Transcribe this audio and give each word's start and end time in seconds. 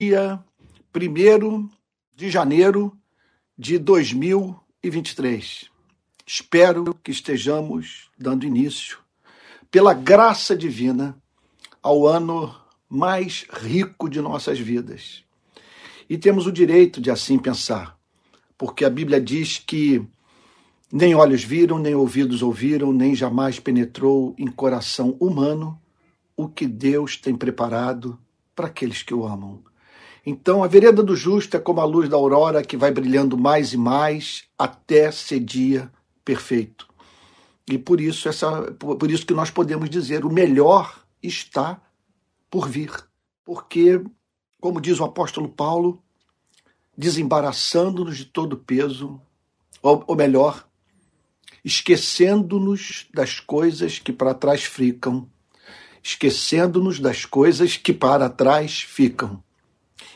dia 0.00 0.42
1 0.96 1.68
de 2.16 2.30
janeiro 2.30 2.96
de 3.58 3.76
2023. 3.76 5.68
Espero 6.26 6.94
que 6.94 7.10
estejamos 7.10 8.08
dando 8.18 8.46
início, 8.46 8.98
pela 9.70 9.92
graça 9.92 10.56
divina, 10.56 11.14
ao 11.82 12.06
ano 12.06 12.56
mais 12.88 13.46
rico 13.52 14.08
de 14.08 14.22
nossas 14.22 14.58
vidas. 14.58 15.22
E 16.08 16.16
temos 16.16 16.46
o 16.46 16.52
direito 16.52 16.98
de 16.98 17.10
assim 17.10 17.38
pensar, 17.38 17.94
porque 18.56 18.86
a 18.86 18.90
Bíblia 18.90 19.20
diz 19.20 19.58
que 19.58 20.02
nem 20.90 21.14
olhos 21.14 21.44
viram, 21.44 21.78
nem 21.78 21.94
ouvidos 21.94 22.40
ouviram, 22.40 22.90
nem 22.90 23.14
jamais 23.14 23.60
penetrou 23.60 24.34
em 24.38 24.46
coração 24.46 25.14
humano 25.20 25.78
o 26.34 26.48
que 26.48 26.66
Deus 26.66 27.18
tem 27.18 27.36
preparado 27.36 28.18
para 28.56 28.68
aqueles 28.68 29.02
que 29.02 29.12
o 29.12 29.26
amam. 29.26 29.62
Então, 30.24 30.62
a 30.62 30.66
vereda 30.66 31.02
do 31.02 31.16
justo 31.16 31.56
é 31.56 31.60
como 31.60 31.80
a 31.80 31.84
luz 31.84 32.08
da 32.08 32.16
aurora 32.16 32.62
que 32.62 32.76
vai 32.76 32.90
brilhando 32.90 33.38
mais 33.38 33.72
e 33.72 33.76
mais 33.76 34.44
até 34.58 35.10
ser 35.10 35.40
dia 35.40 35.90
perfeito. 36.24 36.86
E 37.66 37.78
por 37.78 38.00
isso, 38.00 38.28
essa, 38.28 38.72
por 38.72 39.10
isso 39.10 39.24
que 39.24 39.32
nós 39.32 39.50
podemos 39.50 39.88
dizer: 39.88 40.24
o 40.24 40.32
melhor 40.32 41.04
está 41.22 41.80
por 42.50 42.68
vir. 42.68 42.92
Porque, 43.44 44.02
como 44.60 44.80
diz 44.80 45.00
o 45.00 45.04
apóstolo 45.04 45.48
Paulo, 45.48 46.02
desembaraçando-nos 46.96 48.18
de 48.18 48.26
todo 48.26 48.58
peso, 48.58 49.20
ou, 49.82 50.04
ou 50.06 50.16
melhor, 50.16 50.68
esquecendo-nos 51.64 53.06
das 53.14 53.40
coisas 53.40 53.98
que 53.98 54.12
para 54.12 54.34
trás 54.34 54.64
ficam, 54.64 55.26
esquecendo-nos 56.02 57.00
das 57.00 57.24
coisas 57.24 57.76
que 57.76 57.92
para 57.92 58.28
trás 58.28 58.82
ficam 58.82 59.42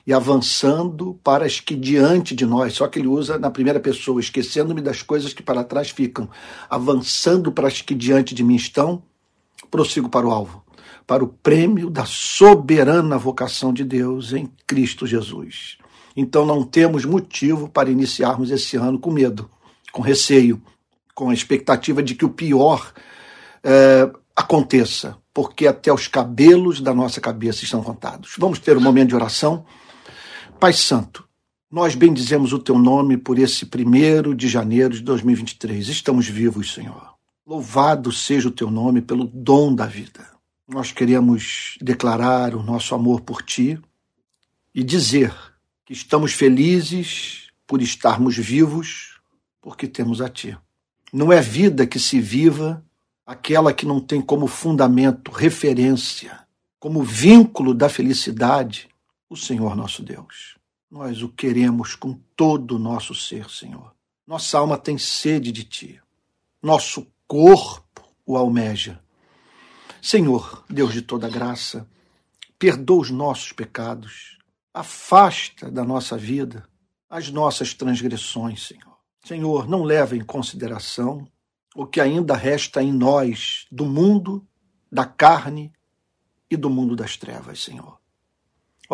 e 0.07 0.13
avançando 0.13 1.19
para 1.25 1.47
as 1.47 1.61
que 1.61 1.75
diante 1.75 2.35
de 2.35 2.45
nós, 2.45 2.75
só 2.75 2.87
que 2.87 2.99
ele 2.99 3.09
usa 3.09 3.39
na 3.39 3.51
primeira 3.51 3.81
pessoa, 3.81 4.21
esquecendo-me 4.21 4.83
das 4.83 5.03
coisas 5.03 5.33
que 5.33 5.43
para 5.43 5.65
trás 5.65 5.91
ficam, 5.91 6.29
avançando 6.69 7.51
para 7.51 7.69
as 7.69 7.81
que 7.81 7.95
diante 7.95 8.35
de 8.35 8.45
mim 8.45 8.57
estão, 8.57 9.03
prossigo 9.71 10.09
para 10.09 10.27
o 10.27 10.31
alvo, 10.31 10.63
para 11.07 11.25
o 11.25 11.29
prêmio 11.29 11.89
da 11.89 12.05
soberana 12.05 13.17
vocação 13.17 13.73
de 13.73 13.85
Deus 13.85 14.33
em 14.33 14.51
Cristo 14.67 15.07
Jesus. 15.07 15.79
Então 16.17 16.47
não 16.47 16.63
temos 16.63 17.05
motivo 17.05 17.69
para 17.69 17.91
iniciarmos 17.91 18.51
esse 18.51 18.77
ano 18.77 18.99
com 18.99 19.11
medo, 19.11 19.51
com 19.91 20.03
receio, 20.03 20.63
com 21.15 21.31
a 21.31 21.35
expectativa 21.35 22.03
de 22.03 22.15
que 22.15 22.25
o 22.25 22.31
pior 22.31 22.93
é, 23.63 24.11
aconteça, 24.37 25.17
porque 25.33 25.67
até 25.67 25.93
os 25.93 26.07
cabelos 26.09 26.81
da 26.81 26.93
nossa 26.93 27.21
cabeça 27.21 27.65
estão 27.65 27.83
contados. 27.83 28.35
Vamos 28.39 28.59
ter 28.59 28.77
um 28.77 28.81
momento 28.81 29.09
de 29.11 29.15
oração. 29.17 29.65
Pai 30.61 30.73
Santo, 30.73 31.29
nós 31.71 31.95
bendizemos 31.95 32.53
o 32.53 32.59
teu 32.59 32.79
nome 32.79 33.17
por 33.17 33.39
esse 33.39 33.67
primeiro 33.67 34.35
de 34.35 34.49
janeiro 34.49 34.95
de 34.95 35.03
2023. 35.03 35.89
Estamos 35.89 36.29
vivos, 36.29 36.73
Senhor. 36.73 37.15
Louvado 37.47 38.11
seja 38.13 38.49
o 38.49 38.53
teu 38.53 38.71
nome 38.71 39.03
pelo 39.03 39.25
dom 39.25 39.75
da 39.75 39.85
vida. 39.85 40.27
Nós 40.67 40.93
queremos 40.93 41.77
declarar 41.83 42.55
o 42.55 42.63
nosso 42.63 42.95
amor 42.95 43.21
por 43.21 43.43
ti 43.43 43.79
e 44.75 44.83
dizer 44.83 45.35
que 45.85 45.93
estamos 45.93 46.33
felizes 46.33 47.49
por 47.67 47.83
estarmos 47.83 48.37
vivos 48.37 49.21
porque 49.61 49.87
temos 49.87 50.21
a 50.21 50.29
ti. 50.29 50.57
Não 51.13 51.33
é 51.33 51.41
vida 51.41 51.87
que 51.87 51.99
se 51.99 52.21
viva 52.21 52.83
aquela 53.27 53.73
que 53.73 53.85
não 53.85 54.01
tem 54.01 54.21
como 54.23 54.47
fundamento, 54.47 55.31
referência, 55.31 56.41
como 56.79 57.03
vínculo 57.03 57.75
da 57.75 57.89
felicidade 57.89 58.89
o 59.35 59.37
Senhor 59.37 59.77
nosso 59.77 60.03
Deus. 60.03 60.57
Nós 60.91 61.23
o 61.23 61.29
queremos 61.29 61.97
com 61.97 62.15
todo 62.37 62.77
o 62.77 62.79
nosso 62.79 63.15
ser, 63.15 63.51
Senhor. 63.51 63.93
Nossa 64.27 64.59
alma 64.59 64.79
tem 64.79 64.97
sede 64.97 65.51
de 65.51 65.65
Ti. 65.65 66.01
Nosso 66.63 67.07
corpo 67.27 68.03
o 68.25 68.37
almeja. 68.37 69.01
Senhor, 70.01 70.65
Deus 70.71 70.93
de 70.93 71.03
toda 71.03 71.29
graça, 71.29 71.89
perdoa 72.59 73.03
os 73.03 73.11
nossos 73.11 73.53
pecados, 73.53 74.39
afasta 74.73 75.71
da 75.71 75.85
nossa 75.85 76.17
vida 76.17 76.69
as 77.11 77.31
nossas 77.31 77.75
transgressões, 77.75 78.67
Senhor. 78.67 78.99
Senhor, 79.25 79.69
não 79.69 79.83
leva 79.83 80.17
em 80.17 80.25
consideração 80.25 81.27
o 81.75 81.87
que 81.87 82.01
ainda 82.01 82.35
resta 82.35 82.83
em 82.83 82.93
nós 82.93 83.67
do 83.71 83.85
mundo, 83.85 84.47
da 84.91 85.05
carne 85.05 85.73
e 86.51 86.57
do 86.57 86.69
mundo 86.69 86.97
das 86.97 87.17
trevas, 87.17 87.63
Senhor. 87.63 88.04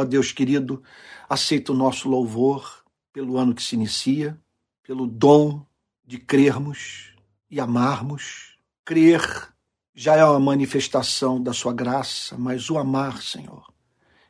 Ó 0.01 0.05
Deus 0.05 0.33
querido, 0.33 0.83
aceita 1.29 1.73
o 1.73 1.77
nosso 1.77 2.09
louvor 2.09 2.83
pelo 3.13 3.37
ano 3.37 3.55
que 3.55 3.63
se 3.63 3.75
inicia, 3.75 4.41
pelo 4.83 5.07
dom 5.07 5.63
de 6.07 6.17
crermos 6.17 7.13
e 7.51 7.61
amarmos. 7.61 8.57
Crer 8.83 9.53
já 9.95 10.17
é 10.17 10.25
uma 10.25 10.41
manifestação 10.41 11.43
da 11.43 11.53
sua 11.53 11.75
graça, 11.75 12.39
mas 12.39 12.71
o 12.71 12.79
amar, 12.79 13.21
Senhor, 13.21 13.71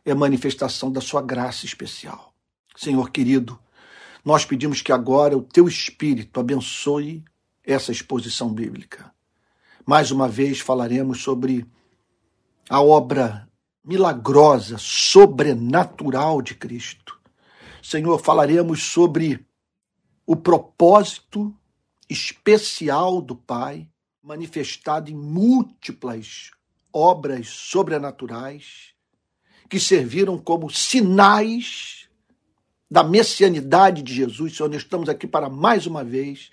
é 0.04 0.12
manifestação 0.12 0.90
da 0.90 1.00
sua 1.00 1.22
graça 1.22 1.64
especial. 1.64 2.34
Senhor 2.74 3.08
querido, 3.12 3.56
nós 4.24 4.44
pedimos 4.44 4.82
que 4.82 4.90
agora 4.90 5.38
o 5.38 5.42
teu 5.42 5.68
Espírito 5.68 6.40
abençoe 6.40 7.22
essa 7.62 7.92
exposição 7.92 8.52
bíblica. 8.52 9.14
Mais 9.86 10.10
uma 10.10 10.26
vez 10.26 10.58
falaremos 10.58 11.22
sobre 11.22 11.64
a 12.68 12.82
obra 12.82 13.48
milagrosa, 13.84 14.76
sobrenatural 14.78 16.42
de 16.42 16.54
Cristo. 16.54 17.18
Senhor, 17.82 18.18
falaremos 18.18 18.82
sobre 18.82 19.46
o 20.26 20.36
propósito 20.36 21.54
especial 22.08 23.20
do 23.20 23.34
Pai, 23.34 23.88
manifestado 24.22 25.10
em 25.10 25.14
múltiplas 25.14 26.50
obras 26.92 27.48
sobrenaturais 27.48 28.90
que 29.68 29.80
serviram 29.80 30.36
como 30.36 30.68
sinais 30.68 32.08
da 32.90 33.04
messianidade 33.04 34.02
de 34.02 34.12
Jesus. 34.12 34.56
Senhor, 34.56 34.68
nós 34.68 34.82
estamos 34.82 35.08
aqui 35.08 35.26
para 35.26 35.48
mais 35.48 35.86
uma 35.86 36.04
vez 36.04 36.50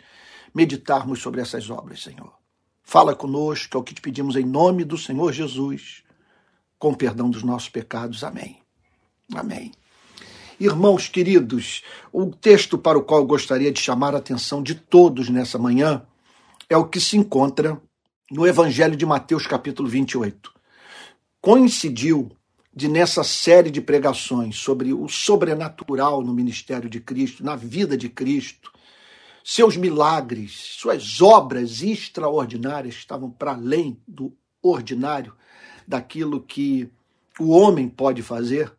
meditarmos 0.53 1.19
sobre 1.19 1.41
essas 1.41 1.69
obras, 1.69 2.03
Senhor. 2.03 2.33
Fala 2.83 3.15
conosco, 3.15 3.75
é 3.75 3.79
o 3.79 3.83
que 3.83 3.93
te 3.93 4.01
pedimos 4.01 4.35
em 4.35 4.45
nome 4.45 4.85
do 4.85 4.97
Senhor 4.97 5.33
Jesus 5.33 6.03
com 6.77 6.93
perdão 6.93 7.29
dos 7.29 7.43
nossos 7.43 7.69
pecados. 7.69 8.23
Amém. 8.23 8.57
Amém. 9.33 9.71
Irmãos 10.59 11.07
queridos, 11.07 11.83
o 12.11 12.25
texto 12.27 12.77
para 12.77 12.97
o 12.97 13.03
qual 13.03 13.25
gostaria 13.25 13.71
de 13.71 13.79
chamar 13.79 14.15
a 14.15 14.17
atenção 14.17 14.63
de 14.63 14.73
todos 14.73 15.29
nessa 15.29 15.57
manhã 15.57 16.05
é 16.69 16.75
o 16.75 16.87
que 16.87 16.99
se 16.99 17.15
encontra 17.15 17.79
no 18.31 18.45
Evangelho 18.45 18.95
de 18.95 19.05
Mateus, 19.05 19.45
capítulo 19.45 19.87
28. 19.87 20.51
Coincidiu 21.39 22.31
de, 22.73 22.87
nessa 22.87 23.23
série 23.23 23.69
de 23.69 23.81
pregações 23.81 24.57
sobre 24.57 24.93
o 24.93 25.07
sobrenatural 25.07 26.23
no 26.23 26.33
ministério 26.33 26.89
de 26.89 26.99
Cristo, 26.99 27.43
na 27.43 27.55
vida 27.55 27.95
de 27.95 28.09
Cristo, 28.09 28.71
seus 29.43 29.77
milagres, 29.77 30.51
suas 30.77 31.21
obras 31.21 31.81
extraordinárias 31.81 32.95
estavam 32.95 33.31
para 33.31 33.53
além 33.53 33.97
do 34.05 34.35
ordinário 34.61 35.33
daquilo 35.87 36.41
que 36.41 36.91
o 37.39 37.49
homem 37.49 37.87
pode 37.87 38.21
fazer. 38.21 38.71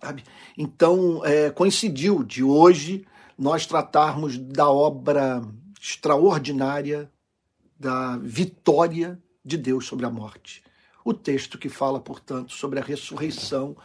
Sabe? 0.00 0.24
Então, 0.58 1.24
é, 1.24 1.50
coincidiu 1.50 2.22
de 2.22 2.42
hoje 2.42 3.06
nós 3.38 3.66
tratarmos 3.66 4.36
da 4.36 4.70
obra 4.70 5.42
extraordinária 5.80 7.10
da 7.78 8.16
vitória 8.16 9.20
de 9.44 9.56
Deus 9.56 9.86
sobre 9.86 10.06
a 10.06 10.10
morte. 10.10 10.62
O 11.04 11.14
texto 11.14 11.58
que 11.58 11.68
fala, 11.68 12.00
portanto, 12.00 12.52
sobre 12.52 12.80
a 12.80 12.82
ressurreição 12.82 13.76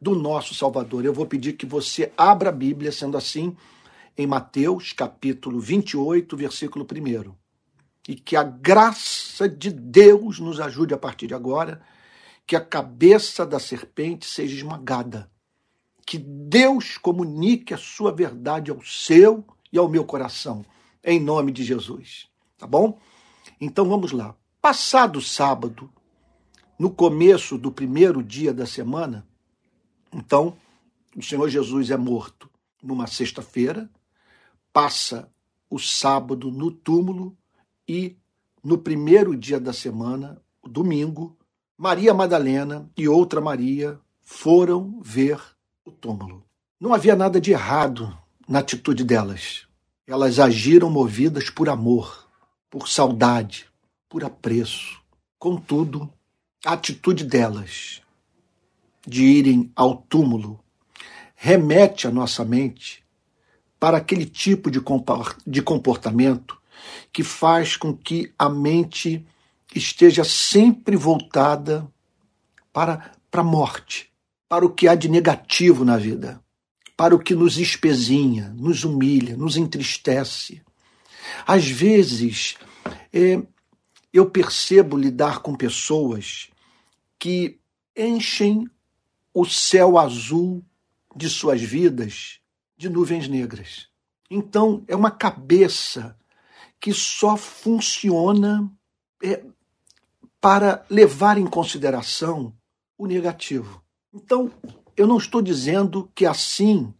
do 0.00 0.14
nosso 0.14 0.54
Salvador. 0.54 1.04
Eu 1.04 1.12
vou 1.12 1.26
pedir 1.26 1.52
que 1.52 1.66
você 1.66 2.12
abra 2.16 2.48
a 2.48 2.52
Bíblia, 2.52 2.90
sendo 2.90 3.16
assim, 3.16 3.56
em 4.16 4.26
Mateus, 4.26 4.92
capítulo 4.92 5.60
28, 5.60 6.36
versículo 6.36 6.84
1. 6.84 7.34
E 8.08 8.14
que 8.16 8.34
a 8.34 8.42
graça 8.42 9.48
de 9.48 9.70
Deus 9.70 10.38
nos 10.40 10.60
ajude 10.60 10.94
a 10.94 10.98
partir 10.98 11.26
de 11.26 11.34
agora 11.34 11.82
que 12.52 12.56
a 12.56 12.60
cabeça 12.60 13.46
da 13.46 13.58
serpente 13.58 14.26
seja 14.26 14.54
esmagada. 14.54 15.32
Que 16.06 16.18
Deus 16.18 16.98
comunique 16.98 17.72
a 17.72 17.78
sua 17.78 18.12
verdade 18.12 18.70
ao 18.70 18.84
seu 18.84 19.42
e 19.72 19.78
ao 19.78 19.88
meu 19.88 20.04
coração, 20.04 20.62
em 21.02 21.18
nome 21.18 21.50
de 21.50 21.64
Jesus. 21.64 22.28
Tá 22.58 22.66
bom? 22.66 23.00
Então 23.58 23.88
vamos 23.88 24.12
lá. 24.12 24.36
Passado 24.60 25.18
sábado, 25.18 25.90
no 26.78 26.90
começo 26.90 27.56
do 27.56 27.72
primeiro 27.72 28.22
dia 28.22 28.52
da 28.52 28.66
semana, 28.66 29.26
então 30.12 30.54
o 31.16 31.22
Senhor 31.22 31.48
Jesus 31.48 31.90
é 31.90 31.96
morto 31.96 32.50
numa 32.82 33.06
sexta-feira, 33.06 33.90
passa 34.74 35.32
o 35.70 35.78
sábado 35.78 36.50
no 36.50 36.70
túmulo 36.70 37.34
e 37.88 38.18
no 38.62 38.76
primeiro 38.76 39.34
dia 39.34 39.58
da 39.58 39.72
semana, 39.72 40.38
domingo, 40.62 41.38
Maria 41.82 42.14
Madalena 42.14 42.88
e 42.96 43.08
outra 43.08 43.40
Maria 43.40 43.98
foram 44.20 45.00
ver 45.02 45.40
o 45.84 45.90
túmulo. 45.90 46.44
Não 46.78 46.94
havia 46.94 47.16
nada 47.16 47.40
de 47.40 47.50
errado 47.50 48.16
na 48.48 48.60
atitude 48.60 49.02
delas. 49.02 49.66
Elas 50.06 50.38
agiram 50.38 50.88
movidas 50.88 51.50
por 51.50 51.68
amor, 51.68 52.28
por 52.70 52.86
saudade, 52.86 53.66
por 54.08 54.22
apreço. 54.22 55.02
Contudo, 55.40 56.08
a 56.64 56.74
atitude 56.74 57.24
delas 57.24 58.00
de 59.04 59.24
irem 59.24 59.72
ao 59.74 59.96
túmulo 59.96 60.60
remete 61.34 62.06
a 62.06 62.12
nossa 62.12 62.44
mente 62.44 63.02
para 63.80 63.96
aquele 63.96 64.24
tipo 64.24 64.70
de 64.70 65.60
comportamento 65.60 66.56
que 67.12 67.24
faz 67.24 67.76
com 67.76 67.92
que 67.92 68.32
a 68.38 68.48
mente 68.48 69.26
esteja 69.78 70.24
sempre 70.24 70.96
voltada 70.96 71.86
para, 72.72 73.12
para 73.30 73.40
a 73.40 73.44
morte, 73.44 74.12
para 74.48 74.64
o 74.64 74.70
que 74.70 74.88
há 74.88 74.94
de 74.94 75.08
negativo 75.08 75.84
na 75.84 75.96
vida, 75.96 76.42
para 76.96 77.14
o 77.14 77.18
que 77.18 77.34
nos 77.34 77.58
espezinha, 77.58 78.54
nos 78.56 78.84
humilha, 78.84 79.36
nos 79.36 79.56
entristece. 79.56 80.62
Às 81.46 81.66
vezes, 81.66 82.56
é, 83.12 83.42
eu 84.12 84.28
percebo 84.28 84.96
lidar 84.96 85.40
com 85.40 85.54
pessoas 85.54 86.48
que 87.18 87.58
enchem 87.96 88.68
o 89.32 89.44
céu 89.44 89.98
azul 89.98 90.62
de 91.14 91.28
suas 91.28 91.60
vidas 91.62 92.40
de 92.76 92.88
nuvens 92.88 93.28
negras. 93.28 93.88
Então, 94.30 94.84
é 94.88 94.96
uma 94.96 95.10
cabeça 95.10 96.16
que 96.80 96.92
só 96.92 97.36
funciona 97.36 98.70
é, 99.22 99.44
para 100.42 100.84
levar 100.90 101.38
em 101.38 101.46
consideração 101.46 102.52
o 102.98 103.06
negativo. 103.06 103.80
Então, 104.12 104.50
eu 104.96 105.06
não 105.06 105.16
estou 105.16 105.40
dizendo 105.40 106.10
que 106.16 106.26
assim 106.26 106.92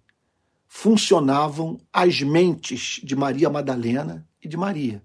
funcionavam 0.69 1.77
as 1.93 2.23
mentes 2.23 3.01
de 3.03 3.17
Maria 3.17 3.51
Madalena 3.51 4.25
e 4.41 4.47
de 4.47 4.57
Maria. 4.57 5.03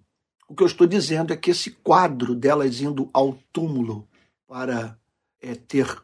O 0.47 0.53
que 0.53 0.61
eu 0.61 0.67
estou 0.67 0.85
dizendo 0.85 1.33
é 1.33 1.35
que 1.35 1.49
esse 1.49 1.71
quadro 1.71 2.35
delas 2.35 2.79
indo 2.79 3.09
ao 3.11 3.39
túmulo 3.51 4.07
para 4.47 4.95
é, 5.41 5.55
ter 5.55 5.99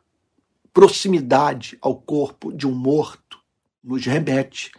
proximidade 0.74 1.78
ao 1.80 1.96
corpo 1.96 2.52
de 2.52 2.66
um 2.66 2.74
morto 2.74 3.38
nos 3.84 4.08
remete 4.08 4.72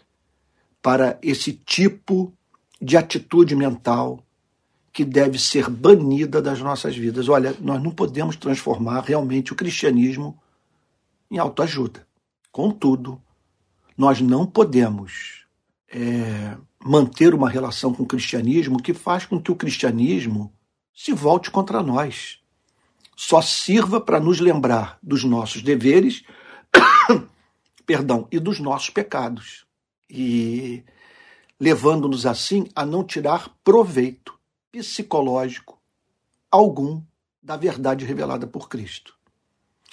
para 0.82 1.20
esse 1.22 1.52
tipo 1.52 2.36
de 2.82 2.96
atitude 2.96 3.54
mental 3.54 4.23
que 4.94 5.04
deve 5.04 5.40
ser 5.40 5.68
banida 5.68 6.40
das 6.40 6.60
nossas 6.60 6.96
vidas. 6.96 7.28
Olha, 7.28 7.52
nós 7.60 7.82
não 7.82 7.90
podemos 7.90 8.36
transformar 8.36 9.00
realmente 9.00 9.52
o 9.52 9.56
cristianismo 9.56 10.40
em 11.28 11.36
autoajuda. 11.36 12.06
Contudo, 12.52 13.20
nós 13.98 14.20
não 14.20 14.46
podemos 14.46 15.44
é, 15.88 16.56
manter 16.78 17.34
uma 17.34 17.50
relação 17.50 17.92
com 17.92 18.04
o 18.04 18.06
cristianismo 18.06 18.80
que 18.80 18.94
faz 18.94 19.26
com 19.26 19.42
que 19.42 19.50
o 19.50 19.56
cristianismo 19.56 20.52
se 20.94 21.12
volte 21.12 21.50
contra 21.50 21.82
nós. 21.82 22.38
Só 23.16 23.42
sirva 23.42 24.00
para 24.00 24.20
nos 24.20 24.38
lembrar 24.38 24.96
dos 25.02 25.24
nossos 25.24 25.60
deveres, 25.60 26.22
perdão, 27.84 28.28
e 28.30 28.38
dos 28.38 28.60
nossos 28.60 28.90
pecados. 28.90 29.66
E 30.08 30.84
levando-nos 31.58 32.26
assim 32.26 32.68
a 32.76 32.86
não 32.86 33.02
tirar 33.02 33.48
proveito 33.64 34.33
psicológico 34.74 35.78
algum 36.50 37.00
da 37.40 37.56
verdade 37.56 38.04
revelada 38.04 38.44
por 38.44 38.68
Cristo. 38.68 39.14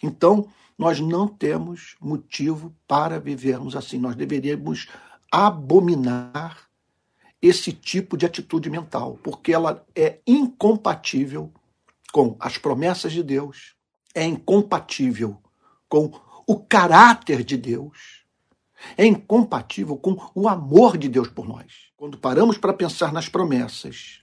Então, 0.02 0.48
nós 0.76 1.00
não 1.00 1.28
temos 1.28 1.96
motivo 2.02 2.74
para 2.88 3.20
vivermos 3.20 3.76
assim. 3.76 4.00
Nós 4.00 4.16
deveríamos 4.16 4.88
abominar 5.32 6.68
esse 7.40 7.72
tipo 7.72 8.18
de 8.18 8.26
atitude 8.26 8.70
mental, 8.70 9.20
porque 9.22 9.54
ela 9.54 9.86
é 9.96 10.20
incompatível 10.26 11.52
com 12.12 12.36
as 12.40 12.58
promessas 12.58 13.12
de 13.12 13.22
Deus, 13.22 13.76
é 14.16 14.26
incompatível 14.26 15.38
com 15.88 16.12
o 16.48 16.60
caráter 16.60 17.44
de 17.44 17.58
Deus, 17.58 18.26
é 18.98 19.06
incompatível 19.06 19.96
com 19.98 20.18
o 20.34 20.50
amor 20.50 20.98
de 20.98 21.08
Deus 21.08 21.28
por 21.28 21.48
nós. 21.48 21.92
Quando 21.96 22.18
paramos 22.18 22.58
para 22.58 22.74
pensar 22.74 23.14
nas 23.14 23.30
promessas, 23.30 24.21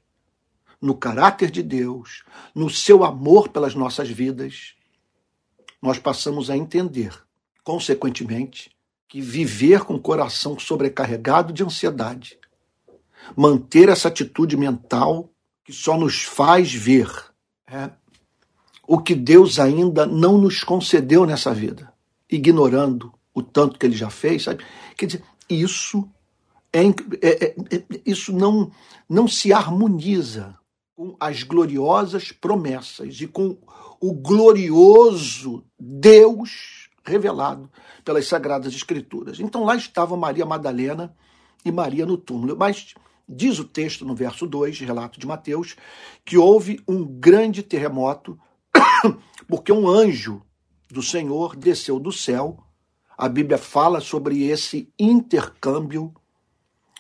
no 0.80 0.94
caráter 0.94 1.50
de 1.50 1.62
Deus, 1.62 2.25
no 2.54 2.70
seu 2.70 3.04
amor 3.04 3.48
pelas 3.48 3.75
nossas 3.75 4.08
vidas, 4.08 4.75
nós 5.82 5.98
passamos 5.98 6.50
a 6.50 6.56
entender, 6.56 7.12
consequentemente, 7.64 8.70
que 9.08 9.20
viver 9.20 9.84
com 9.84 9.94
o 9.94 10.00
coração 10.00 10.58
sobrecarregado 10.58 11.52
de 11.52 11.64
ansiedade, 11.64 12.38
manter 13.36 13.88
essa 13.88 14.08
atitude 14.08 14.56
mental 14.56 15.30
que 15.64 15.72
só 15.72 15.98
nos 15.98 16.22
faz 16.22 16.72
ver 16.72 17.10
é, 17.66 17.90
o 18.86 18.98
que 18.98 19.14
Deus 19.14 19.58
ainda 19.58 20.06
não 20.06 20.38
nos 20.38 20.62
concedeu 20.62 21.26
nessa 21.26 21.52
vida, 21.52 21.92
ignorando 22.30 23.12
o 23.34 23.42
tanto 23.42 23.78
que 23.78 23.86
ele 23.86 23.96
já 23.96 24.10
fez, 24.10 24.44
sabe? 24.44 24.64
Quer 24.96 25.06
dizer, 25.06 25.25
isso 25.48 26.08
é, 26.72 26.82
é, 26.82 26.92
é, 27.30 27.76
é 27.76 27.84
isso 28.04 28.32
não, 28.32 28.70
não 29.08 29.28
se 29.28 29.52
harmoniza 29.52 30.58
com 30.99 31.15
as 31.21 31.45
gloriosas 31.45 32.33
promessas 32.33 33.21
e 33.21 33.29
com 33.29 33.56
o 34.00 34.12
glorioso 34.12 35.65
Deus 35.79 36.91
revelado 37.05 37.71
pelas 38.05 38.27
Sagradas 38.27 38.75
Escrituras. 38.75 39.39
Então 39.39 39.62
lá 39.62 39.77
estava 39.77 40.17
Maria 40.17 40.45
Madalena 40.45 41.15
e 41.65 41.71
Maria 41.71 42.05
no 42.05 42.19
túmulo. 42.19 42.56
Mas 42.56 42.97
diz 43.29 43.61
o 43.61 43.65
texto 43.65 44.05
no 44.05 44.12
verso 44.12 44.45
2, 44.45 44.81
relato 44.81 45.21
de 45.21 45.27
Mateus, 45.27 45.77
que 46.25 46.37
houve 46.37 46.81
um 46.89 47.05
grande 47.05 47.62
terremoto, 47.62 48.37
porque 49.47 49.71
um 49.71 49.87
anjo 49.87 50.43
do 50.89 51.00
Senhor 51.00 51.55
desceu 51.55 52.00
do 52.00 52.11
céu. 52.11 52.59
A 53.17 53.29
Bíblia 53.29 53.56
fala 53.56 54.00
sobre 54.00 54.49
esse 54.49 54.93
intercâmbio 54.99 56.12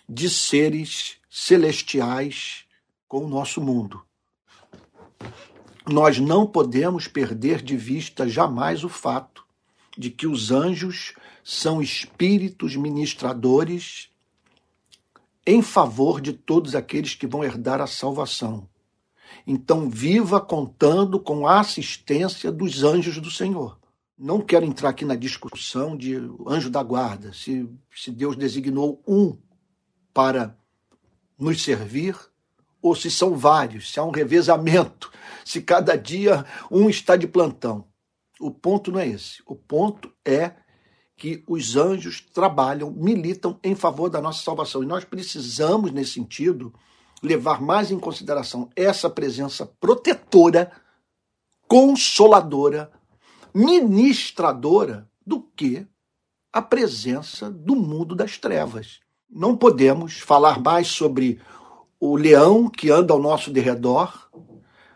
de 0.08 0.30
seres 0.30 1.16
celestiais 1.28 2.67
com 3.08 3.24
o 3.24 3.28
nosso 3.28 3.60
mundo. 3.60 4.02
Nós 5.88 6.18
não 6.18 6.46
podemos 6.46 7.08
perder 7.08 7.62
de 7.62 7.76
vista 7.76 8.28
jamais 8.28 8.84
o 8.84 8.88
fato 8.88 9.42
de 9.96 10.10
que 10.10 10.26
os 10.26 10.52
anjos 10.52 11.14
são 11.42 11.80
espíritos 11.80 12.76
ministradores 12.76 14.10
em 15.46 15.62
favor 15.62 16.20
de 16.20 16.34
todos 16.34 16.74
aqueles 16.74 17.14
que 17.14 17.26
vão 17.26 17.42
herdar 17.42 17.80
a 17.80 17.86
salvação. 17.86 18.68
Então, 19.46 19.88
viva 19.88 20.40
contando 20.42 21.18
com 21.18 21.46
a 21.46 21.58
assistência 21.58 22.52
dos 22.52 22.84
anjos 22.84 23.18
do 23.18 23.30
Senhor. 23.30 23.78
Não 24.16 24.42
quero 24.42 24.66
entrar 24.66 24.90
aqui 24.90 25.06
na 25.06 25.14
discussão 25.14 25.96
de 25.96 26.16
anjo 26.46 26.68
da 26.68 26.82
guarda, 26.82 27.32
se, 27.32 27.66
se 27.94 28.10
Deus 28.10 28.36
designou 28.36 29.02
um 29.06 29.38
para 30.12 30.54
nos 31.38 31.62
servir 31.62 32.14
ou 32.80 32.94
se 32.94 33.10
são 33.10 33.36
vários, 33.36 33.92
se 33.92 33.98
há 33.98 34.04
um 34.04 34.10
revezamento, 34.10 35.10
se 35.44 35.60
cada 35.60 35.96
dia 35.96 36.44
um 36.70 36.88
está 36.88 37.16
de 37.16 37.26
plantão. 37.26 37.84
O 38.40 38.50
ponto 38.50 38.92
não 38.92 39.00
é 39.00 39.08
esse. 39.08 39.42
O 39.46 39.56
ponto 39.56 40.12
é 40.24 40.52
que 41.16 41.42
os 41.48 41.76
anjos 41.76 42.20
trabalham, 42.32 42.92
militam 42.92 43.58
em 43.64 43.74
favor 43.74 44.08
da 44.08 44.20
nossa 44.20 44.44
salvação. 44.44 44.82
E 44.82 44.86
nós 44.86 45.04
precisamos, 45.04 45.90
nesse 45.90 46.12
sentido, 46.12 46.72
levar 47.20 47.60
mais 47.60 47.90
em 47.90 47.98
consideração 47.98 48.70
essa 48.76 49.10
presença 49.10 49.66
protetora, 49.80 50.70
consoladora, 51.66 52.92
ministradora 53.52 55.10
do 55.26 55.42
que 55.42 55.84
a 56.52 56.62
presença 56.62 57.50
do 57.50 57.74
mundo 57.74 58.14
das 58.14 58.38
trevas. 58.38 59.00
Não 59.28 59.56
podemos 59.56 60.20
falar 60.20 60.60
mais 60.60 60.86
sobre 60.86 61.40
o 62.00 62.16
leão 62.16 62.68
que 62.68 62.90
anda 62.90 63.12
ao 63.12 63.20
nosso 63.20 63.50
derredor, 63.50 64.28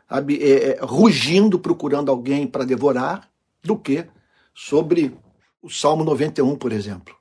sabe, 0.08 0.38
é, 0.42 0.70
é, 0.70 0.78
rugindo, 0.82 1.58
procurando 1.58 2.10
alguém 2.10 2.46
para 2.46 2.64
devorar, 2.64 3.28
do 3.62 3.76
que 3.76 4.06
sobre 4.54 5.16
o 5.60 5.70
Salmo 5.70 6.04
91, 6.04 6.56
por 6.56 6.72
exemplo. 6.72 7.14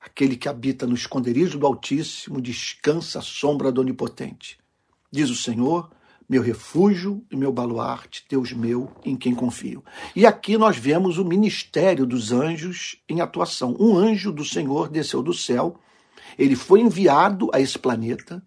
Aquele 0.00 0.36
que 0.36 0.48
habita 0.48 0.86
no 0.86 0.94
esconderijo 0.94 1.58
do 1.58 1.66
Altíssimo 1.66 2.40
descansa 2.40 3.18
à 3.18 3.22
sombra 3.22 3.70
do 3.70 3.80
Onipotente. 3.80 4.58
Diz 5.10 5.30
o 5.30 5.34
Senhor, 5.34 5.90
meu 6.28 6.42
refúgio 6.42 7.24
e 7.30 7.36
meu 7.36 7.50
baluarte, 7.50 8.24
Deus 8.28 8.52
meu, 8.52 8.90
em 9.04 9.16
quem 9.16 9.34
confio. 9.34 9.82
E 10.14 10.26
aqui 10.26 10.58
nós 10.58 10.76
vemos 10.76 11.18
o 11.18 11.24
ministério 11.24 12.04
dos 12.04 12.32
anjos 12.32 12.96
em 13.08 13.20
atuação. 13.20 13.76
Um 13.78 13.96
anjo 13.96 14.30
do 14.30 14.44
Senhor 14.44 14.88
desceu 14.88 15.22
do 15.22 15.32
céu, 15.32 15.78
ele 16.38 16.54
foi 16.54 16.80
enviado 16.80 17.48
a 17.52 17.60
esse 17.60 17.78
planeta 17.78 18.42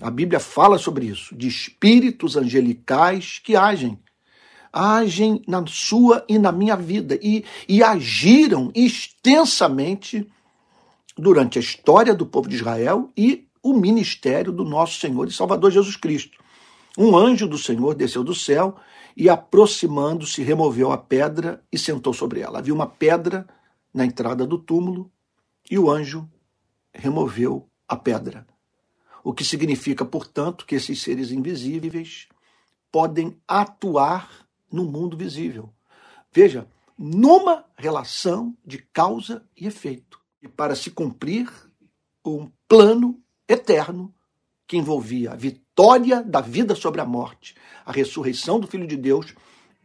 a 0.00 0.10
Bíblia 0.10 0.40
fala 0.40 0.78
sobre 0.78 1.06
isso, 1.06 1.34
de 1.34 1.46
espíritos 1.46 2.36
angelicais 2.36 3.40
que 3.42 3.56
agem 3.56 3.98
agem 4.74 5.40
na 5.46 5.64
sua 5.68 6.24
e 6.28 6.36
na 6.36 6.50
minha 6.50 6.74
vida 6.74 7.16
e, 7.22 7.44
e 7.68 7.80
agiram 7.80 8.72
extensamente 8.74 10.28
durante 11.16 11.58
a 11.58 11.60
história 11.60 12.12
do 12.12 12.26
povo 12.26 12.48
de 12.48 12.56
Israel 12.56 13.08
e 13.16 13.46
o 13.62 13.72
ministério 13.72 14.52
do 14.52 14.64
nosso 14.64 14.98
Senhor 14.98 15.28
e 15.28 15.32
Salvador 15.32 15.70
Jesus 15.70 15.96
Cristo. 15.96 16.42
Um 16.98 17.16
anjo 17.16 17.46
do 17.46 17.56
Senhor 17.56 17.94
desceu 17.94 18.24
do 18.24 18.34
céu 18.34 18.74
e, 19.16 19.28
aproximando-se, 19.28 20.42
removeu 20.42 20.90
a 20.90 20.98
pedra 20.98 21.62
e 21.72 21.78
sentou 21.78 22.12
sobre 22.12 22.40
ela. 22.40 22.58
Havia 22.58 22.74
uma 22.74 22.86
pedra 22.86 23.46
na 23.92 24.04
entrada 24.04 24.44
do 24.44 24.58
túmulo 24.58 25.08
e 25.70 25.78
o 25.78 25.88
anjo 25.88 26.28
removeu 26.92 27.68
a 27.88 27.96
pedra. 27.96 28.44
O 29.24 29.32
que 29.32 29.42
significa, 29.42 30.04
portanto, 30.04 30.66
que 30.66 30.74
esses 30.74 31.00
seres 31.00 31.32
invisíveis 31.32 32.28
podem 32.92 33.40
atuar 33.48 34.46
no 34.70 34.84
mundo 34.84 35.16
visível. 35.16 35.72
Veja, 36.30 36.68
numa 36.98 37.64
relação 37.74 38.54
de 38.64 38.78
causa 38.78 39.42
e 39.56 39.66
efeito. 39.66 40.20
E 40.42 40.46
para 40.46 40.76
se 40.76 40.90
cumprir 40.90 41.50
um 42.22 42.50
plano 42.68 43.18
eterno 43.48 44.14
que 44.66 44.76
envolvia 44.76 45.32
a 45.32 45.36
vitória 45.36 46.22
da 46.22 46.42
vida 46.42 46.74
sobre 46.74 47.00
a 47.00 47.06
morte, 47.06 47.54
a 47.84 47.92
ressurreição 47.92 48.60
do 48.60 48.66
Filho 48.66 48.86
de 48.86 48.96
Deus, 48.96 49.34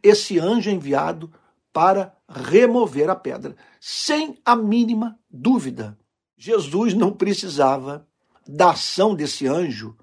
esse 0.02 0.38
anjo 0.38 0.70
enviado 0.70 1.32
para 1.72 2.14
remover 2.28 3.08
a 3.08 3.16
pedra, 3.16 3.56
sem 3.80 4.38
a 4.44 4.54
mínima 4.54 5.18
dúvida. 5.30 5.98
Jesus 6.36 6.94
não 6.94 7.12
precisava 7.12 8.06
da 8.50 8.70
ação 8.70 9.14
desse 9.14 9.46
anjo 9.46 9.96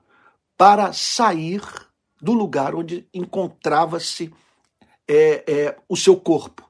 para 0.55 0.93
sair 0.93 1.61
do 2.21 2.33
lugar 2.33 2.73
onde 2.73 3.07
encontrava-se 3.13 4.33
é, 5.07 5.43
é, 5.47 5.77
o 5.87 5.95
seu 5.95 6.17
corpo. 6.17 6.67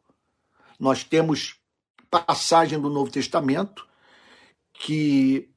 Nós 0.80 1.04
temos 1.04 1.56
passagem 2.10 2.80
do 2.80 2.90
Novo 2.90 3.12
Testamento 3.12 3.88
que 4.74 5.50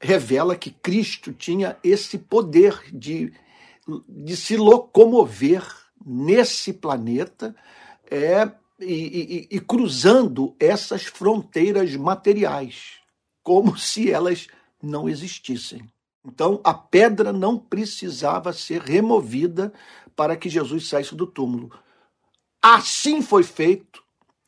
revela 0.00 0.56
que 0.56 0.70
Cristo 0.70 1.32
tinha 1.32 1.76
esse 1.82 2.18
poder 2.18 2.82
de, 2.92 3.32
de 4.08 4.36
se 4.36 4.56
locomover 4.56 5.64
nesse 6.04 6.72
planeta 6.72 7.54
é, 8.10 8.50
e, 8.80 9.46
e, 9.50 9.56
e 9.56 9.60
cruzando 9.60 10.56
essas 10.58 11.04
fronteiras 11.04 11.94
materiais, 11.94 12.98
como 13.44 13.78
se 13.78 14.10
elas 14.10 14.48
não 14.82 15.08
existissem. 15.08 15.88
Então, 16.24 16.60
a 16.62 16.72
pedra 16.72 17.32
não 17.32 17.58
precisava 17.58 18.52
ser 18.52 18.80
removida 18.82 19.72
para 20.14 20.36
que 20.36 20.48
Jesus 20.48 20.88
saísse 20.88 21.14
do 21.14 21.26
túmulo. 21.26 21.70
Assim 22.60 23.22
foi 23.22 23.42
feito 23.42 24.02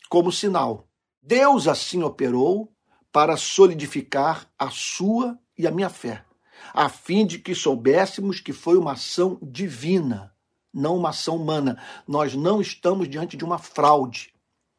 como 0.09 0.31
sinal. 0.31 0.87
Deus 1.21 1.67
assim 1.67 2.03
operou 2.03 2.73
para 3.11 3.37
solidificar 3.37 4.49
a 4.59 4.71
sua 4.71 5.39
e 5.57 5.67
a 5.67 5.71
minha 5.71 5.89
fé, 5.89 6.25
a 6.73 6.89
fim 6.89 7.27
de 7.27 7.39
que 7.39 7.55
soubéssemos 7.55 8.41
que 8.41 8.53
foi 8.53 8.77
uma 8.77 8.93
ação 8.93 9.39
divina, 9.43 10.33
não 10.73 10.97
uma 10.97 11.11
ação 11.11 11.37
humana. 11.37 11.83
Nós 12.07 12.35
não 12.35 12.61
estamos 12.61 13.09
diante 13.09 13.37
de 13.37 13.45
uma 13.45 13.59
fraude, 13.59 14.33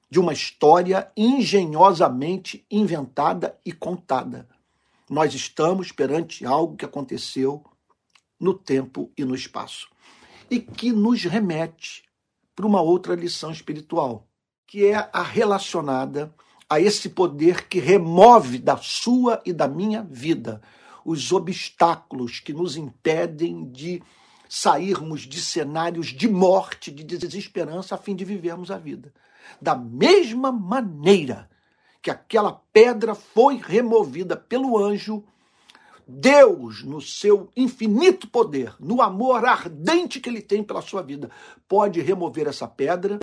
de 0.09 0.19
uma 0.19 0.33
história 0.33 1.11
engenhosamente 1.17 2.65
inventada 2.69 3.59
e 3.65 3.71
contada. 3.71 4.47
Nós 5.09 5.33
estamos 5.33 5.91
perante 5.91 6.45
algo 6.45 6.75
que 6.75 6.85
aconteceu 6.85 7.63
no 8.39 8.53
tempo 8.53 9.11
e 9.17 9.23
no 9.23 9.35
espaço 9.35 9.87
e 10.49 10.59
que 10.59 10.91
nos 10.91 11.23
remete 11.23 12.03
para 12.55 12.65
uma 12.65 12.81
outra 12.81 13.15
lição 13.15 13.51
espiritual, 13.51 14.27
que 14.67 14.85
é 14.85 15.09
a 15.11 15.21
relacionada 15.21 16.33
a 16.69 16.79
esse 16.79 17.09
poder 17.09 17.67
que 17.67 17.79
remove 17.79 18.57
da 18.57 18.77
sua 18.77 19.41
e 19.45 19.53
da 19.53 19.67
minha 19.67 20.03
vida 20.03 20.61
os 21.03 21.31
obstáculos 21.31 22.39
que 22.39 22.51
nos 22.51 22.75
impedem 22.75 23.69
de 23.71 24.01
sairmos 24.49 25.21
de 25.21 25.39
cenários 25.39 26.07
de 26.07 26.27
morte, 26.27 26.89
de 26.89 27.03
desesperança, 27.03 27.93
a 27.93 27.97
fim 27.97 28.15
de 28.15 28.25
vivermos 28.25 28.71
a 28.71 28.77
vida. 28.77 29.13
Da 29.61 29.75
mesma 29.75 30.51
maneira 30.51 31.47
que 32.05 32.11
aquela 32.11 32.61
pedra 32.71 33.15
foi 33.15 33.55
removida 33.57 34.37
pelo 34.37 34.77
anjo, 34.77 35.23
Deus, 36.07 36.83
no 36.83 37.01
seu 37.01 37.49
infinito 37.57 38.27
poder, 38.27 38.75
no 38.79 39.01
amor 39.01 39.43
ardente 39.43 40.19
que 40.19 40.29
ele 40.29 40.39
tem 40.39 40.63
pela 40.63 40.83
sua 40.83 41.01
vida, 41.01 41.31
pode 41.67 41.99
remover 42.01 42.45
essa 42.45 42.67
pedra 42.67 43.17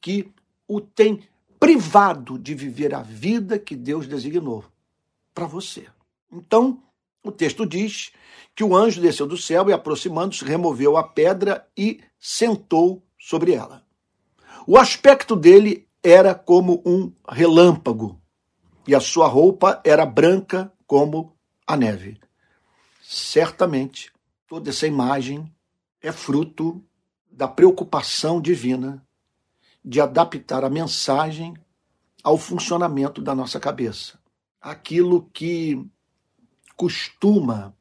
que 0.00 0.32
o 0.68 0.80
tem 0.80 1.24
privado 1.58 2.38
de 2.38 2.54
viver 2.54 2.94
a 2.94 3.02
vida 3.02 3.58
que 3.58 3.74
Deus 3.74 4.06
designou 4.06 4.64
para 5.34 5.48
você. 5.48 5.88
Então, 6.30 6.80
o 7.24 7.32
texto 7.32 7.66
diz 7.66 8.12
que 8.54 8.62
o 8.62 8.76
anjo 8.76 9.00
desceu 9.00 9.26
do 9.26 9.36
céu 9.36 9.68
e, 9.68 9.72
aproximando-se, 9.72 10.44
removeu 10.44 10.96
a 10.96 11.02
pedra 11.02 11.66
e 11.76 12.00
sentou 12.20 13.02
sobre 13.18 13.54
ela. 13.54 13.82
O 14.64 14.78
aspecto 14.78 15.34
dele 15.34 15.88
era 16.04 16.36
como 16.36 16.80
um 16.86 17.12
relâmpago 17.28 18.17
e 18.88 18.94
a 18.94 19.00
sua 19.00 19.28
roupa 19.28 19.82
era 19.84 20.06
branca 20.06 20.72
como 20.86 21.36
a 21.66 21.76
neve. 21.76 22.18
Certamente, 23.02 24.10
toda 24.46 24.70
essa 24.70 24.86
imagem 24.86 25.54
é 26.00 26.10
fruto 26.10 26.82
da 27.30 27.46
preocupação 27.46 28.40
divina 28.40 29.06
de 29.84 30.00
adaptar 30.00 30.64
a 30.64 30.70
mensagem 30.70 31.54
ao 32.24 32.38
funcionamento 32.38 33.20
da 33.20 33.34
nossa 33.34 33.60
cabeça. 33.60 34.18
Aquilo 34.58 35.28
que 35.34 35.86
costuma 36.74 37.74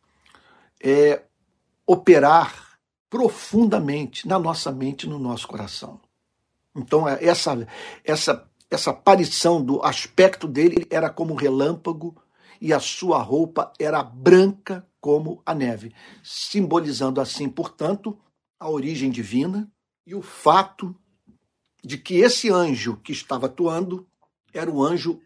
é, 0.84 1.24
operar 1.86 2.78
profundamente 3.10 4.28
na 4.28 4.38
nossa 4.38 4.74
mente 4.74 5.08
no 5.08 5.18
nosso 5.18 5.48
coração. 5.48 6.02
Então, 6.76 7.08
é, 7.08 7.24
essa, 7.24 7.66
essa, 8.04 8.50
essa 8.70 8.92
aparição 8.92 9.64
do 9.64 9.84
aspecto 9.84 10.48
dele 10.48 10.86
era 10.90 11.10
como 11.10 11.34
um 11.34 11.38
relâmpago 11.38 12.16
e 12.60 12.74
a 12.74 12.80
sua 12.80 13.22
roupa 13.22 13.72
era 13.80 14.04
branca 14.04 14.86
como 15.00 15.42
a 15.46 15.54
neve, 15.54 15.94
simbolizando 16.24 17.22
assim, 17.22 17.48
portanto, 17.48 18.18
a 18.60 18.70
origem 18.70 19.10
divina 19.10 19.72
e 20.06 20.14
o 20.14 20.22
fato 20.22 20.96
de 21.84 21.98
que 21.98 22.16
esse 22.16 22.50
anjo 22.50 22.98
que 22.98 23.12
estava 23.12 23.46
atuando 23.46 24.08
era 24.54 24.70
o 24.70 24.84
anjo 24.84 25.22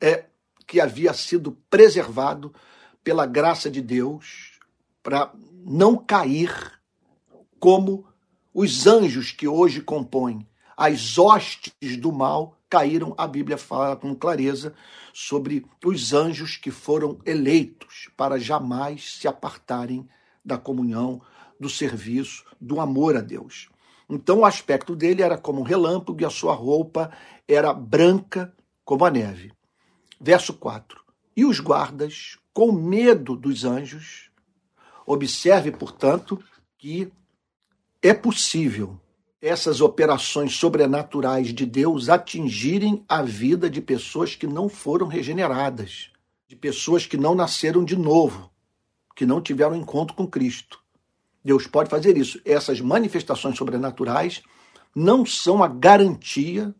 é, 0.00 0.26
que 0.66 0.80
havia 0.80 1.12
sido 1.12 1.52
preservado 1.70 2.52
pela 3.02 3.26
graça 3.26 3.70
de 3.70 3.80
Deus 3.80 4.58
para 5.02 5.32
não 5.64 5.96
cair 5.96 6.80
como 7.60 8.06
os 8.52 8.86
anjos 8.86 9.30
que 9.30 9.46
hoje 9.46 9.80
compõem 9.80 10.48
as 10.76 11.18
hostes 11.18 11.96
do 11.98 12.10
mal 12.10 12.56
caíram. 12.68 13.14
A 13.16 13.26
Bíblia 13.26 13.56
fala 13.56 13.96
com 13.96 14.14
clareza 14.14 14.74
sobre 15.12 15.64
os 15.84 16.12
anjos 16.12 16.56
que 16.56 16.70
foram 16.70 17.18
eleitos 17.24 18.08
para 18.16 18.38
jamais 18.38 19.18
se 19.18 19.28
apartarem 19.28 20.08
da 20.44 20.58
comunhão, 20.58 21.22
do 21.58 21.68
serviço, 21.68 22.44
do 22.60 22.80
amor 22.80 23.16
a 23.16 23.20
Deus. 23.20 23.68
Então 24.08 24.40
o 24.40 24.44
aspecto 24.44 24.94
dele 24.94 25.22
era 25.22 25.38
como 25.38 25.60
um 25.60 25.64
relâmpago 25.64 26.20
e 26.20 26.24
a 26.24 26.30
sua 26.30 26.54
roupa 26.54 27.10
era 27.48 27.72
branca 27.72 28.54
como 28.84 29.04
a 29.04 29.10
neve. 29.10 29.52
Verso 30.20 30.54
4. 30.54 31.02
E 31.36 31.44
os 31.44 31.58
guardas, 31.58 32.38
com 32.52 32.70
medo 32.70 33.36
dos 33.36 33.64
anjos, 33.64 34.30
observe, 35.06 35.72
portanto, 35.72 36.42
que 36.78 37.10
é 38.02 38.12
possível 38.12 39.00
essas 39.44 39.82
operações 39.82 40.56
sobrenaturais 40.56 41.52
de 41.52 41.66
Deus 41.66 42.08
atingirem 42.08 43.04
a 43.06 43.20
vida 43.20 43.68
de 43.68 43.82
pessoas 43.82 44.34
que 44.34 44.46
não 44.46 44.70
foram 44.70 45.06
regeneradas, 45.06 46.10
de 46.48 46.56
pessoas 46.56 47.04
que 47.04 47.18
não 47.18 47.34
nasceram 47.34 47.84
de 47.84 47.94
novo, 47.94 48.50
que 49.14 49.26
não 49.26 49.42
tiveram 49.42 49.76
encontro 49.76 50.16
com 50.16 50.26
Cristo. 50.26 50.80
Deus 51.44 51.66
pode 51.66 51.90
fazer 51.90 52.16
isso. 52.16 52.40
Essas 52.42 52.80
manifestações 52.80 53.58
sobrenaturais 53.58 54.42
não 54.96 55.26
são 55.26 55.62
a 55.62 55.68
garantia 55.68 56.74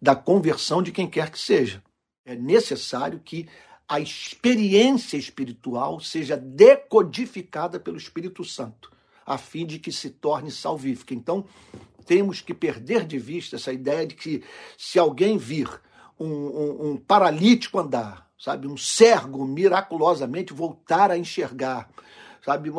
da 0.00 0.16
conversão 0.16 0.82
de 0.82 0.90
quem 0.90 1.06
quer 1.06 1.30
que 1.30 1.38
seja. 1.38 1.82
É 2.24 2.34
necessário 2.34 3.20
que 3.22 3.46
a 3.86 4.00
experiência 4.00 5.18
espiritual 5.18 6.00
seja 6.00 6.38
decodificada 6.38 7.78
pelo 7.78 7.98
Espírito 7.98 8.46
Santo, 8.46 8.90
a 9.26 9.36
fim 9.36 9.66
de 9.66 9.78
que 9.78 9.92
se 9.92 10.08
torne 10.08 10.50
salvífica. 10.50 11.12
Então, 11.12 11.44
temos 12.08 12.40
que 12.40 12.54
perder 12.54 13.04
de 13.04 13.18
vista 13.18 13.56
essa 13.56 13.70
ideia 13.70 14.06
de 14.06 14.14
que 14.14 14.42
se 14.78 14.98
alguém 14.98 15.36
vir 15.36 15.68
um, 16.18 16.26
um, 16.26 16.90
um 16.90 16.96
paralítico 16.96 17.78
andar, 17.78 18.26
sabe, 18.38 18.66
um 18.66 18.78
cego 18.78 19.44
miraculosamente 19.44 20.54
voltar 20.54 21.10
a 21.10 21.18
enxergar, 21.18 21.90
sabe? 22.42 22.72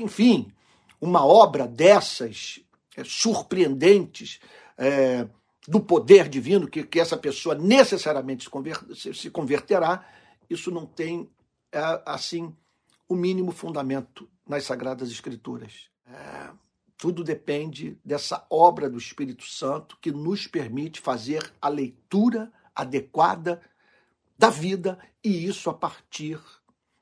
Enfim, 0.00 0.50
uma 0.98 1.24
obra 1.24 1.68
dessas 1.68 2.60
é, 2.96 3.04
surpreendentes 3.04 4.40
é, 4.78 5.28
do 5.68 5.78
poder 5.78 6.26
divino, 6.26 6.66
que, 6.66 6.82
que 6.82 6.98
essa 6.98 7.18
pessoa 7.18 7.54
necessariamente 7.54 8.48
se, 8.94 9.12
se 9.12 9.30
converterá, 9.30 10.06
isso 10.48 10.70
não 10.70 10.86
tem, 10.86 11.28
é, 11.70 12.02
assim, 12.06 12.56
o 13.06 13.14
mínimo 13.14 13.52
fundamento 13.52 14.26
nas 14.48 14.64
Sagradas 14.64 15.10
Escrituras. 15.10 15.90
É, 16.06 16.69
tudo 17.00 17.24
depende 17.24 17.98
dessa 18.04 18.46
obra 18.50 18.88
do 18.90 18.98
Espírito 18.98 19.44
Santo 19.46 19.96
que 20.02 20.12
nos 20.12 20.46
permite 20.46 21.00
fazer 21.00 21.50
a 21.60 21.66
leitura 21.66 22.52
adequada 22.74 23.62
da 24.38 24.50
vida, 24.50 24.98
e 25.24 25.46
isso 25.46 25.70
a 25.70 25.74
partir 25.74 26.38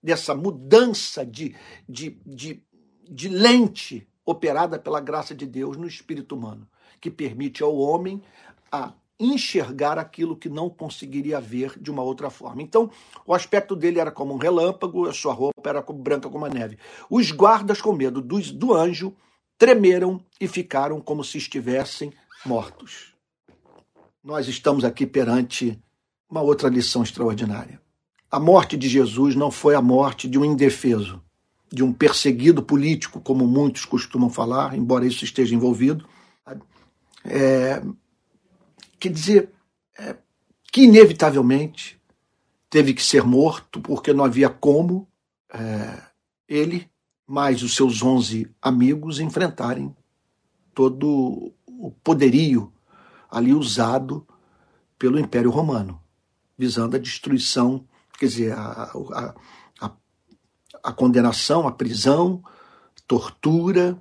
dessa 0.01 0.37
mudança 0.37 1.27
de, 1.27 1.57
de, 1.89 2.17
de, 2.25 2.63
de 3.11 3.29
lente 3.29 4.09
operada 4.25 4.79
pela 4.79 5.01
graça 5.01 5.35
de 5.35 5.47
Deus 5.47 5.77
no 5.77 5.89
espírito 5.89 6.37
humano, 6.37 6.69
que 7.01 7.11
permite 7.11 7.65
ao 7.65 7.77
homem 7.77 8.23
a 8.71 8.93
enxergar 9.19 9.99
aquilo 9.99 10.37
que 10.37 10.49
não 10.49 10.71
conseguiria 10.71 11.41
ver 11.41 11.77
de 11.77 11.91
uma 11.91 12.05
outra 12.05 12.31
forma. 12.31 12.63
Então, 12.63 12.89
o 13.27 13.35
aspecto 13.35 13.75
dele 13.75 13.99
era 13.99 14.13
como 14.13 14.33
um 14.33 14.39
relâmpago, 14.39 15.09
a 15.09 15.13
sua 15.13 15.33
roupa 15.33 15.69
era 15.69 15.83
branca 15.83 16.31
como 16.31 16.45
a 16.45 16.49
neve. 16.49 16.79
Os 17.11 17.33
guardas, 17.33 17.81
com 17.81 17.93
medo 17.93 18.23
do, 18.23 18.41
do 18.53 18.75
anjo, 18.75 19.13
tremeram 19.59 20.25
e 20.41 20.47
ficaram 20.47 21.01
como 21.01 21.25
se 21.25 21.37
estivessem 21.37 22.13
mortos. 22.47 23.13
Nós 24.23 24.47
estamos 24.47 24.85
aqui 24.85 25.07
perante 25.07 25.79
uma 26.31 26.41
outra 26.41 26.69
lição 26.69 27.03
extraordinária. 27.03 27.81
A 28.31 28.39
morte 28.39 28.77
de 28.77 28.89
Jesus 28.89 29.35
não 29.35 29.51
foi 29.51 29.75
a 29.75 29.83
morte 29.83 30.29
de 30.29 30.39
um 30.39 30.45
indefeso, 30.45 31.23
de 31.73 31.83
um 31.83 31.93
perseguido 31.93 32.63
político, 32.63 33.21
como 33.21 33.47
muitos 33.47 33.85
costumam 33.85 34.31
falar, 34.31 34.77
embora 34.77 35.07
isso 35.07 35.25
esteja 35.25 35.55
envolvido. 35.55 36.09
É, 37.25 37.83
quer 38.99 39.11
dizer, 39.11 39.51
é, 39.99 40.17
que 40.71 40.83
inevitavelmente 40.83 42.01
teve 42.71 42.93
que 42.95 43.03
ser 43.03 43.25
morto, 43.25 43.81
porque 43.81 44.13
não 44.13 44.25
havia 44.25 44.49
como 44.49 45.09
é, 45.53 46.03
ele, 46.47 46.89
mais 47.29 47.63
os 47.63 47.77
seus 47.77 48.03
onze 48.03 48.51
amigos, 48.61 49.21
enfrentarem 49.21 49.95
todo 50.75 51.53
o 51.67 51.91
poderio 52.03 52.73
ali 53.31 53.53
usado 53.53 54.27
pelo 54.99 55.19
Império 55.19 55.51
Romano, 55.51 56.01
visando 56.57 56.97
a 56.97 56.99
destruição, 56.99 57.87
quer 58.19 58.27
dizer, 58.27 58.53
a, 58.53 58.91
a, 59.13 59.35
a, 59.81 59.93
a 60.83 60.93
condenação, 60.93 61.69
a 61.69 61.73
prisão, 61.73 62.43
tortura, 63.07 64.01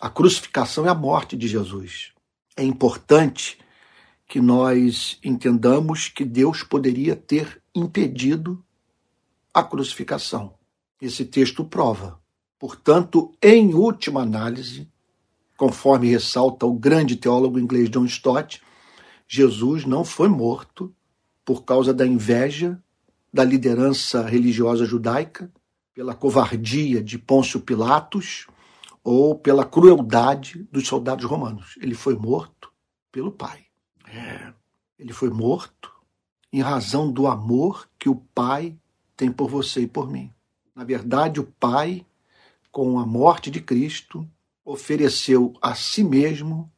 a 0.00 0.08
crucificação 0.08 0.84
e 0.86 0.88
a 0.88 0.94
morte 0.94 1.36
de 1.36 1.48
Jesus. 1.48 2.12
É 2.56 2.62
importante 2.62 3.58
que 4.28 4.40
nós 4.40 5.18
entendamos 5.24 6.08
que 6.08 6.24
Deus 6.24 6.62
poderia 6.62 7.16
ter 7.16 7.60
impedido 7.74 8.64
a 9.52 9.64
crucificação. 9.64 10.54
Esse 11.02 11.24
texto 11.24 11.64
prova. 11.64 12.19
Portanto, 12.60 13.34
em 13.42 13.74
última 13.74 14.20
análise, 14.20 14.86
conforme 15.56 16.10
ressalta 16.10 16.66
o 16.66 16.74
grande 16.74 17.16
teólogo 17.16 17.58
inglês 17.58 17.88
John 17.88 18.04
Stott, 18.04 18.62
Jesus 19.26 19.86
não 19.86 20.04
foi 20.04 20.28
morto 20.28 20.94
por 21.44 21.64
causa 21.64 21.94
da 21.94 22.06
inveja 22.06 22.80
da 23.32 23.44
liderança 23.44 24.26
religiosa 24.26 24.84
judaica, 24.84 25.50
pela 25.94 26.14
covardia 26.14 27.02
de 27.02 27.18
Pôncio 27.18 27.60
Pilatos 27.60 28.46
ou 29.02 29.34
pela 29.34 29.64
crueldade 29.64 30.68
dos 30.70 30.86
soldados 30.86 31.24
romanos. 31.24 31.78
Ele 31.80 31.94
foi 31.94 32.14
morto 32.14 32.72
pelo 33.10 33.32
Pai. 33.32 33.64
É, 34.06 34.52
ele 34.98 35.12
foi 35.12 35.30
morto 35.30 35.90
em 36.52 36.60
razão 36.60 37.10
do 37.10 37.26
amor 37.26 37.88
que 37.98 38.08
o 38.08 38.16
Pai 38.16 38.76
tem 39.16 39.30
por 39.30 39.48
você 39.48 39.82
e 39.82 39.86
por 39.86 40.10
mim. 40.10 40.32
Na 40.74 40.84
verdade, 40.84 41.40
o 41.40 41.44
Pai, 41.44 42.04
com 42.70 42.98
a 42.98 43.06
morte 43.06 43.50
de 43.50 43.60
Cristo, 43.60 44.26
ofereceu 44.64 45.52
a 45.60 45.74
si 45.74 46.04
mesmo 46.04 46.70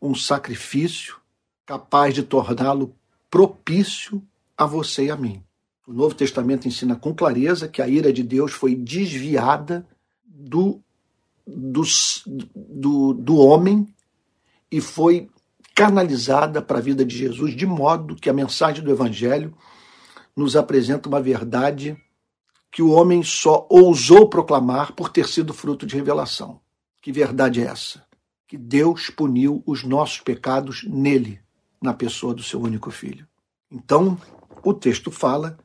um 0.00 0.14
sacrifício 0.14 1.16
capaz 1.64 2.14
de 2.14 2.22
torná-lo 2.22 2.94
propício 3.30 4.22
a 4.56 4.66
você 4.66 5.06
e 5.06 5.10
a 5.10 5.16
mim. 5.16 5.42
O 5.86 5.92
Novo 5.92 6.14
Testamento 6.14 6.66
ensina 6.66 6.96
com 6.96 7.14
clareza 7.14 7.68
que 7.68 7.80
a 7.80 7.88
ira 7.88 8.12
de 8.12 8.22
Deus 8.22 8.52
foi 8.52 8.74
desviada 8.74 9.86
do, 10.26 10.80
do, 11.46 11.82
do, 12.54 13.14
do 13.14 13.36
homem 13.36 13.86
e 14.70 14.80
foi 14.80 15.28
canalizada 15.74 16.60
para 16.60 16.78
a 16.78 16.82
vida 16.82 17.04
de 17.04 17.16
Jesus, 17.16 17.54
de 17.54 17.64
modo 17.64 18.16
que 18.16 18.28
a 18.28 18.34
mensagem 18.34 18.82
do 18.82 18.90
Evangelho 18.90 19.54
nos 20.36 20.56
apresenta 20.56 21.08
uma 21.08 21.20
verdade 21.20 21.96
que 22.70 22.82
o 22.82 22.90
homem 22.90 23.22
só 23.22 23.66
ousou 23.70 24.28
proclamar 24.28 24.92
por 24.92 25.08
ter 25.08 25.26
sido 25.26 25.52
fruto 25.54 25.86
de 25.86 25.96
revelação. 25.96 26.60
Que 27.00 27.10
verdade 27.10 27.60
é 27.60 27.64
essa? 27.64 28.04
Que 28.46 28.56
Deus 28.56 29.10
puniu 29.10 29.62
os 29.66 29.84
nossos 29.84 30.20
pecados 30.20 30.84
nele, 30.84 31.40
na 31.80 31.94
pessoa 31.94 32.34
do 32.34 32.42
seu 32.42 32.60
único 32.60 32.90
filho. 32.90 33.26
Então, 33.70 34.18
o 34.62 34.74
texto 34.74 35.10
fala 35.10 35.58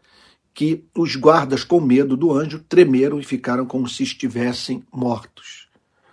que 0.53 0.85
os 0.95 1.15
guardas, 1.15 1.63
com 1.63 1.81
medo 1.81 2.15
do 2.15 2.31
anjo, 2.31 2.59
tremeram 2.59 3.19
e 3.19 3.23
ficaram 3.23 3.65
como 3.65 3.87
se 3.89 4.03
estivessem 4.03 4.83
mortos. 4.91 5.67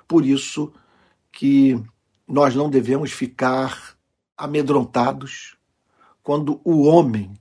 Por 0.09 0.25
isso 0.25 0.73
que 1.31 1.81
nós 2.27 2.55
não 2.55 2.71
devemos 2.71 3.13
ficar 3.13 3.97
amedrontados 4.37 5.57
quando 6.23 6.61
o 6.65 6.83
homem 6.83 7.33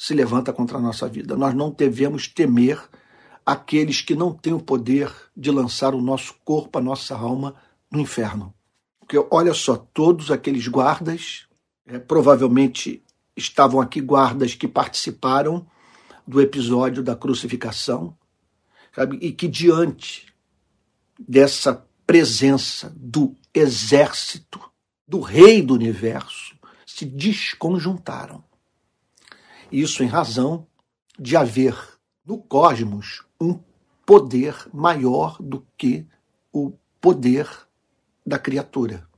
se 0.00 0.14
levanta 0.14 0.50
contra 0.50 0.78
a 0.78 0.80
nossa 0.80 1.06
vida. 1.06 1.36
Nós 1.36 1.54
não 1.54 1.70
devemos 1.70 2.26
temer 2.26 2.80
aqueles 3.44 4.00
que 4.00 4.14
não 4.14 4.32
têm 4.32 4.54
o 4.54 4.58
poder 4.58 5.14
de 5.36 5.50
lançar 5.50 5.94
o 5.94 6.00
nosso 6.00 6.36
corpo, 6.42 6.78
a 6.78 6.80
nossa 6.80 7.14
alma 7.14 7.54
no 7.92 8.00
inferno. 8.00 8.54
Porque 8.98 9.22
olha 9.30 9.52
só, 9.52 9.76
todos 9.76 10.30
aqueles 10.30 10.66
guardas, 10.66 11.46
é, 11.86 11.98
provavelmente 11.98 13.04
estavam 13.36 13.78
aqui 13.78 14.00
guardas 14.00 14.54
que 14.54 14.66
participaram 14.66 15.66
do 16.26 16.40
episódio 16.40 17.02
da 17.02 17.14
crucificação, 17.14 18.16
sabe? 18.94 19.18
e 19.20 19.32
que 19.32 19.46
diante 19.46 20.32
dessa 21.18 21.86
presença 22.06 22.90
do 22.96 23.36
exército 23.52 24.58
do 25.06 25.20
rei 25.20 25.60
do 25.60 25.74
universo 25.74 26.56
se 26.86 27.04
desconjuntaram. 27.04 28.42
Isso 29.70 30.02
em 30.02 30.06
razão 30.06 30.66
de 31.18 31.36
haver 31.36 31.76
no 32.24 32.38
cosmos 32.38 33.24
um 33.40 33.58
poder 34.04 34.54
maior 34.72 35.36
do 35.40 35.66
que 35.76 36.06
o 36.52 36.72
poder 37.00 37.48
da 38.26 38.38
criatura. 38.38 39.08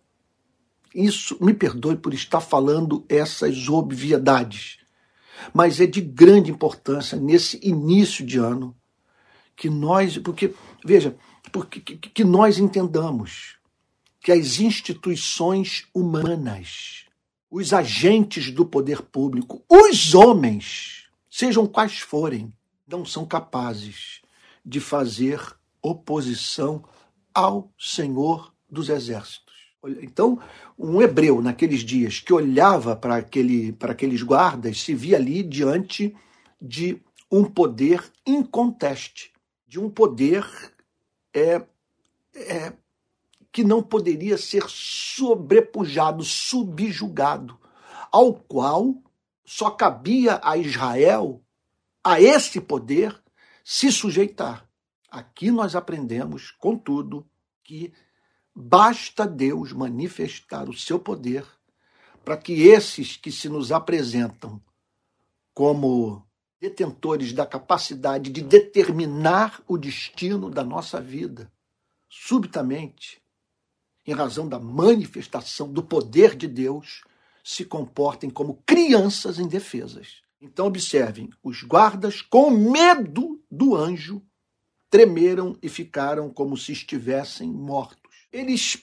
Isso, 0.94 1.38
me 1.40 1.54
perdoe 1.54 1.96
por 1.96 2.12
estar 2.12 2.40
falando 2.40 3.04
essas 3.08 3.68
obviedades, 3.68 4.78
mas 5.52 5.80
é 5.80 5.86
de 5.86 6.00
grande 6.00 6.50
importância 6.50 7.18
nesse 7.18 7.58
início 7.62 8.24
de 8.24 8.38
ano 8.38 8.76
que 9.56 9.70
nós, 9.70 10.18
porque 10.18 10.54
veja, 10.84 11.16
porque 11.50 11.80
que, 11.80 11.96
que 11.96 12.24
nós 12.24 12.58
entendamos 12.58 13.56
que 14.20 14.30
as 14.30 14.60
instituições 14.60 15.86
humanas, 15.94 17.06
os 17.52 17.74
agentes 17.74 18.50
do 18.50 18.64
poder 18.64 19.02
público, 19.02 19.62
os 19.68 20.14
homens, 20.14 21.10
sejam 21.28 21.66
quais 21.66 21.98
forem, 21.98 22.50
não 22.88 23.04
são 23.04 23.26
capazes 23.26 24.22
de 24.64 24.80
fazer 24.80 25.38
oposição 25.82 26.82
ao 27.34 27.70
Senhor 27.78 28.54
dos 28.70 28.88
Exércitos. 28.88 29.52
Então, 30.00 30.40
um 30.78 31.02
hebreu 31.02 31.42
naqueles 31.42 31.80
dias 31.80 32.18
que 32.18 32.32
olhava 32.32 32.96
para 32.96 33.16
aquele, 33.16 33.72
para 33.72 33.92
aqueles 33.92 34.22
guardas 34.22 34.80
se 34.80 34.94
via 34.94 35.18
ali 35.18 35.42
diante 35.42 36.16
de 36.58 37.02
um 37.30 37.44
poder 37.44 38.02
inconteste, 38.26 39.30
de 39.68 39.78
um 39.78 39.90
poder 39.90 40.46
é, 41.34 41.62
é, 42.34 42.72
que 43.52 43.62
não 43.62 43.82
poderia 43.82 44.38
ser 44.38 44.64
sobrepujado, 44.66 46.24
subjugado, 46.24 47.60
ao 48.10 48.32
qual 48.32 48.94
só 49.44 49.70
cabia 49.70 50.40
a 50.42 50.56
Israel, 50.56 51.44
a 52.02 52.20
esse 52.20 52.60
poder, 52.60 53.22
se 53.62 53.92
sujeitar. 53.92 54.66
Aqui 55.10 55.50
nós 55.50 55.76
aprendemos, 55.76 56.50
contudo, 56.52 57.28
que 57.62 57.92
basta 58.54 59.26
Deus 59.26 59.72
manifestar 59.72 60.68
o 60.68 60.74
seu 60.74 60.98
poder 60.98 61.46
para 62.24 62.36
que 62.36 62.68
esses 62.68 63.16
que 63.16 63.30
se 63.30 63.48
nos 63.48 63.70
apresentam 63.70 64.62
como 65.52 66.26
detentores 66.58 67.32
da 67.32 67.44
capacidade 67.44 68.30
de 68.30 68.40
determinar 68.40 69.62
o 69.66 69.76
destino 69.76 70.48
da 70.48 70.64
nossa 70.64 71.00
vida, 71.00 71.52
subitamente 72.08 73.21
em 74.06 74.12
razão 74.12 74.48
da 74.48 74.58
manifestação 74.58 75.72
do 75.72 75.82
poder 75.82 76.34
de 76.34 76.46
Deus, 76.46 77.02
se 77.44 77.64
comportem 77.64 78.30
como 78.30 78.62
crianças 78.66 79.38
indefesas. 79.38 80.22
Então, 80.40 80.66
observem: 80.66 81.30
os 81.42 81.62
guardas, 81.62 82.20
com 82.20 82.50
medo 82.50 83.40
do 83.50 83.76
anjo, 83.76 84.22
tremeram 84.90 85.56
e 85.62 85.68
ficaram 85.68 86.28
como 86.28 86.56
se 86.56 86.72
estivessem 86.72 87.50
mortos. 87.50 88.26
Eles 88.32 88.82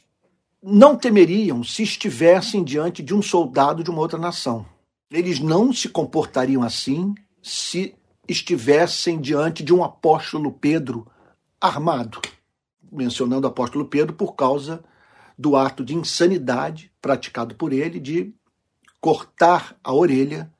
não 0.61 0.95
temeriam 0.95 1.63
se 1.63 1.83
estivessem 1.83 2.63
diante 2.63 3.01
de 3.01 3.13
um 3.13 3.21
soldado 3.21 3.83
de 3.83 3.89
uma 3.89 3.99
outra 3.99 4.17
nação. 4.17 4.65
Eles 5.09 5.39
não 5.39 5.73
se 5.73 5.89
comportariam 5.89 6.63
assim 6.63 7.15
se 7.41 7.95
estivessem 8.27 9.19
diante 9.19 9.63
de 9.63 9.73
um 9.73 9.83
apóstolo 9.83 10.51
Pedro 10.51 11.07
armado. 11.59 12.21
Mencionando 12.91 13.47
o 13.47 13.49
apóstolo 13.49 13.85
Pedro 13.85 14.15
por 14.15 14.35
causa 14.35 14.83
do 15.39 15.55
ato 15.55 15.85
de 15.85 15.95
insanidade 15.95 16.91
praticado 17.01 17.55
por 17.55 17.71
ele 17.71 17.97
de 17.97 18.35
cortar 18.99 19.79
a 19.81 19.93
orelha 19.93 20.51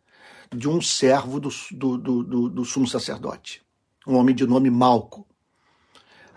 de 0.56 0.70
um 0.70 0.82
servo 0.82 1.38
do, 1.38 1.50
do, 1.70 1.98
do, 1.98 2.50
do 2.50 2.66
sumo 2.66 2.88
sacerdote, 2.88 3.62
um 4.08 4.16
homem 4.16 4.34
de 4.34 4.48
nome 4.48 4.70
Malco. 4.70 5.28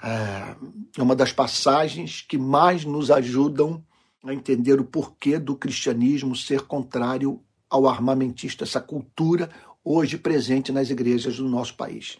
É, 0.02 0.56
é 0.98 1.02
uma 1.02 1.14
das 1.14 1.32
passagens 1.32 2.20
que 2.20 2.36
mais 2.36 2.84
nos 2.84 3.12
ajudam 3.12 3.80
a 4.24 4.34
entender 4.34 4.80
o 4.80 4.84
porquê 4.84 5.38
do 5.38 5.54
cristianismo 5.54 6.34
ser 6.34 6.62
contrário 6.62 7.40
ao 7.70 7.86
armamentista, 7.86 8.64
essa 8.64 8.80
cultura 8.80 9.48
hoje 9.84 10.18
presente 10.18 10.72
nas 10.72 10.90
igrejas 10.90 11.36
do 11.36 11.48
nosso 11.48 11.76
país. 11.76 12.18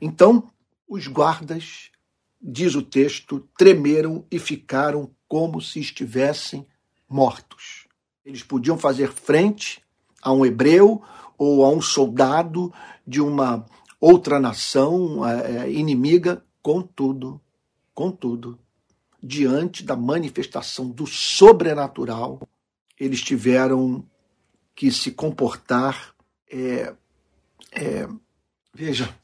Então, 0.00 0.48
os 0.88 1.08
guardas, 1.08 1.90
diz 2.40 2.76
o 2.76 2.82
texto, 2.82 3.48
tremeram 3.58 4.24
e 4.30 4.38
ficaram 4.38 5.10
como 5.28 5.60
se 5.60 5.80
estivessem 5.80 6.66
mortos. 7.08 7.86
Eles 8.24 8.42
podiam 8.42 8.76
fazer 8.76 9.12
frente 9.12 9.82
a 10.22 10.32
um 10.32 10.44
hebreu 10.44 11.02
ou 11.38 11.64
a 11.64 11.70
um 11.70 11.80
soldado 11.80 12.72
de 13.06 13.20
uma 13.20 13.64
outra 14.00 14.40
nação 14.40 15.26
é, 15.26 15.70
inimiga, 15.70 16.44
contudo, 16.62 17.40
contudo, 17.94 18.58
diante 19.22 19.82
da 19.82 19.96
manifestação 19.96 20.88
do 20.88 21.06
sobrenatural, 21.06 22.40
eles 22.98 23.20
tiveram 23.22 24.04
que 24.74 24.90
se 24.92 25.10
comportar, 25.10 26.14
é, 26.50 26.94
é, 27.72 28.08
veja, 28.72 29.14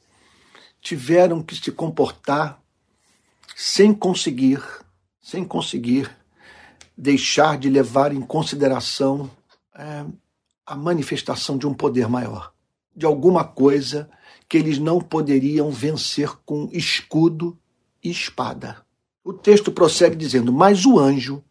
tiveram 0.80 1.42
que 1.42 1.54
se 1.54 1.70
comportar 1.70 2.60
sem 3.54 3.94
conseguir, 3.94 4.60
sem 5.22 5.44
conseguir 5.44 6.11
deixar 6.98 7.56
de 7.56 7.70
levar 7.70 8.12
em 8.12 8.20
consideração 8.20 9.30
é, 9.74 10.04
a 10.66 10.76
manifestação 10.76 11.56
de 11.56 11.66
um 11.66 11.72
poder 11.72 12.08
maior, 12.08 12.52
de 12.94 13.06
alguma 13.06 13.44
coisa 13.44 14.11
que 14.48 14.58
eles 14.58 14.78
não 14.78 15.00
poderiam 15.00 15.70
vencer 15.70 16.30
com 16.44 16.68
escudo 16.72 17.56
e 18.02 18.11
espada. 18.11 18.85
O 19.24 19.32
texto 19.32 19.70
prossegue 19.70 20.16
dizendo: 20.16 20.52
Mas 20.52 20.85
o 20.85 20.98
anjo, 20.98 21.42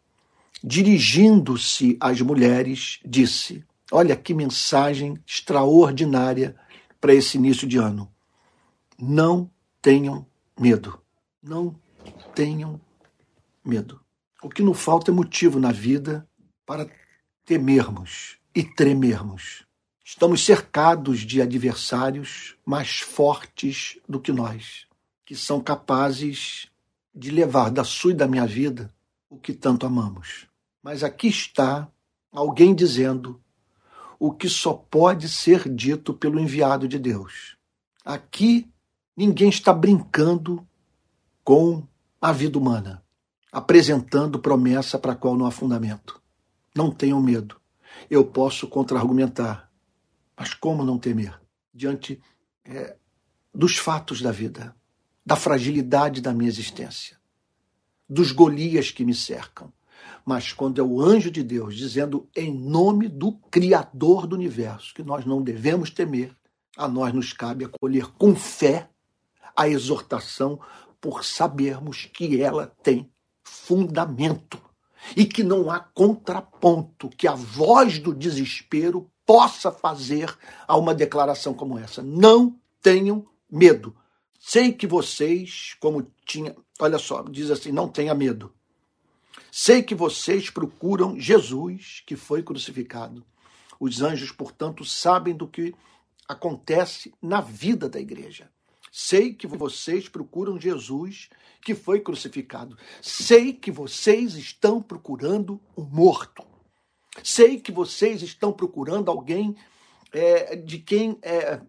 dirigindo-se 0.62 1.96
às 1.98 2.20
mulheres, 2.20 3.00
disse: 3.04 3.64
Olha 3.90 4.14
que 4.14 4.34
mensagem 4.34 5.18
extraordinária 5.26 6.54
para 7.00 7.14
esse 7.14 7.36
início 7.38 7.66
de 7.66 7.78
ano. 7.78 8.08
Não 8.98 9.50
tenham 9.80 10.24
medo. 10.58 10.98
Não 11.42 11.74
tenham 12.34 12.80
medo. 13.64 14.00
O 14.42 14.48
que 14.48 14.62
nos 14.62 14.80
falta 14.80 15.10
é 15.10 15.14
motivo 15.14 15.60
na 15.60 15.72
vida 15.72 16.26
para 16.66 16.88
temermos 17.44 18.38
e 18.54 18.62
tremermos. 18.62 19.64
Estamos 20.04 20.44
cercados 20.44 21.20
de 21.20 21.40
adversários 21.40 22.56
mais 22.66 23.00
fortes 23.00 23.98
do 24.08 24.20
que 24.20 24.32
nós, 24.32 24.86
que 25.24 25.34
são 25.34 25.60
capazes 25.60 26.66
de 27.14 27.30
levar 27.30 27.70
da 27.70 27.84
sua 27.84 28.12
e 28.12 28.16
da 28.16 28.26
minha 28.26 28.46
vida 28.46 28.92
o 29.30 29.38
que 29.38 29.52
tanto 29.52 29.86
amamos. 29.86 30.46
Mas 30.82 31.02
aqui 31.04 31.28
está 31.28 31.88
alguém 32.32 32.74
dizendo 32.74 33.40
o 34.18 34.32
que 34.32 34.48
só 34.48 34.72
pode 34.72 35.28
ser 35.28 35.68
dito 35.68 36.14
pelo 36.14 36.38
enviado 36.38 36.86
de 36.86 36.98
Deus. 36.98 37.56
Aqui 38.04 38.70
ninguém 39.16 39.48
está 39.48 39.72
brincando 39.72 40.66
com 41.42 41.86
a 42.20 42.32
vida 42.32 42.58
humana, 42.58 43.01
apresentando 43.52 44.38
promessa 44.38 44.98
para 44.98 45.12
a 45.12 45.16
qual 45.16 45.36
não 45.36 45.44
há 45.44 45.50
fundamento. 45.50 46.20
Não 46.74 46.90
tenham 46.90 47.20
medo. 47.20 47.60
Eu 48.08 48.24
posso 48.24 48.66
contra-argumentar, 48.66 49.70
mas 50.34 50.54
como 50.54 50.82
não 50.82 50.98
temer 50.98 51.38
diante 51.72 52.20
é, 52.64 52.96
dos 53.54 53.76
fatos 53.76 54.22
da 54.22 54.32
vida, 54.32 54.74
da 55.24 55.36
fragilidade 55.36 56.22
da 56.22 56.32
minha 56.32 56.48
existência, 56.48 57.18
dos 58.08 58.32
Golias 58.32 58.90
que 58.90 59.04
me 59.04 59.14
cercam, 59.14 59.70
mas 60.24 60.52
quando 60.52 60.80
é 60.80 60.84
o 60.84 61.00
anjo 61.00 61.30
de 61.30 61.42
Deus 61.42 61.76
dizendo 61.76 62.28
em 62.34 62.52
nome 62.52 63.08
do 63.08 63.32
Criador 63.50 64.26
do 64.26 64.34
universo 64.34 64.94
que 64.94 65.02
nós 65.02 65.26
não 65.26 65.42
devemos 65.42 65.90
temer, 65.90 66.34
a 66.76 66.88
nós 66.88 67.12
nos 67.12 67.32
cabe 67.32 67.64
acolher 67.64 68.06
com 68.12 68.34
fé 68.34 68.88
a 69.54 69.68
exortação 69.68 70.58
por 71.00 71.24
sabermos 71.24 72.06
que 72.06 72.40
ela 72.40 72.66
tem 72.82 73.10
fundamento 73.44 74.60
e 75.16 75.24
que 75.24 75.42
não 75.42 75.70
há 75.70 75.80
contraponto 75.80 77.08
que 77.08 77.26
a 77.26 77.34
voz 77.34 77.98
do 77.98 78.14
desespero 78.14 79.10
possa 79.26 79.70
fazer 79.70 80.36
a 80.66 80.76
uma 80.76 80.94
declaração 80.94 81.54
como 81.54 81.78
essa. 81.78 82.02
Não 82.02 82.58
tenham 82.80 83.26
medo. 83.50 83.96
Sei 84.38 84.72
que 84.72 84.86
vocês, 84.86 85.76
como 85.78 86.10
tinha, 86.26 86.54
olha 86.78 86.98
só, 86.98 87.22
diz 87.22 87.50
assim, 87.50 87.70
não 87.70 87.88
tenha 87.88 88.14
medo. 88.14 88.52
Sei 89.50 89.82
que 89.82 89.94
vocês 89.94 90.50
procuram 90.50 91.18
Jesus, 91.18 92.02
que 92.06 92.16
foi 92.16 92.42
crucificado. 92.42 93.24
Os 93.78 94.00
anjos, 94.02 94.32
portanto, 94.32 94.84
sabem 94.84 95.36
do 95.36 95.46
que 95.46 95.74
acontece 96.28 97.12
na 97.20 97.40
vida 97.40 97.88
da 97.88 98.00
igreja. 98.00 98.50
Sei 98.94 99.32
que 99.32 99.46
vocês 99.46 100.06
procuram 100.06 100.60
Jesus, 100.60 101.30
que 101.62 101.74
foi 101.74 102.00
crucificado. 102.00 102.76
Sei 103.00 103.54
que 103.54 103.70
vocês 103.70 104.34
estão 104.34 104.82
procurando 104.82 105.58
o 105.74 105.80
um 105.80 105.86
morto. 105.86 106.44
Sei 107.24 107.58
que 107.58 107.72
vocês 107.72 108.20
estão 108.20 108.52
procurando 108.52 109.10
alguém 109.10 109.56
é, 110.12 110.56
de 110.56 110.78
quem 110.78 111.18
é, 111.22 111.62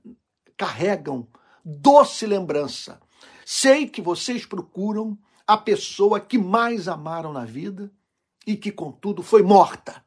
carregam 0.57 1.25
doce 1.63 2.25
lembrança. 2.25 3.01
Sei 3.45 3.87
que 3.87 4.01
vocês 4.01 4.45
procuram 4.45 5.17
a 5.47 5.55
pessoa 5.57 6.19
que 6.19 6.37
mais 6.37 6.89
amaram 6.89 7.31
na 7.31 7.45
vida 7.45 7.89
e 8.45 8.57
que, 8.57 8.69
contudo, 8.69 9.23
foi 9.23 9.41
morta 9.43 10.03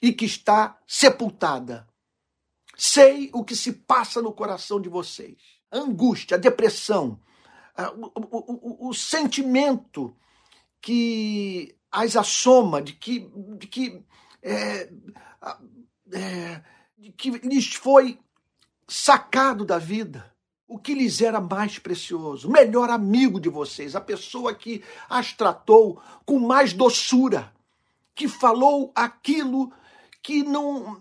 e 0.00 0.14
que 0.14 0.24
está 0.24 0.80
sepultada. 0.86 1.86
Sei 2.74 3.28
o 3.34 3.44
que 3.44 3.54
se 3.54 3.70
passa 3.72 4.22
no 4.22 4.32
coração 4.32 4.80
de 4.80 4.88
vocês: 4.88 5.57
a 5.70 5.78
angústia, 5.78 6.36
a 6.36 6.40
depressão, 6.40 7.18
o, 7.96 8.06
o, 8.14 8.86
o, 8.86 8.88
o 8.88 8.94
sentimento 8.94 10.14
que 10.80 11.74
as 11.90 12.16
assoma 12.16 12.82
de 12.82 12.92
que, 12.92 13.30
de 13.58 13.66
que, 13.66 14.02
é, 14.42 14.90
é, 16.12 16.62
de 16.96 17.12
que 17.12 17.30
lhes 17.30 17.74
foi 17.74 18.18
sacado 18.86 19.64
da 19.64 19.78
vida 19.78 20.32
o 20.68 20.78
que 20.78 20.92
lhes 20.92 21.22
era 21.22 21.40
mais 21.40 21.78
precioso, 21.78 22.46
o 22.46 22.52
melhor 22.52 22.90
amigo 22.90 23.40
de 23.40 23.48
vocês, 23.48 23.96
a 23.96 24.00
pessoa 24.02 24.54
que 24.54 24.84
as 25.08 25.32
tratou 25.32 26.00
com 26.26 26.38
mais 26.38 26.74
doçura, 26.74 27.50
que 28.14 28.28
falou 28.28 28.92
aquilo 28.94 29.72
que 30.22 30.42
não 30.42 31.00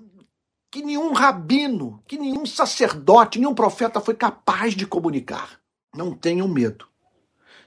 que 0.72 0.84
nenhum 0.84 1.14
rabino, 1.14 2.04
que 2.08 2.18
nenhum 2.18 2.46
sacerdote, 2.46 3.40
nenhum 3.40 3.56
profeta 3.56 4.02
foi 4.02 4.16
capaz 4.16 4.76
de 4.76 4.86
comunicar. 4.86 5.60
Não 5.96 6.14
tenham 6.14 6.48
medo. 6.48 6.88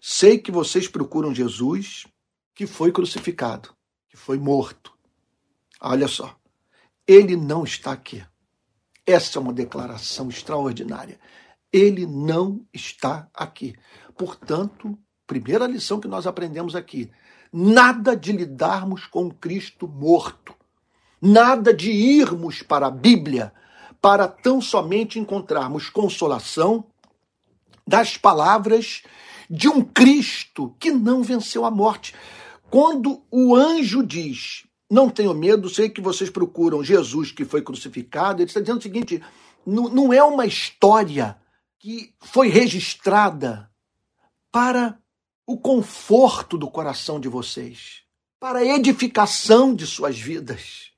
Sei 0.00 0.38
que 0.38 0.52
vocês 0.52 0.88
procuram 0.88 1.34
Jesus, 1.34 2.06
que 2.54 2.66
foi 2.66 2.92
crucificado, 2.92 3.74
que 4.08 4.16
foi 4.16 4.38
morto. 4.38 4.92
Olha 5.80 6.08
só, 6.08 6.36
ele 7.06 7.36
não 7.36 7.64
está 7.64 7.92
aqui. 7.92 8.24
Essa 9.06 9.38
é 9.38 9.42
uma 9.42 9.52
declaração 9.52 10.28
extraordinária. 10.28 11.18
Ele 11.72 12.06
não 12.06 12.66
está 12.72 13.28
aqui. 13.32 13.74
Portanto, 14.16 14.98
primeira 15.26 15.66
lição 15.66 16.00
que 16.00 16.08
nós 16.08 16.26
aprendemos 16.26 16.76
aqui: 16.76 17.10
nada 17.52 18.16
de 18.16 18.32
lidarmos 18.32 19.06
com 19.06 19.30
Cristo 19.30 19.88
morto, 19.88 20.54
nada 21.20 21.72
de 21.74 21.90
irmos 21.90 22.62
para 22.62 22.86
a 22.86 22.90
Bíblia 22.90 23.52
para 24.00 24.26
tão 24.26 24.60
somente 24.60 25.18
encontrarmos 25.18 25.90
consolação 25.90 26.84
das 27.86 28.16
palavras 28.16 29.02
de 29.48 29.68
um 29.68 29.82
Cristo 29.82 30.74
que 30.78 30.90
não 30.90 31.22
venceu 31.22 31.64
a 31.64 31.70
morte. 31.70 32.14
Quando 32.70 33.22
o 33.30 33.54
anjo 33.54 34.02
diz: 34.02 34.64
Não 34.90 35.10
tenho 35.10 35.34
medo, 35.34 35.68
sei 35.68 35.88
que 35.88 36.00
vocês 36.00 36.30
procuram 36.30 36.84
Jesus 36.84 37.32
que 37.32 37.44
foi 37.44 37.60
crucificado, 37.60 38.40
ele 38.40 38.48
está 38.48 38.60
dizendo 38.60 38.78
o 38.78 38.82
seguinte: 38.82 39.22
não 39.66 40.12
é 40.12 40.22
uma 40.22 40.46
história 40.46 41.36
que 41.78 42.14
foi 42.20 42.48
registrada 42.48 43.70
para 44.52 44.98
o 45.46 45.58
conforto 45.58 46.56
do 46.56 46.70
coração 46.70 47.18
de 47.18 47.28
vocês, 47.28 48.02
para 48.38 48.60
a 48.60 48.64
edificação 48.64 49.74
de 49.74 49.86
suas 49.86 50.18
vidas, 50.18 50.89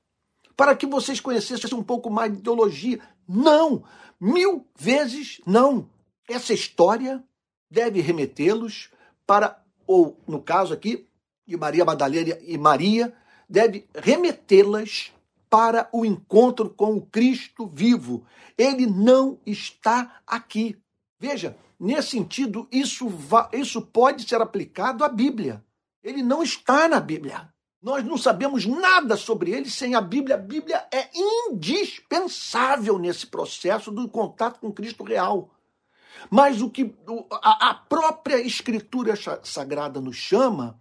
para 0.55 0.75
que 0.75 0.85
vocês 0.85 1.19
conhecessem 1.19 1.77
um 1.77 1.83
pouco 1.83 2.09
mais 2.09 2.31
de 2.31 2.41
teologia. 2.41 2.99
Não! 3.27 3.83
Mil 4.19 4.65
vezes 4.75 5.41
não! 5.45 5.89
Essa 6.29 6.53
história 6.53 7.23
deve 7.69 8.01
remetê-los 8.01 8.89
para, 9.25 9.61
ou 9.85 10.17
no 10.27 10.41
caso 10.41 10.73
aqui, 10.73 11.07
de 11.45 11.57
Maria 11.57 11.83
Madalena 11.83 12.37
e 12.41 12.57
Maria, 12.57 13.13
deve 13.49 13.87
remetê-las 13.93 15.11
para 15.49 15.87
o 15.91 16.05
encontro 16.05 16.69
com 16.69 16.95
o 16.95 17.05
Cristo 17.05 17.67
vivo. 17.67 18.25
Ele 18.57 18.87
não 18.87 19.39
está 19.45 20.21
aqui. 20.25 20.77
Veja, 21.19 21.55
nesse 21.79 22.09
sentido, 22.09 22.67
isso, 22.71 23.07
isso 23.51 23.81
pode 23.81 24.27
ser 24.27 24.41
aplicado 24.41 25.03
à 25.03 25.09
Bíblia. 25.09 25.63
Ele 26.03 26.23
não 26.23 26.41
está 26.41 26.87
na 26.87 26.99
Bíblia. 26.99 27.52
Nós 27.83 28.05
não 28.05 28.17
sabemos 28.17 28.65
nada 28.65 29.17
sobre 29.17 29.51
ele 29.51 29.69
sem 29.69 29.93
a 29.93 29.99
Bíblia. 29.99 30.35
A 30.35 30.39
Bíblia 30.39 30.87
é 30.89 31.09
indispensável 31.13 32.97
nesse 32.97 33.27
processo 33.27 33.91
do 33.91 34.07
contato 34.07 34.61
com 34.61 34.71
Cristo 34.71 35.03
real. 35.03 35.49
Mas 36.31 36.61
o 36.61 36.69
que 36.69 36.95
a 37.41 37.73
própria 37.73 38.39
Escritura 38.39 39.15
Sagrada 39.43 39.99
nos 39.99 40.15
chama 40.15 40.79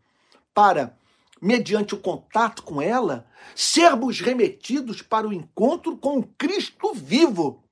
para, 0.54 0.96
mediante 1.40 1.92
o 1.92 2.00
contato 2.00 2.62
com 2.62 2.80
ela, 2.80 3.26
sermos 3.52 4.20
remetidos 4.20 5.02
para 5.02 5.26
o 5.26 5.32
encontro 5.32 5.96
com 5.96 6.18
o 6.18 6.26
Cristo 6.38 6.94
vivo. 6.94 7.64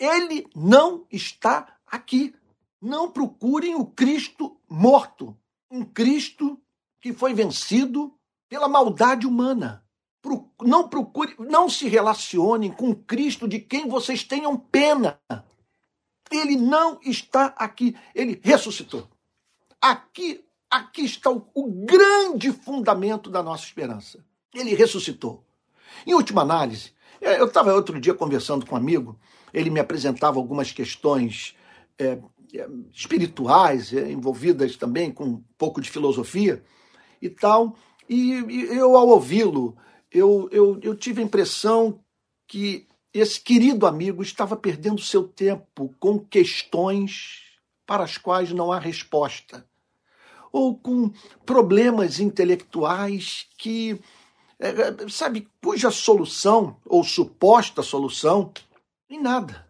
Ele 0.00 0.48
não 0.56 1.04
está 1.12 1.76
aqui. 1.86 2.34
Não 2.80 3.10
procurem 3.10 3.74
o 3.74 3.84
Cristo 3.84 4.56
morto, 4.66 5.36
um 5.70 5.84
Cristo 5.84 6.58
que 7.02 7.12
foi 7.12 7.34
vencido 7.34 8.17
pela 8.48 8.68
maldade 8.68 9.26
humana. 9.26 9.84
Não 10.62 10.88
procure, 10.88 11.34
não 11.38 11.68
se 11.68 11.88
relacionem 11.88 12.70
com 12.70 12.94
Cristo 12.94 13.46
de 13.46 13.58
quem 13.58 13.88
vocês 13.88 14.24
tenham 14.24 14.56
pena. 14.56 15.18
Ele 16.30 16.56
não 16.56 16.98
está 17.02 17.46
aqui, 17.56 17.96
ele 18.14 18.38
ressuscitou. 18.42 19.08
Aqui, 19.80 20.44
aqui 20.70 21.04
está 21.04 21.30
o, 21.30 21.48
o 21.54 21.70
grande 21.86 22.52
fundamento 22.52 23.30
da 23.30 23.42
nossa 23.42 23.64
esperança. 23.64 24.24
Ele 24.52 24.74
ressuscitou. 24.74 25.44
Em 26.06 26.14
última 26.14 26.42
análise, 26.42 26.92
é, 27.20 27.40
eu 27.40 27.46
estava 27.46 27.72
outro 27.72 28.00
dia 28.00 28.14
conversando 28.14 28.66
com 28.66 28.74
um 28.74 28.78
amigo, 28.78 29.18
ele 29.52 29.70
me 29.70 29.80
apresentava 29.80 30.38
algumas 30.38 30.72
questões 30.72 31.56
é, 31.98 32.18
é, 32.54 32.68
espirituais, 32.92 33.92
é, 33.92 34.10
envolvidas 34.10 34.76
também 34.76 35.10
com 35.10 35.24
um 35.24 35.44
pouco 35.56 35.80
de 35.80 35.90
filosofia 35.90 36.62
e 37.20 37.28
tal, 37.28 37.76
e, 38.08 38.32
e 38.32 38.76
eu, 38.76 38.96
ao 38.96 39.08
ouvi-lo, 39.08 39.76
eu, 40.10 40.48
eu, 40.50 40.78
eu 40.82 40.96
tive 40.96 41.20
a 41.20 41.24
impressão 41.24 42.00
que 42.46 42.86
esse 43.12 43.40
querido 43.40 43.86
amigo 43.86 44.22
estava 44.22 44.56
perdendo 44.56 45.00
seu 45.00 45.26
tempo 45.26 45.94
com 45.98 46.18
questões 46.18 47.42
para 47.86 48.04
as 48.04 48.16
quais 48.18 48.52
não 48.52 48.70
há 48.70 48.78
resposta, 48.78 49.66
ou 50.52 50.76
com 50.78 51.10
problemas 51.44 52.20
intelectuais 52.20 53.46
que, 53.58 54.00
é, 54.58 54.68
é, 54.68 55.08
sabe, 55.08 55.48
cuja 55.62 55.90
solução, 55.90 56.76
ou 56.86 57.02
suposta 57.02 57.82
solução, 57.82 58.52
em 59.08 59.20
nada 59.20 59.68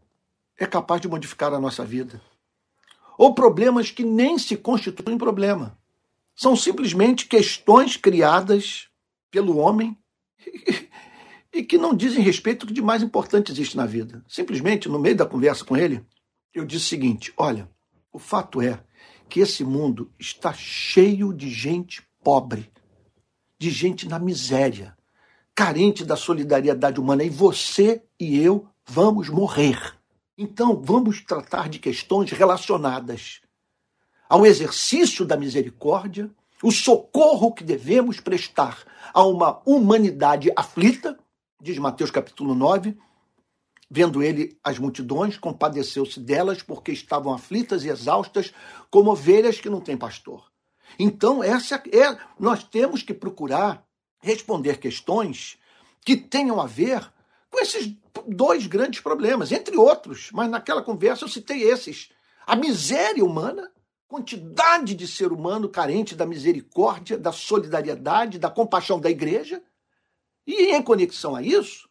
é 0.58 0.66
capaz 0.66 1.00
de 1.00 1.08
modificar 1.08 1.54
a 1.54 1.60
nossa 1.60 1.84
vida. 1.84 2.20
Ou 3.16 3.34
problemas 3.34 3.90
que 3.90 4.04
nem 4.04 4.38
se 4.38 4.56
constituem 4.56 5.16
problema. 5.16 5.78
São 6.38 6.54
simplesmente 6.54 7.26
questões 7.26 7.96
criadas 7.96 8.86
pelo 9.28 9.56
homem 9.56 9.98
e 11.52 11.64
que 11.64 11.76
não 11.76 11.92
dizem 11.92 12.22
respeito 12.22 12.62
ao 12.62 12.68
que 12.68 12.74
de 12.74 12.80
mais 12.80 13.02
importante 13.02 13.50
existe 13.50 13.76
na 13.76 13.84
vida. 13.84 14.24
Simplesmente, 14.28 14.88
no 14.88 15.00
meio 15.00 15.16
da 15.16 15.26
conversa 15.26 15.64
com 15.64 15.76
ele, 15.76 16.00
eu 16.54 16.64
disse 16.64 16.84
o 16.84 16.88
seguinte: 16.90 17.34
olha, 17.36 17.68
o 18.12 18.20
fato 18.20 18.62
é 18.62 18.80
que 19.28 19.40
esse 19.40 19.64
mundo 19.64 20.12
está 20.16 20.52
cheio 20.52 21.34
de 21.34 21.50
gente 21.50 22.06
pobre, 22.22 22.70
de 23.58 23.68
gente 23.68 24.06
na 24.06 24.20
miséria, 24.20 24.96
carente 25.56 26.04
da 26.04 26.14
solidariedade 26.14 27.00
humana, 27.00 27.24
e 27.24 27.28
você 27.28 28.00
e 28.16 28.38
eu 28.38 28.68
vamos 28.86 29.28
morrer. 29.28 29.76
Então, 30.38 30.80
vamos 30.80 31.20
tratar 31.20 31.68
de 31.68 31.80
questões 31.80 32.30
relacionadas 32.30 33.40
ao 34.28 34.44
exercício 34.44 35.24
da 35.24 35.36
misericórdia, 35.36 36.30
o 36.62 36.70
socorro 36.70 37.52
que 37.52 37.64
devemos 37.64 38.20
prestar 38.20 38.84
a 39.14 39.24
uma 39.24 39.62
humanidade 39.64 40.52
aflita, 40.54 41.18
diz 41.60 41.78
Mateus 41.78 42.10
capítulo 42.10 42.54
9. 42.54 42.96
Vendo 43.90 44.22
ele 44.22 44.58
as 44.62 44.78
multidões, 44.78 45.38
compadeceu-se 45.38 46.20
delas 46.20 46.62
porque 46.62 46.92
estavam 46.92 47.32
aflitas 47.32 47.84
e 47.84 47.88
exaustas, 47.88 48.52
como 48.90 49.10
ovelhas 49.10 49.60
que 49.60 49.70
não 49.70 49.80
têm 49.80 49.96
pastor. 49.96 50.50
Então, 50.98 51.42
essa 51.42 51.76
é, 51.90 52.18
nós 52.38 52.62
temos 52.64 53.02
que 53.02 53.14
procurar 53.14 53.82
responder 54.20 54.78
questões 54.78 55.58
que 56.04 56.16
tenham 56.16 56.60
a 56.60 56.66
ver 56.66 57.10
com 57.50 57.60
esses 57.60 57.94
dois 58.26 58.66
grandes 58.66 59.00
problemas, 59.00 59.52
entre 59.52 59.76
outros, 59.76 60.30
mas 60.32 60.50
naquela 60.50 60.82
conversa 60.82 61.24
eu 61.24 61.28
citei 61.28 61.62
esses: 61.62 62.10
a 62.46 62.54
miséria 62.54 63.24
humana, 63.24 63.70
quantidade 64.08 64.94
de 64.94 65.06
ser 65.06 65.30
humano 65.32 65.68
carente 65.68 66.16
da 66.16 66.24
misericórdia, 66.24 67.18
da 67.18 67.30
solidariedade, 67.30 68.38
da 68.38 68.50
compaixão 68.50 68.98
da 68.98 69.10
igreja, 69.10 69.62
e 70.46 70.74
em 70.74 70.82
conexão 70.82 71.36
a 71.36 71.42
isso, 71.42 71.88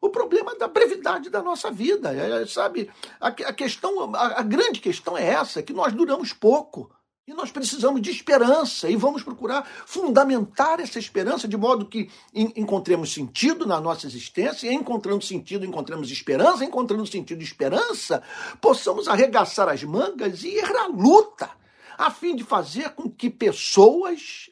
o 0.00 0.08
problema 0.08 0.56
da 0.56 0.66
brevidade 0.66 1.28
da 1.28 1.42
nossa 1.42 1.70
vida, 1.70 2.12
é, 2.14 2.46
sabe? 2.46 2.90
A, 3.20 3.28
a 3.28 3.52
questão, 3.52 4.14
a, 4.14 4.40
a 4.40 4.42
grande 4.42 4.80
questão 4.80 5.16
é 5.16 5.26
essa, 5.26 5.62
que 5.62 5.72
nós 5.72 5.92
duramos 5.92 6.32
pouco. 6.32 6.90
E 7.26 7.32
nós 7.32 7.50
precisamos 7.50 8.02
de 8.02 8.10
esperança 8.10 8.90
e 8.90 8.96
vamos 8.96 9.22
procurar 9.22 9.66
fundamentar 9.86 10.78
essa 10.78 10.98
esperança 10.98 11.48
de 11.48 11.56
modo 11.56 11.86
que 11.86 12.10
encontremos 12.34 13.14
sentido 13.14 13.66
na 13.66 13.80
nossa 13.80 14.06
existência, 14.06 14.70
e 14.70 14.74
encontrando 14.74 15.24
sentido, 15.24 15.64
encontramos 15.64 16.10
esperança, 16.10 16.66
encontrando 16.66 17.06
sentido 17.06 17.40
e 17.40 17.44
esperança, 17.44 18.22
possamos 18.60 19.08
arregaçar 19.08 19.70
as 19.70 19.82
mangas 19.82 20.44
e 20.44 20.48
ir 20.48 20.76
à 20.76 20.86
luta, 20.86 21.50
a 21.96 22.10
fim 22.10 22.36
de 22.36 22.44
fazer 22.44 22.90
com 22.90 23.08
que 23.10 23.30
pessoas 23.30 24.50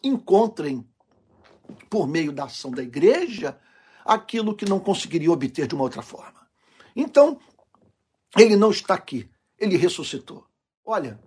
encontrem, 0.00 0.86
por 1.90 2.06
meio 2.06 2.30
da 2.30 2.44
ação 2.44 2.70
da 2.70 2.84
igreja, 2.84 3.58
aquilo 4.04 4.54
que 4.54 4.64
não 4.64 4.78
conseguiriam 4.78 5.32
obter 5.32 5.66
de 5.66 5.74
uma 5.74 5.84
outra 5.84 6.02
forma. 6.02 6.46
Então, 6.94 7.40
ele 8.36 8.54
não 8.54 8.70
está 8.70 8.94
aqui, 8.94 9.28
ele 9.58 9.76
ressuscitou. 9.76 10.46
Olha, 10.84 11.20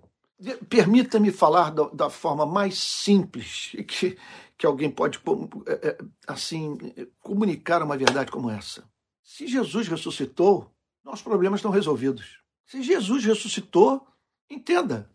Permita-me 0.68 1.32
falar 1.32 1.72
da, 1.72 1.88
da, 1.90 2.10
forma 2.10 2.46
mais 2.46 2.78
simples 2.78 3.72
que, 3.88 4.18
que 4.58 4.66
alguém 4.66 4.92
pode 4.92 5.20
é, 5.66 5.90
é, 5.90 5.98
assim 6.28 6.78
comunicar 7.22 7.82
uma 7.82 7.96
verdade 7.96 8.32
como 8.32 8.50
essa. 8.50 8.84
Se 9.24 9.48
Jesus 9.48 9.88
ressuscitou, 9.88 10.70
nossos 11.04 11.22
problemas 11.22 11.60
estão 11.60 11.72
resolvidos. 11.72 12.40
Se 12.66 12.84
Jesus 12.84 13.24
ressuscitou, 13.24 14.06
entenda. 14.50 15.10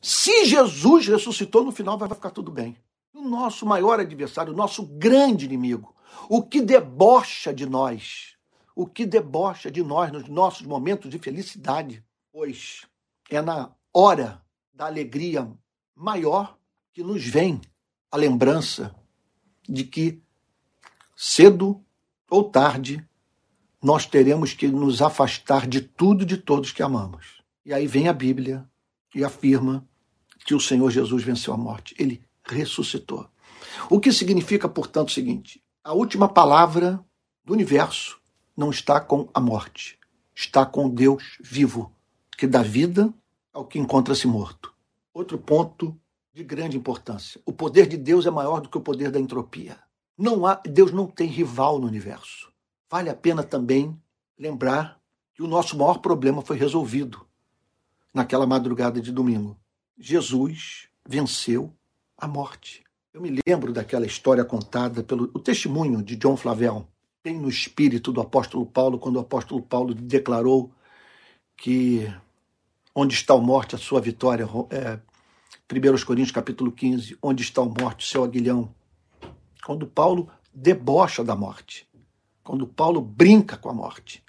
Se 0.00 0.44
Jesus 0.44 1.08
ressuscitou, 1.08 1.64
no 1.64 1.72
final 1.72 1.98
vai 1.98 2.08
ficar 2.08 2.30
tudo 2.30 2.50
bem. 2.50 2.76
O 3.12 3.22
nosso 3.22 3.66
maior 3.66 4.00
adversário, 4.00 4.52
o 4.52 4.56
nosso 4.56 4.86
grande 4.86 5.44
inimigo, 5.44 5.94
o 6.28 6.42
que 6.42 6.60
debocha 6.60 7.52
de 7.52 7.66
nós, 7.66 8.36
o 8.74 8.86
que 8.86 9.06
debocha 9.06 9.70
de 9.70 9.82
nós 9.82 10.10
nos 10.12 10.28
nossos 10.28 10.66
momentos 10.66 11.10
de 11.10 11.18
felicidade, 11.18 12.04
pois 12.32 12.86
é 13.30 13.40
na 13.40 13.72
hora 13.92 14.43
da 14.74 14.86
alegria 14.86 15.48
maior 15.94 16.58
que 16.92 17.02
nos 17.02 17.24
vem 17.24 17.60
a 18.10 18.16
lembrança 18.16 18.94
de 19.68 19.84
que 19.84 20.20
cedo 21.16 21.80
ou 22.28 22.50
tarde 22.50 23.06
nós 23.80 24.04
teremos 24.04 24.52
que 24.52 24.66
nos 24.66 25.00
afastar 25.00 25.66
de 25.66 25.80
tudo 25.80 26.24
e 26.24 26.26
de 26.26 26.36
todos 26.36 26.72
que 26.72 26.82
amamos. 26.82 27.42
E 27.64 27.72
aí 27.72 27.86
vem 27.86 28.08
a 28.08 28.12
Bíblia 28.12 28.68
e 29.14 29.22
afirma 29.22 29.86
que 30.44 30.54
o 30.54 30.60
Senhor 30.60 30.90
Jesus 30.90 31.22
venceu 31.22 31.54
a 31.54 31.56
morte. 31.56 31.94
Ele 31.98 32.22
ressuscitou. 32.44 33.28
O 33.88 34.00
que 34.00 34.12
significa, 34.12 34.68
portanto, 34.68 35.08
o 35.08 35.12
seguinte: 35.12 35.62
a 35.82 35.92
última 35.92 36.28
palavra 36.28 37.04
do 37.44 37.52
universo 37.52 38.18
não 38.56 38.70
está 38.70 39.00
com 39.00 39.28
a 39.32 39.40
morte, 39.40 39.98
está 40.34 40.66
com 40.66 40.88
Deus 40.88 41.38
vivo, 41.40 41.94
que 42.36 42.46
dá 42.46 42.62
vida 42.62 43.12
ao 43.54 43.64
que 43.64 43.78
encontra-se 43.78 44.26
morto. 44.26 44.74
Outro 45.14 45.38
ponto 45.38 45.96
de 46.32 46.42
grande 46.42 46.76
importância. 46.76 47.40
O 47.46 47.52
poder 47.52 47.86
de 47.86 47.96
Deus 47.96 48.26
é 48.26 48.30
maior 48.30 48.60
do 48.60 48.68
que 48.68 48.76
o 48.76 48.80
poder 48.80 49.12
da 49.12 49.20
entropia. 49.20 49.78
Não 50.18 50.44
há, 50.44 50.60
Deus 50.66 50.90
não 50.90 51.06
tem 51.06 51.28
rival 51.28 51.78
no 51.78 51.86
universo. 51.86 52.52
Vale 52.90 53.08
a 53.08 53.14
pena 53.14 53.44
também 53.44 53.96
lembrar 54.36 55.00
que 55.32 55.42
o 55.42 55.46
nosso 55.46 55.78
maior 55.78 55.98
problema 55.98 56.42
foi 56.42 56.56
resolvido 56.56 57.24
naquela 58.12 58.46
madrugada 58.46 59.00
de 59.00 59.12
domingo. 59.12 59.56
Jesus 59.96 60.88
venceu 61.06 61.72
a 62.16 62.26
morte. 62.26 62.82
Eu 63.12 63.20
me 63.20 63.40
lembro 63.46 63.72
daquela 63.72 64.06
história 64.06 64.44
contada 64.44 65.04
pelo 65.04 65.30
o 65.32 65.38
testemunho 65.38 66.02
de 66.02 66.16
John 66.16 66.36
Flavel. 66.36 66.86
Tem 67.22 67.38
no 67.38 67.48
espírito 67.48 68.12
do 68.12 68.20
apóstolo 68.20 68.66
Paulo, 68.66 68.98
quando 68.98 69.16
o 69.16 69.20
apóstolo 69.20 69.62
Paulo 69.62 69.94
declarou 69.94 70.72
que 71.56 72.12
onde 72.94 73.14
está 73.14 73.34
a 73.34 73.38
morte, 73.38 73.74
a 73.74 73.78
sua 73.78 74.00
vitória. 74.00 74.48
É, 74.70 74.98
1 75.70 76.04
Coríntios 76.04 76.30
capítulo 76.30 76.70
15, 76.70 77.18
onde 77.22 77.42
está 77.42 77.62
a 77.62 77.64
morte, 77.64 78.04
o 78.04 78.08
seu 78.08 78.22
aguilhão. 78.22 78.72
Quando 79.64 79.86
Paulo 79.86 80.30
debocha 80.54 81.24
da 81.24 81.34
morte. 81.34 81.88
Quando 82.42 82.66
Paulo 82.66 83.00
brinca 83.00 83.56
com 83.56 83.68
a 83.68 83.74
morte. 83.74 84.22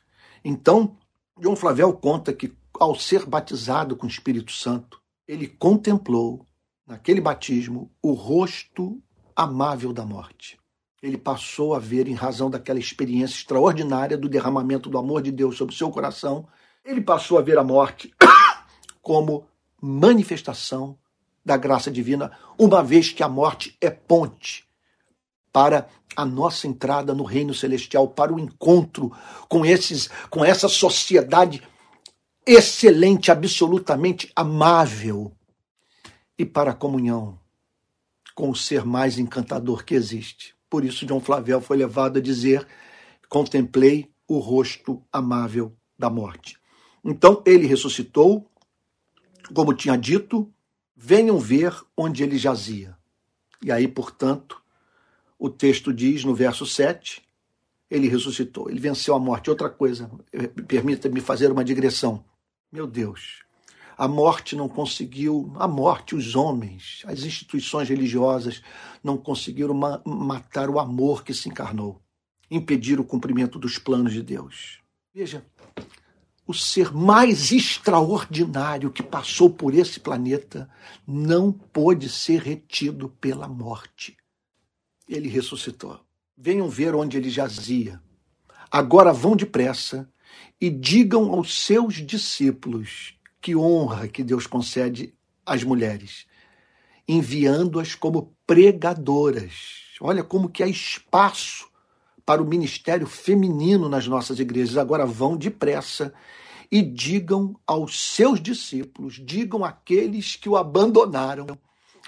Então, 0.43 0.97
João 1.39 1.55
Flavel 1.55 1.93
conta 1.93 2.33
que 2.33 2.53
ao 2.79 2.95
ser 2.95 3.25
batizado 3.25 3.95
com 3.95 4.05
o 4.05 4.09
Espírito 4.09 4.51
Santo, 4.51 5.01
ele 5.27 5.47
contemplou 5.47 6.45
naquele 6.87 7.19
batismo 7.19 7.91
o 8.01 8.13
rosto 8.13 9.01
amável 9.35 9.91
da 9.91 10.05
morte. 10.05 10.57
Ele 11.01 11.17
passou 11.17 11.75
a 11.75 11.79
ver, 11.79 12.07
em 12.07 12.13
razão 12.13 12.49
daquela 12.49 12.79
experiência 12.79 13.35
extraordinária 13.35 14.17
do 14.17 14.29
derramamento 14.29 14.89
do 14.89 14.97
amor 14.97 15.21
de 15.21 15.31
Deus 15.31 15.57
sobre 15.57 15.73
o 15.73 15.77
seu 15.77 15.91
coração, 15.91 16.47
ele 16.83 17.01
passou 17.01 17.37
a 17.37 17.41
ver 17.41 17.57
a 17.57 17.63
morte 17.63 18.13
como 19.05 19.45
manifestação 19.79 20.97
da 21.45 21.55
graça 21.55 21.91
divina, 21.91 22.31
uma 22.57 22.81
vez 22.81 23.11
que 23.11 23.21
a 23.21 23.29
morte 23.29 23.77
é 23.79 23.91
ponte 23.91 24.67
para 25.53 25.87
a 26.15 26.25
nossa 26.25 26.65
entrada 26.65 27.13
no 27.13 27.23
reino 27.23 27.53
celestial, 27.53 28.07
para 28.07 28.33
o 28.33 28.39
encontro 28.39 29.15
com 29.47 29.63
esses 29.63 30.09
com 30.31 30.43
essa 30.43 30.67
sociedade 30.67 31.61
excelente, 32.47 33.29
absolutamente 33.29 34.31
amável 34.35 35.31
e 36.35 36.43
para 36.43 36.71
a 36.71 36.75
comunhão 36.75 37.39
com 38.33 38.49
o 38.49 38.55
ser 38.55 38.83
mais 38.83 39.19
encantador 39.19 39.85
que 39.85 39.93
existe. 39.93 40.55
Por 40.67 40.83
isso 40.83 41.07
João 41.07 41.21
Flavel 41.21 41.61
foi 41.61 41.77
levado 41.77 42.17
a 42.17 42.21
dizer: 42.21 42.67
"Contemplei 43.29 44.09
o 44.27 44.39
rosto 44.39 45.03
amável 45.13 45.77
da 45.95 46.09
morte". 46.09 46.57
Então 47.03 47.43
ele 47.45 47.67
ressuscitou, 47.67 48.49
como 49.53 49.73
tinha 49.73 49.97
dito, 49.97 50.51
venham 50.95 51.37
ver 51.37 51.73
onde 51.97 52.23
ele 52.23 52.37
jazia. 52.37 52.97
E 53.61 53.71
aí, 53.71 53.87
portanto, 53.87 54.61
o 55.37 55.49
texto 55.49 55.93
diz 55.93 56.23
no 56.23 56.33
verso 56.33 56.65
7, 56.65 57.21
ele 57.89 58.07
ressuscitou, 58.07 58.69
ele 58.69 58.79
venceu 58.79 59.13
a 59.15 59.19
morte. 59.19 59.49
Outra 59.49 59.69
coisa, 59.69 60.09
permita-me 60.67 61.21
fazer 61.21 61.51
uma 61.51 61.63
digressão. 61.63 62.23
Meu 62.71 62.87
Deus, 62.87 63.43
a 63.97 64.07
morte 64.07 64.55
não 64.55 64.67
conseguiu, 64.67 65.53
a 65.55 65.67
morte, 65.67 66.15
os 66.15 66.35
homens, 66.35 67.03
as 67.05 67.23
instituições 67.23 67.87
religiosas 67.87 68.61
não 69.03 69.17
conseguiram 69.17 69.73
ma 69.73 70.01
matar 70.05 70.69
o 70.69 70.79
amor 70.79 71.23
que 71.23 71.33
se 71.33 71.47
encarnou, 71.47 72.01
impedir 72.49 72.99
o 72.99 73.05
cumprimento 73.05 73.57
dos 73.57 73.77
planos 73.77 74.13
de 74.13 74.21
Deus. 74.21 74.79
Veja, 75.13 75.45
o 76.47 76.53
ser 76.53 76.93
mais 76.93 77.51
extraordinário 77.51 78.91
que 78.91 79.01
passou 79.01 79.49
por 79.49 79.73
esse 79.73 79.99
planeta 79.99 80.69
não 81.07 81.51
pôde 81.51 82.07
ser 82.07 82.41
retido 82.41 83.09
pela 83.19 83.47
morte. 83.47 84.15
Ele 85.07 85.27
ressuscitou. 85.27 85.99
Venham 86.37 86.69
ver 86.69 86.93
onde 86.93 87.17
ele 87.17 87.29
jazia. 87.29 88.01
Agora 88.69 89.11
vão 89.11 89.35
depressa 89.35 90.09
e 90.59 90.69
digam 90.69 91.33
aos 91.33 91.63
seus 91.63 91.95
discípulos 92.05 93.15
que 93.41 93.55
honra 93.55 94.07
que 94.07 94.23
Deus 94.23 94.45
concede 94.45 95.13
às 95.45 95.63
mulheres, 95.63 96.25
enviando-as 97.07 97.95
como 97.95 98.35
pregadoras. 98.45 99.95
Olha 100.01 100.23
como 100.23 100.49
que 100.49 100.63
há 100.63 100.67
espaço 100.67 101.67
para 102.25 102.41
o 102.41 102.47
ministério 102.47 103.05
feminino 103.05 103.87
nas 103.87 104.07
nossas 104.07 104.39
igrejas. 104.39 104.77
Agora 104.77 105.05
vão 105.05 105.37
depressa 105.37 106.13
e 106.71 106.81
digam 106.81 107.59
aos 107.67 107.99
seus 107.99 108.41
discípulos, 108.41 109.21
digam 109.23 109.63
àqueles 109.63 110.35
que 110.35 110.49
o 110.49 110.57
abandonaram, 110.57 111.47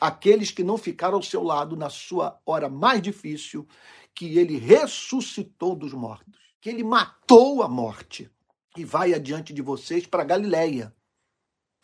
aqueles 0.02 0.50
que 0.50 0.64
não 0.64 0.78
ficaram 0.78 1.18
ao 1.18 1.24
seu 1.24 1.44
lado 1.44 1.76
na 1.76 1.90
sua 1.90 2.40
hora 2.46 2.68
mais 2.68 3.02
difícil, 3.02 3.68
que 4.16 4.38
ele 4.40 4.58
ressuscitou 4.58 5.76
dos 5.76 5.94
mortos, 5.94 6.34
que 6.60 6.70
ele 6.70 6.84
matou 6.84 7.62
a 7.62 7.68
morte 7.68 8.30
e 8.76 8.84
vai 8.84 9.14
adiante 9.14 9.54
de 9.54 9.62
vocês 9.62 10.08
para 10.08 10.24
Galiléia. 10.24 10.94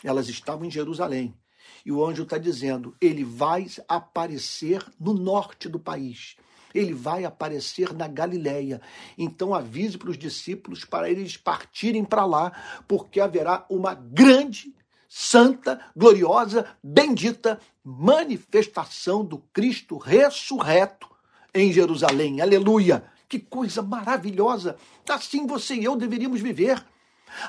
Elas 0.04 0.28
estavam 0.28 0.66
em 0.66 0.72
Jerusalém. 0.72 1.38
E 1.86 1.92
o 1.92 2.04
anjo 2.04 2.24
está 2.24 2.38
dizendo: 2.38 2.96
ele 3.00 3.24
vai 3.24 3.68
aparecer 3.88 4.84
no 5.00 5.14
norte 5.14 5.70
do 5.70 5.80
país 5.80 6.36
ele 6.74 6.94
vai 6.94 7.26
aparecer 7.26 7.94
na 7.94 8.08
Galileia. 8.08 8.82
Então 9.18 9.54
avise 9.54 9.98
para 9.98 10.10
os 10.10 10.18
discípulos 10.18 10.86
para 10.86 11.10
eles 11.10 11.38
partirem 11.38 12.04
para 12.04 12.26
lá, 12.26 12.52
porque 12.88 13.20
haverá 13.20 13.66
uma 13.70 13.94
grande, 13.94 14.74
santa, 15.08 15.80
gloriosa, 15.96 16.66
bendita 16.84 17.60
manifestação 17.84 19.24
do 19.26 19.38
Cristo 19.52 19.98
ressurreto 19.98 21.10
em 21.54 21.72
Jerusalém. 21.72 22.42
Aleluia! 22.42 23.04
Que 23.28 23.40
coisa 23.40 23.82
maravilhosa! 23.82 24.78
Assim 25.10 25.46
você 25.46 25.76
e 25.76 25.84
eu 25.84 25.96
deveríamos 25.96 26.40
viver. 26.42 26.84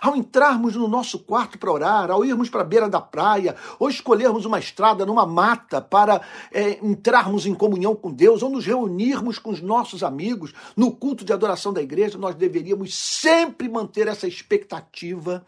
Ao 0.00 0.16
entrarmos 0.16 0.76
no 0.76 0.88
nosso 0.88 1.18
quarto 1.18 1.58
para 1.58 1.72
orar, 1.72 2.10
ao 2.10 2.24
irmos 2.24 2.48
para 2.48 2.62
a 2.62 2.64
beira 2.64 2.88
da 2.88 3.00
praia, 3.00 3.56
ou 3.78 3.88
escolhermos 3.88 4.44
uma 4.44 4.58
estrada 4.58 5.04
numa 5.04 5.26
mata 5.26 5.80
para 5.80 6.20
é, 6.52 6.78
entrarmos 6.84 7.46
em 7.46 7.54
comunhão 7.54 7.94
com 7.94 8.12
Deus, 8.12 8.42
ou 8.42 8.50
nos 8.50 8.64
reunirmos 8.64 9.38
com 9.38 9.50
os 9.50 9.60
nossos 9.60 10.02
amigos 10.02 10.52
no 10.76 10.92
culto 10.92 11.24
de 11.24 11.32
adoração 11.32 11.72
da 11.72 11.82
igreja, 11.82 12.18
nós 12.18 12.34
deveríamos 12.34 12.94
sempre 12.94 13.68
manter 13.68 14.08
essa 14.08 14.26
expectativa 14.26 15.44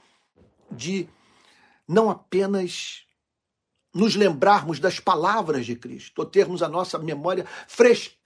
de 0.71 1.09
não 1.89 2.11
apenas 2.11 3.06
nos 3.97 4.15
lembrarmos 4.15 4.79
das 4.79 5.01
palavras 5.01 5.65
de 5.65 5.75
Cristo, 5.75 6.19
ou 6.19 6.27
termos 6.27 6.63
a 6.63 6.69
nossa 6.69 6.99
memória 6.99 7.47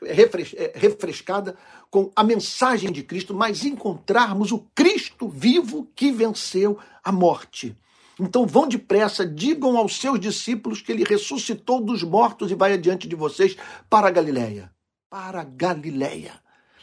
é, 0.03 0.73
refrescada 0.75 1.57
com 1.89 2.11
a 2.17 2.25
mensagem 2.25 2.91
de 2.91 3.05
Cristo, 3.05 3.33
mas 3.33 3.65
encontrarmos 3.65 4.51
o 4.51 4.59
Cristo 4.75 5.29
vivo 5.29 5.89
que 5.95 6.11
venceu 6.11 6.77
a 7.05 7.13
morte. 7.13 7.77
Então 8.19 8.47
vão 8.47 8.67
depressa, 8.67 9.25
digam 9.25 9.77
aos 9.79 9.97
seus 9.97 10.19
discípulos 10.19 10.83
que 10.83 10.91
ele 10.91 11.05
ressuscitou 11.05 11.81
dos 11.81 12.03
mortos 12.03 12.51
e 12.51 12.55
vai 12.57 12.73
adiante 12.73 13.07
de 13.07 13.15
vocês 13.15 13.57
para 13.89 14.09
a 14.09 14.11
Galiléia. 14.11 14.73
Para 15.09 15.43
a 15.43 15.45
Galiléia. 15.45 16.35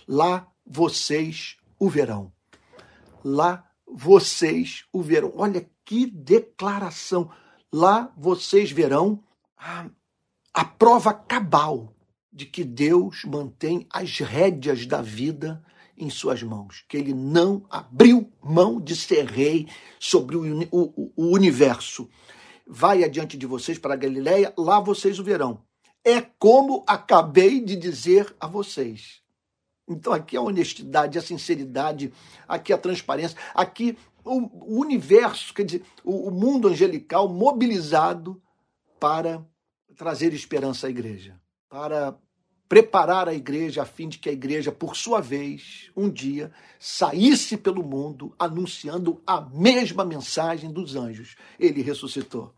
Lá 0.07 0.47
vocês 0.65 1.57
o 1.77 1.89
verão. 1.89 2.31
Lá 3.23 3.69
vocês 3.85 4.85
o 4.93 5.01
verão. 5.01 5.33
Olha 5.35 5.69
que 5.83 6.05
declaração 6.05 7.29
Lá 7.71 8.13
vocês 8.15 8.71
verão 8.71 9.23
a, 9.57 9.89
a 10.53 10.65
prova 10.65 11.13
cabal 11.13 11.93
de 12.31 12.45
que 12.45 12.63
Deus 12.63 13.23
mantém 13.25 13.85
as 13.91 14.19
rédeas 14.19 14.85
da 14.85 15.01
vida 15.01 15.63
em 15.97 16.09
suas 16.09 16.43
mãos, 16.43 16.85
que 16.87 16.95
ele 16.95 17.13
não 17.13 17.65
abriu 17.69 18.31
mão 18.41 18.79
de 18.79 18.95
ser 18.95 19.25
rei 19.25 19.67
sobre 19.99 20.37
o, 20.37 20.67
o, 20.71 21.11
o 21.15 21.33
universo. 21.33 22.07
Vai 22.65 23.03
adiante 23.03 23.35
de 23.35 23.47
vocês 23.47 23.79
para 23.79 23.95
a 23.95 23.97
Galiléia, 23.97 24.53
lá 24.57 24.79
vocês 24.79 25.19
o 25.19 25.23
verão. 25.23 25.63
É 26.05 26.21
como 26.21 26.85
acabei 26.87 27.59
de 27.59 27.75
dizer 27.75 28.33
a 28.39 28.47
vocês. 28.47 29.21
Então 29.89 30.13
aqui 30.13 30.37
a 30.37 30.41
honestidade, 30.41 31.17
a 31.17 31.21
sinceridade, 31.21 32.13
aqui 32.47 32.71
a 32.71 32.77
transparência, 32.77 33.37
aqui 33.55 33.97
o, 34.27 34.79
universo, 34.79 35.53
quer 35.53 35.63
dizer, 35.63 35.83
o, 36.03 36.31
mundo 36.31 36.67
angelical 36.67 37.29
mobilizado 37.29 38.41
para 38.99 39.45
trazer 39.95 40.33
esperança 40.33 40.87
à 40.87 40.89
igreja, 40.89 41.39
para 41.69 42.17
preparar 42.67 43.29
a 43.29 43.33
igreja 43.33 43.81
a 43.81 43.85
fim 43.85 44.09
de 44.09 44.17
que 44.17 44.29
a 44.29 44.33
igreja, 44.33 44.71
por 44.71 44.95
sua 44.95 45.21
vez, 45.21 45.89
um 45.95 46.09
dia 46.09 46.51
saísse 46.79 47.55
pelo 47.55 47.83
mundo 47.83 48.35
anunciando 48.37 49.21
a 49.25 49.41
mesma 49.41 50.03
mensagem 50.03 50.71
dos 50.71 50.95
anjos. 50.95 51.35
Ele 51.59 51.81
ressuscitou. 51.81 52.53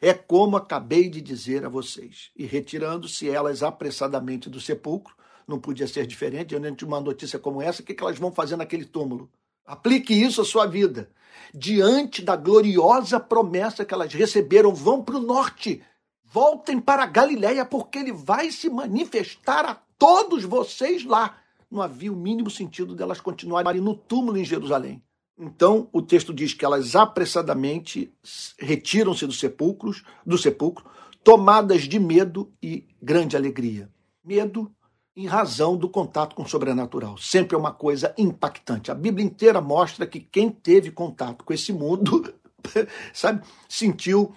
É 0.00 0.12
como 0.14 0.56
acabei 0.56 1.08
de 1.08 1.20
dizer 1.20 1.64
a 1.64 1.68
vocês. 1.68 2.30
E 2.36 2.46
retirando-se 2.46 3.28
elas 3.28 3.62
apressadamente 3.62 4.48
do 4.48 4.60
sepulcro, 4.60 5.14
não 5.46 5.60
podia 5.60 5.86
ser 5.86 6.06
diferente, 6.06 6.48
diante 6.48 6.78
de 6.78 6.84
uma 6.84 7.00
notícia 7.00 7.38
como 7.38 7.62
essa, 7.62 7.82
o 7.82 7.84
que 7.84 7.96
elas 8.00 8.18
vão 8.18 8.32
fazer 8.32 8.56
naquele 8.56 8.84
túmulo? 8.84 9.30
Aplique 9.66 10.14
isso 10.14 10.40
à 10.40 10.44
sua 10.44 10.66
vida. 10.66 11.10
Diante 11.52 12.22
da 12.22 12.36
gloriosa 12.36 13.18
promessa 13.18 13.84
que 13.84 13.92
elas 13.92 14.12
receberam, 14.12 14.74
vão 14.74 15.02
para 15.02 15.16
o 15.16 15.20
norte. 15.20 15.82
Voltem 16.24 16.80
para 16.80 17.02
a 17.02 17.06
Galiléia, 17.06 17.64
porque 17.64 17.98
ele 17.98 18.12
vai 18.12 18.50
se 18.50 18.68
manifestar 18.68 19.64
a 19.64 19.74
todos 19.98 20.44
vocês 20.44 21.04
lá. 21.04 21.38
Não 21.70 21.82
havia 21.82 22.12
o 22.12 22.16
mínimo 22.16 22.50
sentido 22.50 22.94
delas 22.94 23.20
continuarem 23.20 23.80
no 23.80 23.94
túmulo 23.94 24.38
em 24.38 24.44
Jerusalém. 24.44 25.02
Então, 25.38 25.88
o 25.92 26.00
texto 26.00 26.32
diz 26.32 26.54
que 26.54 26.64
elas 26.64 26.96
apressadamente 26.96 28.12
retiram-se 28.58 29.26
dos 29.26 29.38
sepulcros, 29.38 30.02
do 30.24 30.38
sepulcro, 30.38 30.84
tomadas 31.22 31.82
de 31.82 31.98
medo 31.98 32.52
e 32.62 32.86
grande 33.02 33.36
alegria. 33.36 33.90
Medo 34.24 34.70
em 35.16 35.26
razão 35.26 35.76
do 35.76 35.88
contato 35.88 36.36
com 36.36 36.42
o 36.42 36.48
sobrenatural. 36.48 37.16
Sempre 37.16 37.54
é 37.54 37.58
uma 37.58 37.72
coisa 37.72 38.14
impactante. 38.18 38.90
A 38.90 38.94
Bíblia 38.94 39.24
inteira 39.24 39.60
mostra 39.60 40.06
que 40.06 40.20
quem 40.20 40.50
teve 40.50 40.90
contato 40.90 41.44
com 41.44 41.54
esse 41.54 41.72
mundo, 41.72 42.34
sabe, 43.14 43.42
sentiu 43.68 44.34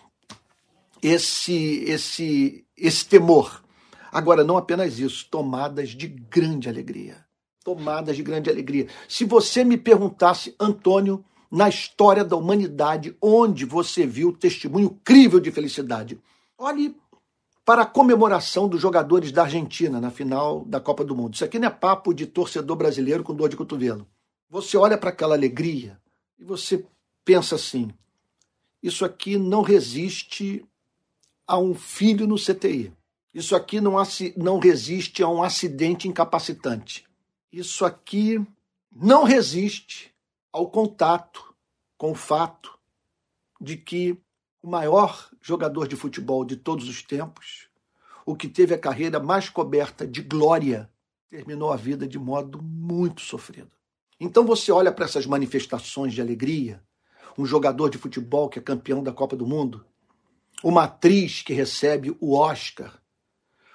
esse 1.03 1.84
esse 1.86 2.65
esse 2.77 3.05
temor. 3.05 3.61
Agora 4.11 4.43
não 4.43 4.57
apenas 4.57 4.97
isso, 4.97 5.27
tomadas 5.30 5.89
de 5.89 6.07
grande 6.07 6.69
alegria 6.69 7.30
tomadas 7.69 8.15
de 8.15 8.23
grande 8.23 8.49
alegria. 8.49 8.88
Se 9.07 9.25
você 9.25 9.63
me 9.63 9.77
perguntasse, 9.77 10.55
Antônio, 10.59 11.23
na 11.51 11.69
história 11.69 12.23
da 12.23 12.36
humanidade, 12.36 13.15
onde 13.21 13.63
você 13.63 14.07
viu 14.07 14.32
testemunho 14.32 14.99
crível 15.03 15.39
de 15.39 15.51
felicidade, 15.51 16.19
olhe 16.57 16.95
para 17.70 17.84
a 17.84 17.86
comemoração 17.86 18.67
dos 18.67 18.82
jogadores 18.82 19.32
da 19.32 19.43
Argentina 19.43 20.01
na 20.01 20.09
final 20.09 20.65
da 20.65 20.80
Copa 20.80 21.05
do 21.05 21.15
Mundo. 21.15 21.36
Isso 21.36 21.45
aqui 21.45 21.59
não 21.59 21.67
é 21.67 21.70
papo 21.70 22.15
de 22.15 22.26
torcedor 22.26 22.76
brasileiro 22.76 23.24
com 23.24 23.32
dor 23.32 23.47
de 23.47 23.55
cotovelo. 23.55 24.07
Você 24.49 24.76
olha 24.76 24.97
para 24.97 25.11
aquela 25.11 25.36
alegria 25.36 26.01
e 26.39 26.43
você 26.43 26.84
pensa 27.24 27.53
assim: 27.53 27.91
isso 28.82 29.05
aqui 29.05 29.38
não 29.38 29.61
resiste 29.61 30.65
a 31.45 31.59
um 31.59 31.76
filho 31.76 32.26
no 32.26 32.38
CTI. 32.38 32.91
Isso 33.32 33.55
aqui 33.55 33.80
não, 33.80 33.93
não 34.36 34.57
resiste 34.57 35.22
a 35.22 35.30
um 35.30 35.43
acidente 35.43 36.07
incapacitante. 36.07 37.05
Isso 37.53 37.86
aqui 37.86 38.43
não 38.91 39.24
resiste 39.24 40.11
ao 40.51 40.72
contato 40.72 41.53
com 41.99 42.13
o 42.13 42.15
fato 42.15 42.80
de 43.61 43.78
que 43.78 44.17
o 44.62 44.70
maior 44.70 45.30
jogador 45.41 45.88
de 45.88 45.95
futebol 45.95 46.43
de 46.43 46.55
todos 46.55 46.88
os 46.88 47.01
tempos, 47.01 47.68
o 48.26 48.36
que 48.36 48.47
teve 48.47 48.74
a 48.74 48.80
carreira 48.80 49.20
mais 49.20 49.49
coberta 49.49 50.05
de 50.05 50.22
glória, 50.22 50.89
terminou 51.30 51.72
a 51.72 51.76
vida 51.76 52.07
de 52.07 52.20
modo 52.20 52.62
muito 52.62 53.22
sofrido. 53.22 53.72
Então 54.20 54.45
você 54.45 54.72
olha 54.72 54.91
para 54.91 55.05
essas 55.05 55.26
manifestações 55.26 56.14
de 56.14 56.22
alegria, 56.22 56.84
um 57.38 57.45
jogador 57.45 57.89
de 57.89 57.97
futebol 57.97 58.49
que 58.49 58.60
é 58.60 58.62
campeão 58.62 59.01
da 59.01 59.14
Copa 59.14 59.36
do 59.36 59.47
Mundo, 59.47 59.86
uma 60.64 60.84
atriz 60.84 61.41
que 61.41 61.53
recebe 61.53 62.16
o 62.20 62.36
Oscar, 62.36 63.01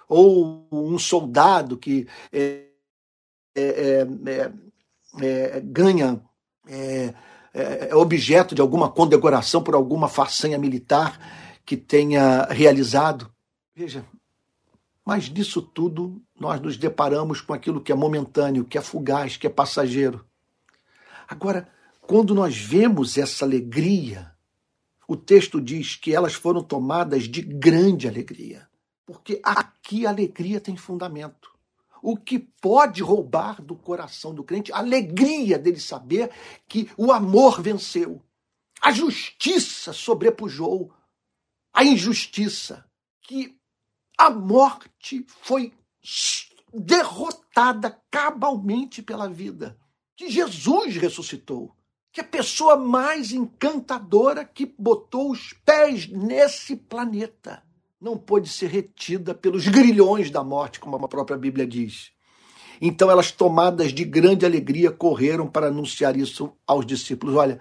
ou 0.07 0.69
um 0.71 0.99
soldado 0.99 1.79
que 1.79 2.07
é, 2.31 2.67
é 3.55 4.07
é, 5.23 5.61
ganha 5.61 6.21
é, 7.55 7.91
é, 7.91 7.95
objeto 7.95 8.53
de 8.53 8.61
alguma 8.61 8.91
condecoração 8.91 9.63
por 9.63 9.77
alguma 9.77 10.09
façanha 10.09 10.59
militar 10.59 11.61
que 11.65 11.77
tenha 11.77 12.43
realizado. 12.51 13.33
Veja, 13.75 14.05
mas 15.07 15.25
disso 15.25 15.63
tudo 15.63 16.21
nós 16.39 16.61
nos 16.61 16.77
deparamos 16.77 17.41
com 17.41 17.53
aquilo 17.53 17.81
que 17.81 17.93
é 17.93 17.95
momentâneo, 17.95 18.65
que 18.65 18.77
é 18.77 18.83
fugaz, 18.83 19.37
que 19.37 19.47
é 19.47 19.51
passageiro. 19.51 20.27
Agora, 21.29 21.69
quando 22.01 22.35
nós 22.35 22.57
vemos 22.57 23.17
essa 23.17 23.45
alegria, 23.45 24.33
o 25.07 25.17
texto 25.17 25.61
diz 25.61 25.95
que 25.95 26.13
elas 26.13 26.35
foram 26.35 26.61
tomadas 26.61 27.23
de 27.29 27.41
grande 27.41 28.09
alegria, 28.09 28.69
porque 29.07 29.41
aqui 29.45 30.07
a 30.07 30.11
alegria 30.11 30.61
tem 30.61 30.77
fundamento 30.77 31.54
o 32.05 32.19
que 32.19 32.39
pode 32.39 33.03
roubar 33.03 33.63
do 33.63 33.75
coração 33.75 34.35
do 34.35 34.45
crente 34.45 34.71
a 34.71 34.77
alegria 34.77 35.59
dele 35.59 35.81
saber 35.81 36.31
que 36.69 36.91
o 36.99 37.11
amor 37.11 37.63
venceu, 37.63 38.23
a 38.79 38.93
justiça 38.93 39.91
sobrepujou 39.91 40.93
a 41.73 41.83
injustiça, 41.83 42.85
que 43.23 43.59
a 44.19 44.29
morte 44.29 45.25
foi 45.27 45.73
derrotada 46.75 47.99
cabalmente 48.11 49.01
pela 49.01 49.27
vida, 49.27 49.79
que 50.15 50.29
Jesus 50.29 50.97
ressuscitou, 50.97 51.75
que 52.13 52.21
a 52.21 52.25
pessoa 52.25 52.77
mais 52.77 53.33
encantadora 53.33 54.45
que 54.45 54.67
botou 54.79 55.31
os 55.31 55.55
pés 55.65 56.07
nesse 56.07 56.77
planeta 56.77 57.65
não 58.05 58.19
pôde 58.19 58.51
ser 58.51 58.67
retida 58.67 59.35
pelos 59.35 59.67
grilhões 59.67 60.31
da 60.31 60.45
morte, 60.45 60.79
como 60.79 60.95
a 60.97 61.09
própria 61.09 61.39
Bíblia 61.39 61.67
diz. 61.67 62.13
Então 62.79 63.11
elas, 63.11 63.33
tomadas 63.33 63.95
de 63.95 64.05
grande 64.05 64.45
alegria, 64.45 64.91
correram 64.91 65.49
para 65.49 65.69
anunciar 65.69 66.15
isso 66.15 66.53
aos 66.67 66.85
discípulos. 66.85 67.35
Olha, 67.35 67.59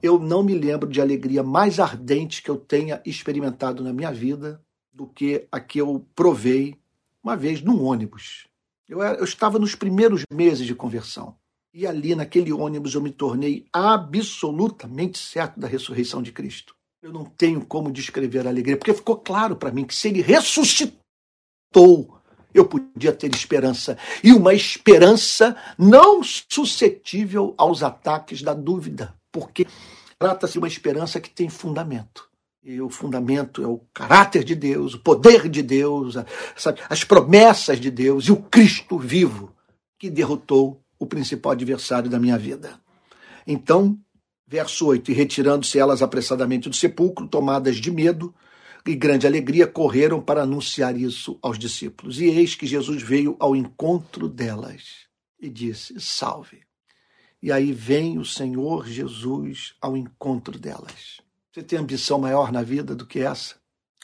eu 0.00 0.16
não 0.16 0.44
me 0.44 0.54
lembro 0.54 0.88
de 0.88 1.00
alegria 1.00 1.42
mais 1.42 1.80
ardente 1.80 2.40
que 2.40 2.48
eu 2.48 2.56
tenha 2.56 3.02
experimentado 3.04 3.82
na 3.82 3.92
minha 3.92 4.12
vida 4.12 4.62
do 4.92 5.08
que 5.08 5.48
a 5.50 5.58
que 5.58 5.80
eu 5.80 6.06
provei 6.14 6.76
uma 7.20 7.36
vez 7.36 7.60
num 7.60 7.82
ônibus. 7.82 8.46
Eu, 8.88 9.02
era, 9.02 9.18
eu 9.18 9.24
estava 9.24 9.58
nos 9.58 9.74
primeiros 9.74 10.22
meses 10.32 10.68
de 10.68 10.74
conversão. 10.74 11.34
E 11.74 11.84
ali, 11.84 12.14
naquele 12.14 12.52
ônibus, 12.52 12.94
eu 12.94 13.02
me 13.02 13.10
tornei 13.10 13.66
absolutamente 13.72 15.18
certo 15.18 15.58
da 15.58 15.66
ressurreição 15.66 16.22
de 16.22 16.30
Cristo. 16.30 16.76
Eu 17.02 17.12
não 17.12 17.24
tenho 17.24 17.64
como 17.64 17.90
descrever 17.90 18.46
a 18.46 18.50
alegria, 18.50 18.76
porque 18.76 18.92
ficou 18.92 19.16
claro 19.16 19.56
para 19.56 19.70
mim 19.70 19.86
que 19.86 19.94
se 19.94 20.08
ele 20.08 20.20
ressuscitou, 20.20 20.94
eu 22.52 22.66
podia 22.68 23.12
ter 23.12 23.34
esperança. 23.34 23.96
E 24.22 24.32
uma 24.32 24.52
esperança 24.52 25.56
não 25.78 26.22
suscetível 26.22 27.54
aos 27.56 27.82
ataques 27.82 28.42
da 28.42 28.52
dúvida, 28.52 29.14
porque 29.32 29.66
trata-se 30.18 30.54
de 30.54 30.58
uma 30.58 30.68
esperança 30.68 31.18
que 31.18 31.30
tem 31.30 31.48
fundamento. 31.48 32.28
E 32.62 32.78
o 32.82 32.90
fundamento 32.90 33.62
é 33.62 33.66
o 33.66 33.80
caráter 33.94 34.44
de 34.44 34.54
Deus, 34.54 34.92
o 34.92 34.98
poder 34.98 35.48
de 35.48 35.62
Deus, 35.62 36.16
sabe, 36.54 36.82
as 36.90 37.02
promessas 37.02 37.80
de 37.80 37.90
Deus 37.90 38.26
e 38.26 38.32
o 38.32 38.42
Cristo 38.42 38.98
vivo 38.98 39.56
que 39.98 40.10
derrotou 40.10 40.82
o 40.98 41.06
principal 41.06 41.52
adversário 41.52 42.10
da 42.10 42.18
minha 42.18 42.36
vida. 42.36 42.78
Então, 43.46 43.98
Verso 44.50 44.84
8: 44.86 45.12
E 45.12 45.14
retirando-se 45.14 45.78
elas 45.78 46.02
apressadamente 46.02 46.68
do 46.68 46.74
sepulcro, 46.74 47.28
tomadas 47.28 47.76
de 47.76 47.88
medo 47.88 48.34
e 48.84 48.96
grande 48.96 49.24
alegria, 49.24 49.64
correram 49.64 50.20
para 50.20 50.42
anunciar 50.42 50.98
isso 50.98 51.38
aos 51.40 51.56
discípulos. 51.56 52.20
E 52.20 52.24
eis 52.24 52.56
que 52.56 52.66
Jesus 52.66 53.00
veio 53.00 53.36
ao 53.38 53.54
encontro 53.54 54.28
delas 54.28 55.06
e 55.40 55.48
disse: 55.48 56.00
Salve. 56.00 56.62
E 57.40 57.52
aí 57.52 57.72
vem 57.72 58.18
o 58.18 58.24
Senhor 58.24 58.88
Jesus 58.88 59.76
ao 59.80 59.96
encontro 59.96 60.58
delas. 60.58 61.20
Você 61.52 61.62
tem 61.62 61.78
ambição 61.78 62.18
maior 62.18 62.50
na 62.50 62.64
vida 62.64 62.92
do 62.92 63.06
que 63.06 63.20
essa? 63.20 63.54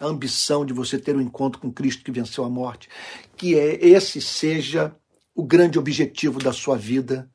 A 0.01 0.07
ambição 0.07 0.65
de 0.65 0.73
você 0.73 0.97
ter 0.97 1.17
um 1.17 1.21
encontro 1.21 1.61
com 1.61 1.73
Cristo 1.73 2.05
que 2.05 2.13
venceu 2.13 2.45
a 2.45 2.49
morte. 2.49 2.89
Que 3.37 3.59
é, 3.59 3.85
esse 3.85 4.21
seja 4.21 4.95
o 5.35 5.43
grande 5.43 5.77
objetivo 5.77 6.39
da 6.39 6.53
sua 6.53 6.77
vida 6.77 7.29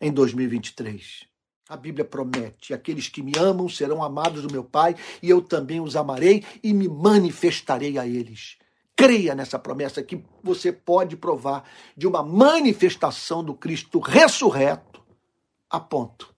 em 0.00 0.10
2023. 0.10 1.27
A 1.68 1.76
Bíblia 1.76 2.04
promete: 2.04 2.72
aqueles 2.72 3.08
que 3.08 3.22
me 3.22 3.32
amam 3.36 3.68
serão 3.68 4.02
amados 4.02 4.42
do 4.42 4.50
meu 4.50 4.64
Pai, 4.64 4.96
e 5.22 5.28
eu 5.28 5.42
também 5.42 5.80
os 5.80 5.96
amarei 5.96 6.44
e 6.62 6.72
me 6.72 6.88
manifestarei 6.88 7.98
a 7.98 8.06
eles. 8.06 8.56
Creia 8.96 9.34
nessa 9.34 9.58
promessa 9.58 10.02
que 10.02 10.24
você 10.42 10.72
pode 10.72 11.16
provar 11.16 11.68
de 11.96 12.06
uma 12.06 12.22
manifestação 12.22 13.44
do 13.44 13.54
Cristo 13.54 14.00
ressurreto, 14.00 15.02
a 15.68 15.78
ponto 15.78 16.34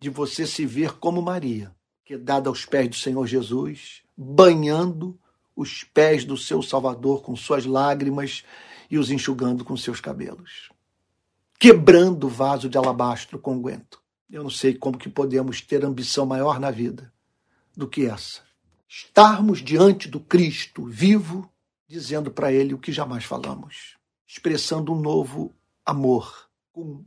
de 0.00 0.08
você 0.08 0.46
se 0.46 0.64
ver 0.64 0.98
como 0.98 1.22
Maria, 1.22 1.72
que 2.04 2.14
é 2.14 2.18
dada 2.18 2.48
aos 2.48 2.64
pés 2.64 2.88
do 2.88 2.96
Senhor 2.96 3.24
Jesus, 3.26 4.02
banhando 4.16 5.16
os 5.54 5.84
pés 5.84 6.24
do 6.24 6.36
seu 6.36 6.62
Salvador 6.62 7.22
com 7.22 7.36
suas 7.36 7.66
lágrimas 7.66 8.42
e 8.90 8.98
os 8.98 9.10
enxugando 9.10 9.64
com 9.64 9.76
seus 9.76 10.00
cabelos, 10.00 10.70
quebrando 11.60 12.24
o 12.26 12.30
vaso 12.30 12.68
de 12.68 12.76
alabastro 12.76 13.38
com 13.38 13.62
guento 13.62 14.01
eu 14.32 14.42
não 14.42 14.50
sei 14.50 14.74
como 14.74 14.96
que 14.96 15.10
podemos 15.10 15.60
ter 15.60 15.84
ambição 15.84 16.24
maior 16.24 16.58
na 16.58 16.70
vida 16.70 17.12
do 17.76 17.86
que 17.86 18.06
essa. 18.06 18.40
Estarmos 18.88 19.62
diante 19.62 20.08
do 20.08 20.18
Cristo 20.18 20.86
vivo, 20.86 21.50
dizendo 21.86 22.30
para 22.30 22.50
ele 22.50 22.72
o 22.72 22.78
que 22.78 22.90
jamais 22.90 23.24
falamos, 23.24 23.98
expressando 24.26 24.92
um 24.92 24.98
novo 24.98 25.54
amor, 25.84 26.48
um 26.74 27.04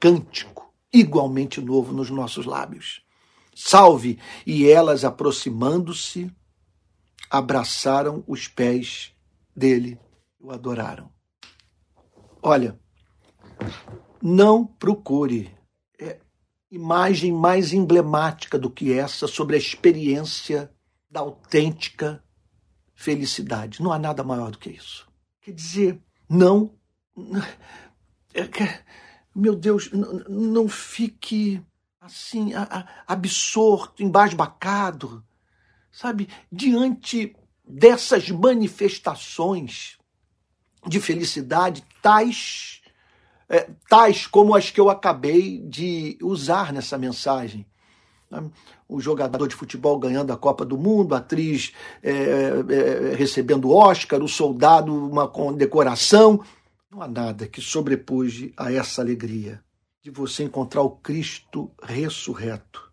cântico 0.00 0.72
igualmente 0.90 1.60
novo 1.60 1.92
nos 1.92 2.08
nossos 2.08 2.46
lábios. 2.46 3.04
Salve! 3.54 4.18
E 4.46 4.66
elas, 4.70 5.04
aproximando-se, 5.04 6.34
abraçaram 7.28 8.24
os 8.26 8.48
pés 8.48 9.12
dele 9.54 10.00
e 10.40 10.44
o 10.44 10.50
adoraram. 10.50 11.12
Olha, 12.40 12.78
não 14.22 14.64
procure 14.64 15.57
imagem 16.70 17.32
mais 17.32 17.72
emblemática 17.72 18.58
do 18.58 18.70
que 18.70 18.92
essa 18.92 19.26
sobre 19.26 19.56
a 19.56 19.58
experiência 19.58 20.70
da 21.10 21.20
autêntica 21.20 22.22
felicidade. 22.94 23.82
Não 23.82 23.92
há 23.92 23.98
nada 23.98 24.22
maior 24.22 24.50
do 24.50 24.58
que 24.58 24.70
isso. 24.70 25.08
Quer 25.40 25.52
dizer, 25.52 26.02
não. 26.28 26.74
É 28.34 28.42
meu 29.34 29.54
Deus, 29.54 29.90
não 30.28 30.68
fique 30.68 31.62
assim, 32.00 32.52
absorto, 33.06 34.02
embasbacado, 34.02 35.24
sabe, 35.92 36.28
diante 36.50 37.36
dessas 37.66 38.30
manifestações 38.30 39.98
de 40.86 41.00
felicidade, 41.00 41.84
tais, 42.02 42.77
é, 43.48 43.68
tais 43.88 44.26
como 44.26 44.54
as 44.54 44.70
que 44.70 44.80
eu 44.80 44.90
acabei 44.90 45.58
de 45.60 46.18
usar 46.22 46.72
nessa 46.72 46.98
mensagem. 46.98 47.66
O 48.86 49.00
jogador 49.00 49.48
de 49.48 49.54
futebol 49.54 49.98
ganhando 49.98 50.32
a 50.32 50.36
Copa 50.36 50.64
do 50.64 50.76
Mundo, 50.76 51.14
a 51.14 51.18
atriz 51.18 51.72
é, 52.02 52.12
é, 52.12 53.14
recebendo 53.16 53.70
Oscar, 53.70 54.22
o 54.22 54.28
soldado 54.28 54.94
uma 54.94 55.26
condecoração. 55.26 56.44
Não 56.90 57.00
há 57.00 57.08
nada 57.08 57.46
que 57.46 57.60
sobrepuja 57.60 58.50
a 58.56 58.70
essa 58.70 59.00
alegria 59.00 59.62
de 60.02 60.10
você 60.10 60.44
encontrar 60.44 60.82
o 60.82 60.90
Cristo 60.90 61.70
ressurreto. 61.82 62.88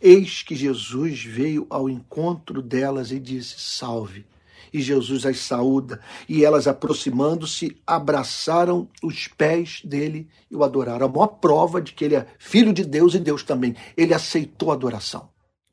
Eis 0.00 0.42
que 0.42 0.56
Jesus 0.56 1.22
veio 1.22 1.66
ao 1.70 1.88
encontro 1.88 2.60
delas 2.60 3.12
e 3.12 3.20
disse: 3.20 3.60
Salve. 3.60 4.26
E 4.72 4.80
Jesus 4.80 5.26
as 5.26 5.38
saúda, 5.38 6.00
e 6.28 6.44
elas, 6.44 6.66
aproximando-se, 6.66 7.76
abraçaram 7.86 8.88
os 9.02 9.28
pés 9.28 9.80
dele 9.84 10.28
e 10.50 10.56
o 10.56 10.62
adoraram. 10.62 11.06
A 11.06 11.08
maior 11.08 11.26
prova 11.26 11.80
de 11.80 11.92
que 11.92 12.04
ele 12.04 12.16
é 12.16 12.26
filho 12.38 12.72
de 12.72 12.84
Deus 12.84 13.14
e 13.14 13.18
Deus 13.18 13.42
também. 13.42 13.74
Ele 13.96 14.14
aceitou 14.14 14.70
a 14.70 14.74
adoração. 14.74 15.28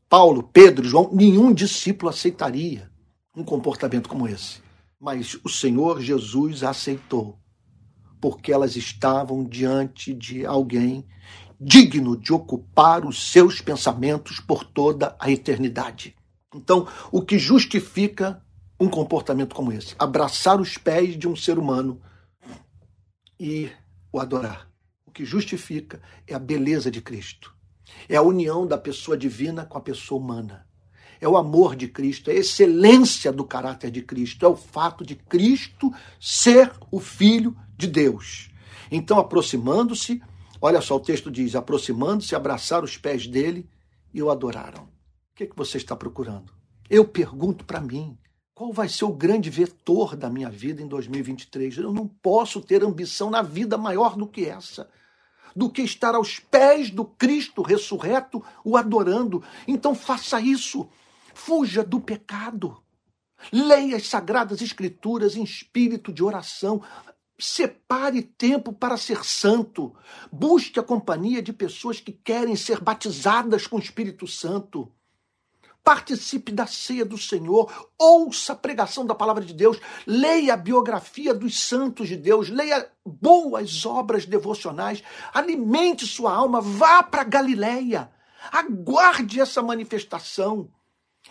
Paulo, 0.10 0.42
Pedro, 0.42 0.88
João, 0.88 1.10
nenhum 1.14 1.54
discípulo 1.54 2.10
aceitaria 2.10 2.90
um 3.36 3.44
comportamento 3.44 4.10
como 4.10 4.28
esse. 4.28 4.62
Mas 5.00 5.38
o 5.44 5.50
Senhor 5.50 6.02
Jesus 6.02 6.64
aceitou 6.64 7.38
porque 8.20 8.52
elas 8.52 8.76
estavam 8.76 9.44
diante 9.44 10.14
de 10.14 10.46
alguém 10.46 11.06
digno 11.60 12.16
de 12.16 12.34
ocupar 12.34 13.06
os 13.06 13.32
seus 13.32 13.62
pensamentos 13.62 14.40
por 14.40 14.64
toda 14.64 15.16
a 15.20 15.30
eternidade. 15.32 16.16
Então, 16.54 16.88
o 17.12 17.22
que 17.22 17.38
justifica 17.40 18.42
um 18.80 18.90
comportamento 18.90 19.56
como 19.56 19.72
esse? 19.72 19.96
Abraçar 19.98 20.60
os 20.60 20.78
pés 20.78 21.18
de 21.18 21.28
um 21.28 21.36
ser 21.36 21.58
humano 21.58 22.02
e 23.40 23.72
o 24.12 24.20
adorar. 24.20 24.70
O 25.06 25.12
que 25.12 25.26
justifica 25.26 26.02
é 26.28 26.34
a 26.34 26.40
beleza 26.40 26.92
de 26.92 27.02
Cristo. 27.02 27.56
É 28.08 28.16
a 28.16 28.22
união 28.22 28.68
da 28.68 28.78
pessoa 28.78 29.18
divina 29.18 29.66
com 29.66 29.78
a 29.78 29.82
pessoa 29.82 30.22
humana. 30.22 30.68
É 31.20 31.28
o 31.28 31.38
amor 31.38 31.76
de 31.76 31.88
Cristo, 31.88 32.30
é 32.30 32.34
a 32.34 32.38
excelência 32.38 33.32
do 33.32 33.44
caráter 33.44 33.90
de 33.90 34.04
Cristo, 34.04 34.46
é 34.46 34.50
o 34.50 34.56
fato 34.56 35.04
de 35.04 35.16
Cristo 35.16 35.92
ser 36.20 36.72
o 36.92 37.00
Filho 37.00 37.56
de 37.76 37.88
Deus. 37.88 38.50
Então, 38.92 39.18
aproximando-se, 39.18 40.22
olha 40.62 40.80
só, 40.80 40.96
o 40.96 41.00
texto 41.00 41.32
diz: 41.32 41.56
aproximando-se, 41.56 42.36
abraçaram 42.36 42.84
os 42.84 42.98
pés 42.98 43.26
dele 43.26 43.68
e 44.14 44.22
o 44.22 44.30
adoraram. 44.30 44.84
O 44.84 45.36
que, 45.36 45.44
é 45.44 45.48
que 45.48 45.56
você 45.56 45.78
está 45.78 45.96
procurando? 45.96 46.54
Eu 46.90 47.06
pergunto 47.06 47.66
para 47.66 47.82
mim: 47.82 48.18
qual 48.58 48.74
vai 48.74 48.90
ser 48.90 49.06
o 49.06 49.14
grande 49.14 49.52
vetor 49.52 50.16
da 50.16 50.32
minha 50.32 50.50
vida 50.50 50.82
em 50.82 50.88
2023? 50.88 51.78
Eu 51.78 51.94
não 51.94 52.08
posso 52.08 52.60
ter 52.60 52.84
ambição 52.84 53.30
na 53.30 53.44
vida 53.44 53.78
maior 53.78 54.16
do 54.16 54.26
que 54.26 54.46
essa, 54.46 54.90
do 55.56 55.70
que 55.70 55.84
estar 55.84 56.16
aos 56.16 56.40
pés 56.40 56.90
do 56.90 57.06
Cristo 57.06 57.62
ressurreto, 57.62 58.44
o 58.66 58.76
adorando. 58.76 59.44
Então 59.68 59.94
faça 59.94 60.42
isso. 60.42 60.90
Fuja 61.36 61.84
do 61.84 62.00
pecado. 62.00 62.82
Leia 63.54 63.96
as 63.96 64.08
sagradas 64.08 64.60
escrituras 64.60 65.36
em 65.36 65.44
espírito 65.44 66.12
de 66.12 66.24
oração. 66.24 66.82
Separe 67.38 68.24
tempo 68.24 68.74
para 68.74 68.98
ser 68.98 69.24
santo. 69.24 69.96
Busque 70.32 70.80
a 70.80 70.84
companhia 70.84 71.44
de 71.44 71.54
pessoas 71.54 72.00
que 72.00 72.12
querem 72.12 72.56
ser 72.56 72.82
batizadas 72.82 73.68
com 73.68 73.76
o 73.76 73.80
Espírito 73.80 74.26
Santo. 74.26 74.92
Participe 75.88 76.52
da 76.52 76.68
ceia 76.68 77.06
do 77.06 77.18
Senhor, 77.18 77.72
ouça 77.98 78.52
a 78.52 78.56
pregação 78.58 79.06
da 79.06 79.16
palavra 79.16 79.42
de 79.46 79.54
Deus, 79.54 79.80
leia 80.06 80.54
a 80.54 80.58
biografia 80.58 81.34
dos 81.34 81.62
santos 81.62 82.10
de 82.10 82.18
Deus, 82.18 82.50
leia 82.50 82.92
boas 83.06 83.86
obras 83.86 84.26
devocionais, 84.26 85.02
alimente 85.34 86.06
sua 86.06 86.34
alma, 86.34 86.60
vá 86.60 87.02
para 87.02 87.24
Galiléia, 87.24 88.12
aguarde 88.52 89.40
essa 89.40 89.64
manifestação. 89.64 90.70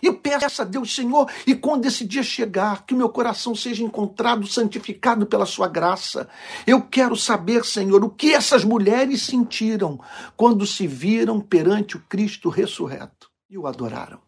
E 0.01 0.11
peça 0.11 0.63
a 0.63 0.65
Deus, 0.65 0.95
Senhor, 0.95 1.29
e 1.45 1.53
quando 1.53 1.85
esse 1.85 2.03
dia 2.03 2.23
chegar, 2.23 2.83
que 2.83 2.95
o 2.95 2.97
meu 2.97 3.09
coração 3.09 3.53
seja 3.53 3.83
encontrado 3.83 4.47
santificado 4.47 5.27
pela 5.27 5.45
sua 5.45 5.67
graça. 5.67 6.27
Eu 6.65 6.81
quero 6.81 7.15
saber, 7.15 7.63
Senhor, 7.63 8.03
o 8.03 8.09
que 8.09 8.33
essas 8.33 8.63
mulheres 8.63 9.21
sentiram 9.21 9.99
quando 10.35 10.65
se 10.65 10.87
viram 10.87 11.39
perante 11.39 11.95
o 11.95 12.03
Cristo 12.09 12.49
ressurreto 12.49 13.29
e 13.47 13.55
o 13.55 13.67
adoraram. 13.67 14.26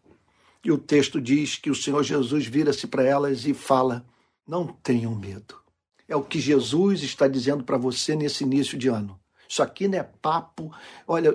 E 0.64 0.70
o 0.70 0.78
texto 0.78 1.20
diz 1.20 1.56
que 1.56 1.70
o 1.70 1.74
Senhor 1.74 2.02
Jesus 2.02 2.46
vira-se 2.46 2.86
para 2.86 3.02
elas 3.02 3.46
e 3.46 3.54
fala: 3.54 4.04
Não 4.46 4.66
tenham 4.66 5.14
medo. 5.14 5.56
É 6.06 6.16
o 6.16 6.22
que 6.22 6.40
Jesus 6.40 7.02
está 7.02 7.28
dizendo 7.28 7.64
para 7.64 7.78
você 7.78 8.14
nesse 8.14 8.44
início 8.44 8.76
de 8.76 8.88
ano. 8.88 9.18
Isso 9.48 9.62
aqui 9.62 9.88
não 9.88 9.98
é 9.98 10.02
papo. 10.02 10.72
Olha, 11.06 11.32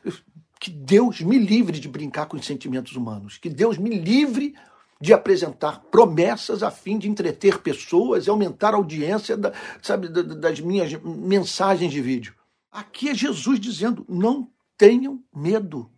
que 0.60 0.70
Deus 0.70 1.20
me 1.20 1.38
livre 1.38 1.80
de 1.80 1.88
brincar 1.88 2.26
com 2.26 2.36
os 2.36 2.46
sentimentos 2.46 2.94
humanos, 2.94 3.38
que 3.38 3.48
Deus 3.48 3.78
me 3.78 3.90
livre 3.90 4.54
de 5.00 5.14
apresentar 5.14 5.80
promessas 5.90 6.62
a 6.62 6.70
fim 6.70 6.98
de 6.98 7.08
entreter 7.08 7.58
pessoas 7.58 8.26
e 8.26 8.30
aumentar 8.30 8.74
a 8.74 8.76
audiência 8.76 9.36
da, 9.36 9.52
sabe, 9.80 10.08
das 10.08 10.60
minhas 10.60 10.92
mensagens 11.02 11.90
de 11.90 12.00
vídeo. 12.02 12.34
Aqui 12.70 13.08
é 13.08 13.14
Jesus 13.14 13.58
dizendo: 13.58 14.04
não 14.08 14.48
tenham 14.76 15.22
medo. 15.34 15.90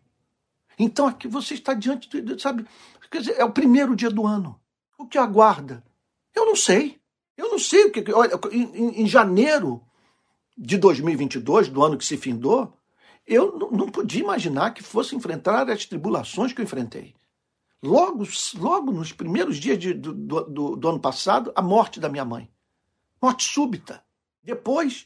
Então 0.78 1.06
aqui 1.06 1.28
você 1.28 1.54
está 1.54 1.74
diante, 1.74 2.20
de, 2.20 2.40
sabe, 2.40 2.66
quer 3.10 3.20
dizer, 3.20 3.36
é 3.38 3.44
o 3.44 3.52
primeiro 3.52 3.94
dia 3.94 4.10
do 4.10 4.26
ano. 4.26 4.60
O 4.98 5.06
que 5.06 5.18
aguarda? 5.18 5.84
Eu 6.34 6.46
não 6.46 6.56
sei. 6.56 7.00
Eu 7.36 7.50
não 7.50 7.58
sei 7.58 7.84
o 7.84 7.92
que. 7.92 8.12
Olha, 8.12 8.38
em, 8.50 9.02
em 9.02 9.06
janeiro 9.06 9.82
de 10.56 10.76
2022, 10.76 11.68
do 11.68 11.82
ano 11.82 11.96
que 11.96 12.04
se 12.04 12.16
findou, 12.16 12.76
eu 13.26 13.58
não 13.70 13.88
podia 13.88 14.20
imaginar 14.20 14.72
que 14.72 14.82
fosse 14.82 15.14
enfrentar 15.14 15.68
as 15.70 15.84
tribulações 15.86 16.52
que 16.52 16.60
eu 16.60 16.64
enfrentei. 16.64 17.14
Logo, 17.82 18.24
logo 18.58 18.92
nos 18.92 19.12
primeiros 19.12 19.56
dias 19.56 19.78
de, 19.78 19.92
do, 19.92 20.12
do, 20.12 20.76
do, 20.76 20.88
ano 20.88 21.00
passado, 21.00 21.52
a 21.54 21.62
morte 21.62 21.98
da 21.98 22.08
minha 22.08 22.24
mãe. 22.24 22.48
Morte 23.20 23.44
súbita. 23.44 24.04
Depois, 24.42 25.04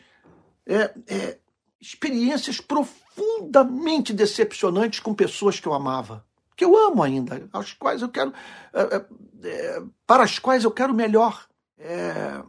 é, 0.66 0.94
é, 1.06 1.38
experiências 1.80 2.60
profundamente 2.60 4.12
decepcionantes 4.12 5.00
com 5.00 5.14
pessoas 5.14 5.60
que 5.60 5.68
eu 5.68 5.74
amava, 5.74 6.24
que 6.56 6.64
eu 6.64 6.76
amo 6.76 7.02
ainda, 7.02 7.48
quais 7.78 8.02
eu 8.02 8.08
quero, 8.08 8.32
é, 8.72 8.96
é 9.44 9.82
para 10.06 10.22
as 10.22 10.38
quais 10.38 10.64
eu 10.64 10.70
quero 10.70 10.94
melhor. 10.94 11.46
É, 11.78 12.42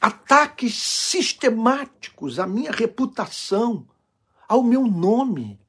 ataques 0.00 0.74
sistemáticos 0.74 2.38
à 2.38 2.46
minha 2.46 2.70
reputação, 2.70 3.86
ao 4.48 4.62
meu 4.62 4.86
nome, 4.86 5.60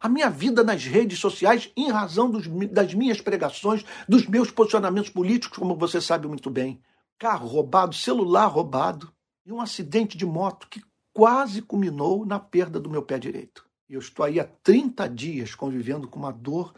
à 0.00 0.08
minha 0.08 0.28
vida 0.28 0.62
nas 0.62 0.84
redes 0.84 1.18
sociais, 1.18 1.70
em 1.74 1.90
razão 1.90 2.30
dos, 2.30 2.46
das 2.70 2.92
minhas 2.92 3.20
pregações, 3.20 3.84
dos 4.06 4.26
meus 4.26 4.50
posicionamentos 4.50 5.10
políticos, 5.10 5.58
como 5.58 5.76
você 5.76 6.00
sabe 6.00 6.28
muito 6.28 6.50
bem. 6.50 6.80
Carro 7.18 7.46
roubado, 7.46 7.94
celular 7.94 8.46
roubado 8.46 9.10
e 9.46 9.52
um 9.52 9.60
acidente 9.60 10.16
de 10.16 10.26
moto 10.26 10.68
que 10.68 10.82
quase 11.14 11.62
culminou 11.62 12.26
na 12.26 12.40
perda 12.40 12.80
do 12.80 12.90
meu 12.90 13.02
pé 13.02 13.18
direito. 13.18 13.64
Eu 13.88 14.00
estou 14.00 14.26
aí 14.26 14.40
há 14.40 14.44
30 14.44 15.08
dias 15.08 15.54
convivendo 15.54 16.08
com 16.08 16.18
uma 16.18 16.32
dor. 16.32 16.74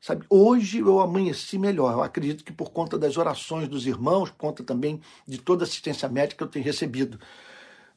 Sabe, 0.00 0.26
hoje 0.28 0.78
eu 0.80 1.00
amanheci 1.00 1.58
melhor. 1.58 1.92
Eu 1.92 2.02
acredito 2.02 2.44
que 2.44 2.52
por 2.52 2.70
conta 2.70 2.98
das 2.98 3.16
orações 3.16 3.68
dos 3.68 3.86
irmãos, 3.86 4.30
por 4.30 4.38
conta 4.38 4.64
também 4.64 5.00
de 5.26 5.38
toda 5.38 5.62
a 5.62 5.66
assistência 5.66 6.08
médica 6.08 6.38
que 6.38 6.42
eu 6.42 6.48
tenho 6.48 6.64
recebido. 6.64 7.20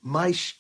Mas 0.02 0.56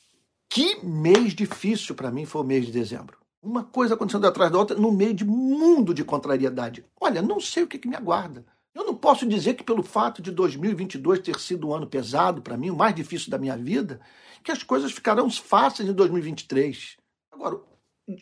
que 0.50 0.84
mês 0.84 1.34
difícil 1.34 1.94
para 1.94 2.12
mim 2.12 2.26
foi 2.26 2.42
o 2.42 2.46
mês 2.46 2.66
de 2.66 2.72
dezembro. 2.72 3.18
Uma 3.44 3.64
coisa 3.64 3.94
acontecendo 3.94 4.26
atrás 4.26 4.52
da 4.52 4.58
outra 4.58 4.78
no 4.78 4.92
meio 4.92 5.14
de 5.14 5.26
mundo 5.26 5.94
de 5.94 6.04
contrariedade. 6.04 6.84
Olha, 7.00 7.22
não 7.22 7.40
sei 7.40 7.64
o 7.64 7.68
que, 7.68 7.80
que 7.80 7.88
me 7.88 7.96
aguarda. 7.96 8.46
Eu 8.74 8.86
não 8.86 8.96
posso 8.96 9.28
dizer 9.28 9.56
que 9.56 9.64
pelo 9.64 9.84
fato 9.84 10.22
de 10.22 10.32
2022 10.32 11.20
ter 11.20 11.40
sido 11.40 11.68
um 11.68 11.74
ano 11.74 11.88
pesado 11.88 12.42
para 12.42 12.56
mim, 12.56 12.70
o 12.70 12.76
mais 12.76 12.96
difícil 12.96 13.30
da 13.30 13.38
minha 13.38 13.58
vida, 13.58 14.00
que 14.44 14.52
as 14.52 14.64
coisas 14.64 14.92
ficarão 14.92 15.30
fáceis 15.30 15.88
em 15.88 15.94
2023. 15.94 16.98
Agora, 17.32 17.60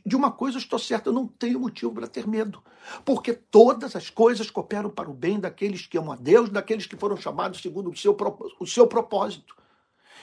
de 0.05 0.15
uma 0.15 0.31
coisa 0.31 0.57
eu 0.57 0.61
estou 0.61 0.79
certo, 0.79 1.07
eu 1.07 1.13
não 1.13 1.27
tenho 1.27 1.59
motivo 1.59 1.91
para 1.91 2.07
ter 2.07 2.27
medo, 2.27 2.61
porque 3.05 3.33
todas 3.33 3.95
as 3.95 4.09
coisas 4.09 4.51
cooperam 4.51 4.89
para 4.89 5.09
o 5.09 5.13
bem 5.13 5.39
daqueles 5.39 5.85
que 5.85 5.97
amam 5.97 6.13
a 6.13 6.15
Deus, 6.15 6.49
daqueles 6.49 6.85
que 6.85 6.95
foram 6.95 7.17
chamados 7.17 7.61
segundo 7.61 7.89
o 7.89 7.97
seu, 7.97 8.15
o 8.59 8.67
seu 8.67 8.87
propósito. 8.87 9.55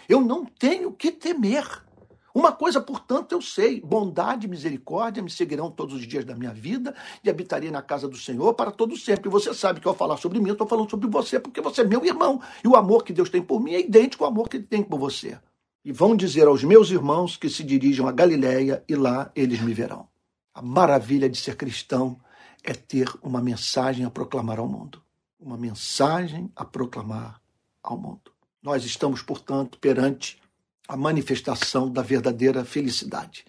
Eu 0.08 0.20
não 0.20 0.44
tenho 0.44 0.92
que 0.92 1.10
temer. 1.10 1.84
Uma 2.32 2.52
coisa, 2.52 2.80
portanto, 2.82 3.32
eu 3.32 3.40
sei: 3.40 3.80
bondade 3.80 4.46
e 4.46 4.50
misericórdia 4.50 5.22
me 5.22 5.30
seguirão 5.30 5.70
todos 5.70 5.94
os 5.94 6.06
dias 6.06 6.24
da 6.24 6.36
minha 6.36 6.52
vida 6.52 6.94
e 7.24 7.30
habitarei 7.30 7.70
na 7.70 7.80
casa 7.80 8.06
do 8.06 8.16
Senhor 8.16 8.52
para 8.54 8.70
todo 8.70 8.96
sempre. 8.96 9.28
E 9.28 9.32
você 9.32 9.54
sabe 9.54 9.80
que 9.80 9.88
ao 9.88 9.94
falar 9.94 10.18
sobre 10.18 10.38
mim, 10.38 10.48
eu 10.48 10.52
estou 10.52 10.66
falando 10.66 10.90
sobre 10.90 11.08
você, 11.08 11.40
porque 11.40 11.62
você 11.62 11.80
é 11.80 11.84
meu 11.84 12.04
irmão. 12.04 12.40
E 12.62 12.68
o 12.68 12.76
amor 12.76 13.04
que 13.04 13.12
Deus 13.12 13.30
tem 13.30 13.42
por 13.42 13.58
mim 13.58 13.72
é 13.72 13.80
idêntico 13.80 14.22
ao 14.22 14.30
amor 14.30 14.50
que 14.50 14.58
ele 14.58 14.66
tem 14.66 14.82
por 14.82 14.98
você. 14.98 15.38
E 15.86 15.92
vão 15.92 16.16
dizer 16.16 16.48
aos 16.48 16.64
meus 16.64 16.90
irmãos 16.90 17.36
que 17.36 17.48
se 17.48 17.62
dirijam 17.62 18.08
a 18.08 18.12
Galiléia 18.12 18.82
e 18.88 18.96
lá 18.96 19.30
eles 19.36 19.60
me 19.60 19.72
verão. 19.72 20.08
A 20.52 20.60
maravilha 20.60 21.30
de 21.30 21.38
ser 21.38 21.54
cristão 21.54 22.18
é 22.64 22.74
ter 22.74 23.08
uma 23.22 23.40
mensagem 23.40 24.04
a 24.04 24.10
proclamar 24.10 24.58
ao 24.58 24.66
mundo. 24.66 25.00
Uma 25.38 25.56
mensagem 25.56 26.50
a 26.56 26.64
proclamar 26.64 27.40
ao 27.84 27.96
mundo. 27.96 28.32
Nós 28.60 28.84
estamos, 28.84 29.22
portanto, 29.22 29.78
perante 29.78 30.42
a 30.88 30.96
manifestação 30.96 31.88
da 31.88 32.02
verdadeira 32.02 32.64
felicidade, 32.64 33.44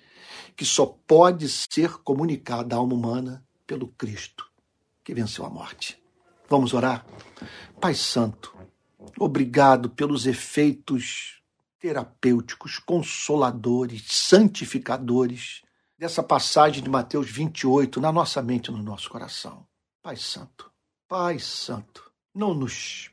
que 0.56 0.64
só 0.64 0.86
pode 0.86 1.50
ser 1.50 1.98
comunicada 2.04 2.76
à 2.76 2.78
alma 2.78 2.94
humana 2.94 3.44
pelo 3.66 3.88
Cristo, 3.88 4.48
que 5.04 5.12
venceu 5.12 5.44
a 5.44 5.50
morte. 5.50 6.00
Vamos 6.48 6.76
orar? 6.76 7.04
Pai 7.82 7.96
Santo, 7.96 8.56
obrigado 9.18 9.90
pelos 9.90 10.28
efeitos 10.28 11.37
terapêuticos, 11.80 12.80
consoladores, 12.80 14.04
santificadores 14.08 15.62
dessa 15.98 16.22
passagem 16.22 16.84
de 16.84 16.90
Mateus 16.90 17.30
28 17.30 18.00
na 18.00 18.12
nossa 18.12 18.42
mente 18.42 18.68
e 18.68 18.72
no 18.72 18.82
nosso 18.84 19.10
coração. 19.10 19.66
Pai 20.02 20.16
Santo, 20.16 20.72
Pai 21.08 21.40
Santo, 21.40 22.12
não 22.34 22.54
nos 22.54 23.12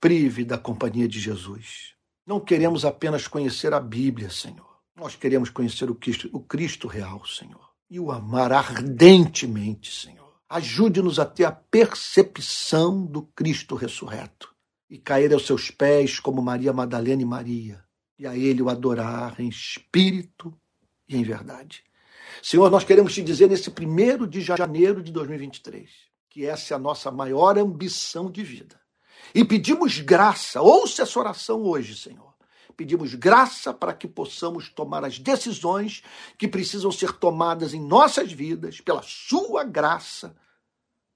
prive 0.00 0.44
da 0.44 0.58
companhia 0.58 1.08
de 1.08 1.20
Jesus. 1.20 1.94
Não 2.26 2.40
queremos 2.40 2.84
apenas 2.84 3.28
conhecer 3.28 3.72
a 3.72 3.80
Bíblia, 3.80 4.30
Senhor. 4.30 4.78
Nós 4.96 5.16
queremos 5.16 5.50
conhecer 5.50 5.90
o 5.90 5.94
Cristo, 5.94 6.28
o 6.32 6.40
Cristo 6.40 6.88
real, 6.88 7.24
Senhor, 7.26 7.70
e 7.90 7.98
o 7.98 8.10
amar 8.10 8.52
ardentemente, 8.52 9.92
Senhor. 9.92 10.34
Ajude-nos 10.48 11.18
a 11.18 11.26
ter 11.26 11.44
a 11.44 11.52
percepção 11.52 13.04
do 13.04 13.22
Cristo 13.22 13.74
ressurreto 13.74 14.54
e 14.88 14.98
cair 14.98 15.32
aos 15.32 15.46
seus 15.46 15.70
pés 15.70 16.20
como 16.20 16.40
Maria 16.40 16.72
Madalena 16.72 17.22
e 17.22 17.26
Maria, 17.26 17.83
e 18.18 18.26
a 18.26 18.36
Ele 18.36 18.62
o 18.62 18.68
adorar 18.68 19.40
em 19.40 19.48
espírito 19.48 20.56
e 21.08 21.16
em 21.16 21.22
verdade. 21.22 21.84
Senhor, 22.42 22.70
nós 22.70 22.84
queremos 22.84 23.14
te 23.14 23.22
dizer 23.22 23.48
nesse 23.48 23.70
primeiro 23.70 24.26
de 24.26 24.40
janeiro 24.40 25.02
de 25.02 25.12
2023 25.12 25.90
que 26.28 26.44
essa 26.44 26.74
é 26.74 26.76
a 26.76 26.80
nossa 26.80 27.10
maior 27.10 27.56
ambição 27.58 28.30
de 28.30 28.42
vida 28.42 28.80
e 29.32 29.44
pedimos 29.44 30.00
graça, 30.00 30.60
ouça 30.60 31.02
essa 31.02 31.18
oração 31.18 31.62
hoje, 31.62 31.96
Senhor. 31.96 32.34
Pedimos 32.76 33.14
graça 33.14 33.72
para 33.72 33.94
que 33.94 34.08
possamos 34.08 34.68
tomar 34.68 35.04
as 35.04 35.18
decisões 35.18 36.02
que 36.36 36.48
precisam 36.48 36.90
ser 36.90 37.12
tomadas 37.12 37.72
em 37.72 37.80
nossas 37.80 38.32
vidas, 38.32 38.80
pela 38.80 39.02
Sua 39.02 39.62
graça, 39.62 40.36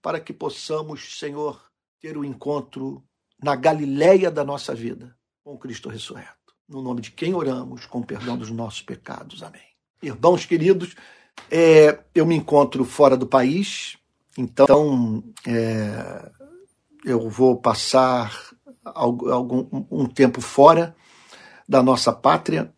para 0.01 0.21
que 0.21 0.33
possamos, 0.33 1.19
Senhor, 1.19 1.61
ter 2.01 2.17
o 2.17 2.21
um 2.21 2.25
encontro 2.25 3.03
na 3.43 3.57
Galileia 3.57 4.31
da 4.31 4.45
nossa 4.45 4.73
vida 4.73 5.17
com 5.43 5.59
Cristo 5.59 5.89
ressurreto. 5.89 6.38
No 6.69 6.83
nome 6.83 7.01
de 7.01 7.11
quem 7.11 7.35
oramos, 7.35 7.87
com 7.87 8.03
perdão 8.03 8.37
dos 8.37 8.51
nossos 8.51 8.83
pecados. 8.83 9.43
Amém. 9.43 9.63
Irmãos 10.03 10.45
queridos, 10.45 10.95
é, 11.51 11.99
eu 12.15 12.27
me 12.27 12.37
encontro 12.37 12.85
fora 12.85 13.17
do 13.17 13.27
país, 13.27 13.97
então 14.37 15.25
é, 15.47 16.31
eu 17.05 17.29
vou 17.31 17.57
passar 17.57 18.51
algum 18.85 19.67
um 19.91 20.07
tempo 20.07 20.41
fora 20.41 20.95
da 21.69 21.83
nossa 21.83 22.13
pátria, 22.13 22.73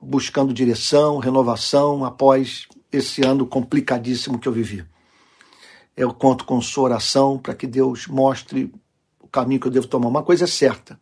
buscando 0.00 0.52
direção, 0.52 1.18
renovação 1.18 2.04
após 2.04 2.66
esse 2.92 3.22
ano 3.22 3.46
complicadíssimo 3.46 4.38
que 4.38 4.48
eu 4.48 4.52
vivi. 4.52 4.84
Eu 5.96 6.12
conto 6.12 6.44
com 6.44 6.60
sua 6.60 6.84
oração 6.84 7.38
para 7.38 7.54
que 7.54 7.66
Deus 7.66 8.06
mostre 8.06 8.72
o 9.18 9.28
caminho 9.28 9.60
que 9.60 9.66
eu 9.66 9.72
devo 9.72 9.86
tomar. 9.86 10.08
Uma 10.08 10.22
coisa 10.22 10.44
é 10.44 10.46
certa, 10.46 11.00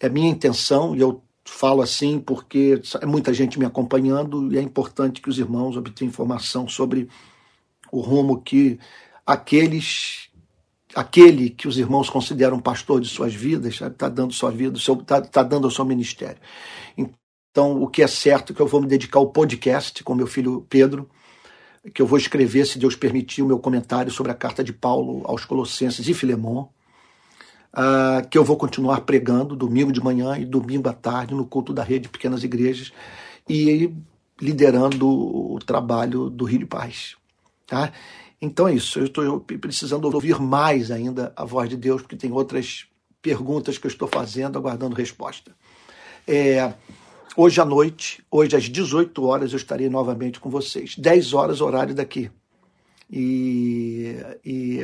é 0.00 0.08
minha 0.08 0.30
intenção, 0.30 0.94
e 0.94 1.00
eu 1.00 1.22
falo 1.44 1.82
assim 1.82 2.18
porque 2.18 2.80
é 3.00 3.06
muita 3.06 3.32
gente 3.32 3.58
me 3.58 3.66
acompanhando 3.66 4.52
e 4.52 4.58
é 4.58 4.62
importante 4.62 5.20
que 5.20 5.28
os 5.28 5.38
irmãos 5.38 5.76
obtenham 5.76 6.08
informação 6.08 6.66
sobre 6.66 7.08
o 7.92 8.00
rumo 8.00 8.40
que 8.40 8.78
aqueles 9.26 10.30
aquele 10.94 11.50
que 11.50 11.66
os 11.66 11.76
irmãos 11.76 12.08
consideram 12.08 12.60
pastor 12.60 13.00
de 13.00 13.08
suas 13.08 13.34
vidas, 13.34 13.80
está 13.80 14.08
dando 14.08 14.32
sua 14.32 14.50
vida, 14.50 14.78
está 14.78 15.20
tá 15.20 15.42
dando 15.42 15.66
ao 15.66 15.70
seu 15.70 15.84
ministério. 15.84 16.40
Então, 16.96 17.82
o 17.82 17.88
que 17.88 18.02
é 18.02 18.06
certo 18.06 18.52
é 18.52 18.56
que 18.56 18.62
eu 18.62 18.66
vou 18.66 18.80
me 18.80 18.86
dedicar 18.86 19.18
ao 19.18 19.30
podcast 19.30 20.02
com 20.04 20.14
meu 20.14 20.26
filho 20.26 20.64
Pedro, 20.68 21.10
que 21.92 22.00
eu 22.00 22.06
vou 22.06 22.16
escrever, 22.16 22.64
se 22.64 22.78
Deus 22.78 22.96
permitir, 22.96 23.42
o 23.42 23.46
meu 23.46 23.58
comentário 23.58 24.10
sobre 24.10 24.32
a 24.32 24.34
carta 24.34 24.62
de 24.62 24.72
Paulo 24.72 25.22
aos 25.26 25.44
Colossenses 25.44 26.08
e 26.08 26.14
Filemon, 26.14 26.68
uh, 27.74 28.26
que 28.28 28.38
eu 28.38 28.44
vou 28.44 28.56
continuar 28.56 29.02
pregando 29.02 29.56
domingo 29.56 29.92
de 29.92 30.02
manhã 30.02 30.38
e 30.38 30.44
domingo 30.44 30.88
à 30.88 30.92
tarde 30.92 31.34
no 31.34 31.44
culto 31.44 31.72
da 31.72 31.82
rede 31.82 32.04
de 32.04 32.08
pequenas 32.08 32.44
igrejas 32.44 32.92
e 33.48 33.92
liderando 34.40 35.08
o 35.08 35.58
trabalho 35.58 36.30
do 36.30 36.44
Rio 36.44 36.60
de 36.60 36.66
Paz. 36.66 37.16
Tá? 37.66 37.92
Então 38.40 38.68
é 38.68 38.74
isso, 38.74 38.98
eu 38.98 39.04
estou 39.06 39.40
precisando 39.40 40.04
ouvir 40.04 40.40
mais 40.40 40.90
ainda 40.90 41.32
a 41.36 41.44
voz 41.44 41.68
de 41.68 41.76
Deus, 41.76 42.02
porque 42.02 42.16
tem 42.16 42.30
outras 42.32 42.86
perguntas 43.22 43.78
que 43.78 43.86
eu 43.86 43.90
estou 43.90 44.06
fazendo, 44.06 44.58
aguardando 44.58 44.94
resposta. 44.94 45.54
É, 46.26 46.74
hoje 47.36 47.60
à 47.60 47.64
noite, 47.64 48.22
hoje 48.30 48.54
às 48.54 48.64
18 48.64 49.24
horas, 49.24 49.52
eu 49.52 49.56
estarei 49.56 49.88
novamente 49.88 50.38
com 50.40 50.50
vocês. 50.50 50.94
10 50.96 51.32
horas, 51.32 51.60
horário 51.60 51.94
daqui. 51.94 52.30
E, 53.10 54.16
e, 54.44 54.80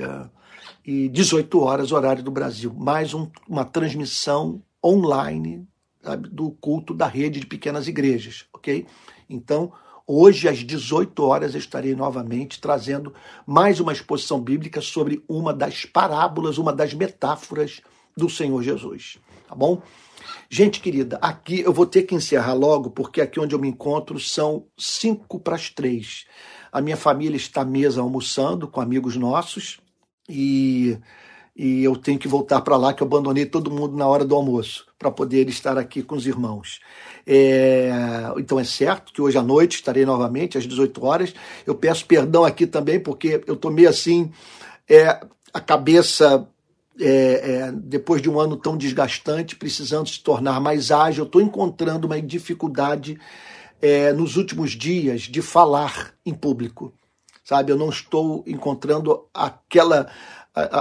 e 0.84 1.08
18 1.08 1.60
horas, 1.60 1.92
horário 1.92 2.22
do 2.22 2.30
Brasil. 2.30 2.72
Mais 2.74 3.14
um, 3.14 3.28
uma 3.48 3.64
transmissão 3.64 4.62
online 4.84 5.66
sabe, 6.02 6.28
do 6.28 6.50
culto 6.50 6.94
da 6.94 7.06
rede 7.06 7.40
de 7.40 7.46
pequenas 7.46 7.88
igrejas, 7.88 8.46
ok? 8.52 8.86
Então, 9.28 9.72
Hoje, 10.12 10.48
às 10.48 10.58
18 10.58 11.22
horas, 11.22 11.54
estarei 11.54 11.94
novamente 11.94 12.60
trazendo 12.60 13.14
mais 13.46 13.78
uma 13.78 13.92
exposição 13.92 14.40
bíblica 14.40 14.80
sobre 14.80 15.22
uma 15.28 15.54
das 15.54 15.84
parábolas, 15.84 16.58
uma 16.58 16.72
das 16.72 16.92
metáforas 16.92 17.80
do 18.16 18.28
Senhor 18.28 18.60
Jesus. 18.60 19.18
Tá 19.46 19.54
bom? 19.54 19.80
Gente 20.48 20.80
querida, 20.80 21.16
aqui 21.22 21.60
eu 21.60 21.72
vou 21.72 21.86
ter 21.86 22.02
que 22.02 22.16
encerrar 22.16 22.54
logo, 22.54 22.90
porque 22.90 23.20
aqui 23.20 23.38
onde 23.38 23.54
eu 23.54 23.60
me 23.60 23.68
encontro 23.68 24.18
são 24.18 24.66
cinco 24.76 25.38
para 25.38 25.54
as 25.54 25.70
três. 25.70 26.24
A 26.72 26.80
minha 26.80 26.96
família 26.96 27.36
está 27.36 27.60
à 27.60 27.64
mesa 27.64 28.00
almoçando 28.00 28.66
com 28.66 28.80
amigos 28.80 29.14
nossos 29.14 29.78
e 30.30 30.98
e 31.62 31.84
eu 31.84 31.94
tenho 31.94 32.18
que 32.18 32.26
voltar 32.26 32.62
para 32.62 32.74
lá, 32.76 32.94
que 32.94 33.02
eu 33.02 33.06
abandonei 33.06 33.44
todo 33.44 33.70
mundo 33.70 33.94
na 33.94 34.06
hora 34.06 34.24
do 34.24 34.34
almoço, 34.34 34.86
para 34.98 35.10
poder 35.10 35.46
estar 35.50 35.76
aqui 35.76 36.02
com 36.02 36.14
os 36.14 36.26
irmãos. 36.26 36.80
É, 37.26 37.90
então 38.38 38.58
é 38.58 38.64
certo 38.64 39.12
que 39.12 39.20
hoje 39.20 39.36
à 39.36 39.42
noite 39.42 39.74
estarei 39.74 40.06
novamente, 40.06 40.56
às 40.56 40.66
18 40.66 41.04
horas. 41.04 41.34
Eu 41.66 41.74
peço 41.74 42.06
perdão 42.06 42.46
aqui 42.46 42.66
também, 42.66 42.98
porque 42.98 43.42
eu 43.46 43.56
tomei 43.56 43.86
assim 43.86 44.32
é, 44.88 45.20
a 45.52 45.60
cabeça. 45.60 46.48
É, 46.98 47.68
é, 47.68 47.72
depois 47.72 48.20
de 48.20 48.28
um 48.28 48.40
ano 48.40 48.56
tão 48.56 48.76
desgastante, 48.76 49.56
precisando 49.56 50.08
se 50.08 50.22
tornar 50.22 50.60
mais 50.60 50.90
ágil, 50.90 51.24
eu 51.24 51.26
estou 51.26 51.40
encontrando 51.40 52.06
uma 52.06 52.20
dificuldade 52.20 53.18
é, 53.80 54.12
nos 54.12 54.36
últimos 54.36 54.72
dias 54.72 55.22
de 55.22 55.40
falar 55.40 56.12
em 56.24 56.34
público, 56.34 56.92
sabe? 57.50 57.72
Eu 57.72 57.76
não 57.76 57.88
estou 57.88 58.44
encontrando 58.46 59.26
aquela 59.34 60.08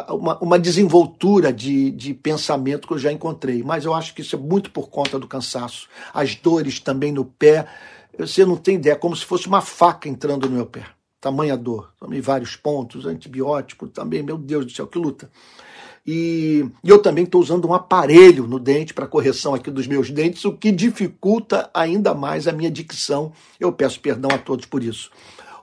uma, 0.10 0.38
uma 0.40 0.60
desenvoltura 0.60 1.52
de, 1.52 1.90
de 1.90 2.14
pensamento 2.14 2.88
que 2.88 2.94
eu 2.94 3.00
já 3.00 3.12
encontrei. 3.12 3.64
Mas 3.64 3.86
eu 3.86 3.94
acho 3.94 4.14
que 4.14 4.22
isso 4.22 4.36
é 4.36 4.40
muito 4.40 4.70
por 4.70 4.88
conta 4.88 5.18
do 5.18 5.28
cansaço. 5.28 5.88
As 6.14 6.36
dores 6.36 6.80
também 6.80 7.12
no 7.12 7.26
pé. 7.26 7.66
Você 8.20 8.46
não 8.46 8.56
tem 8.56 8.76
ideia, 8.76 8.94
é 8.94 8.96
como 8.96 9.16
se 9.16 9.26
fosse 9.26 9.48
uma 9.48 9.62
faca 9.62 10.08
entrando 10.08 10.48
no 10.48 10.58
meu 10.58 10.66
pé. 10.66 10.86
Tamanha 11.20 11.58
dor. 11.58 11.92
Tomei 12.00 12.22
vários 12.22 12.56
pontos, 12.56 13.08
antibiótico 13.08 13.88
também, 13.88 14.22
meu 14.22 14.38
Deus 14.38 14.66
do 14.66 14.72
céu, 14.72 14.86
que 14.86 15.00
luta. 15.00 15.30
E, 16.06 16.66
e 16.84 16.90
eu 16.90 17.02
também 17.02 17.24
estou 17.24 17.42
usando 17.42 17.68
um 17.68 17.74
aparelho 17.74 18.48
no 18.48 18.60
dente 18.60 18.94
para 18.94 19.08
correção 19.08 19.56
aqui 19.56 19.72
dos 19.72 19.88
meus 19.88 20.12
dentes, 20.12 20.46
o 20.46 20.54
que 20.54 20.72
dificulta 20.72 21.70
ainda 21.74 22.14
mais 22.14 22.48
a 22.48 22.52
minha 22.52 22.70
dicção. 22.70 23.32
Eu 23.60 23.72
peço 23.72 24.00
perdão 24.00 24.30
a 24.32 24.38
todos 24.38 24.66
por 24.66 24.84
isso. 24.84 25.10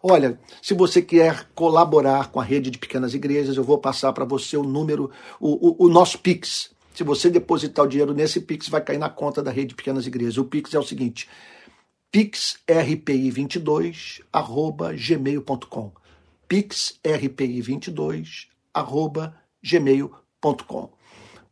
Olha, 0.03 0.39
se 0.63 0.75
você 0.75 1.03
quer 1.03 1.49
colaborar 1.55 2.31
com 2.31 2.41
a 2.41 2.45
rede 2.45 2.71
de 2.71 2.79
pequenas 2.79 3.15
igrejas, 3.15 3.57
eu 3.57 3.65
vou 3.65 3.79
passar 3.79 4.13
para 4.13 4.25
você 4.25 4.57
o 4.57 4.63
número, 4.63 5.11
o, 5.41 5.85
o, 5.85 5.87
o, 5.87 5.89
nosso 5.89 6.19
Pix. 6.19 6.71
Se 6.95 7.05
você 7.05 7.31
depositar 7.31 7.85
o 7.85 7.89
dinheiro 7.89 8.15
nesse 8.15 8.41
Pix, 8.41 8.69
vai 8.69 8.81
cair 8.81 8.99
na 8.99 9.09
conta 9.09 9.43
da 9.43 9.51
rede 9.51 9.69
de 9.69 9.75
pequenas 9.75 10.07
igrejas. 10.07 10.39
O 10.39 10.45
Pix 10.45 10.73
é 10.75 10.79
o 10.79 10.83
seguinte: 10.83 11.29
pixrpi22 12.13 14.21
gmail.com 14.97 15.93
pixrpi22 16.49 18.47
gmail.com 19.63 20.91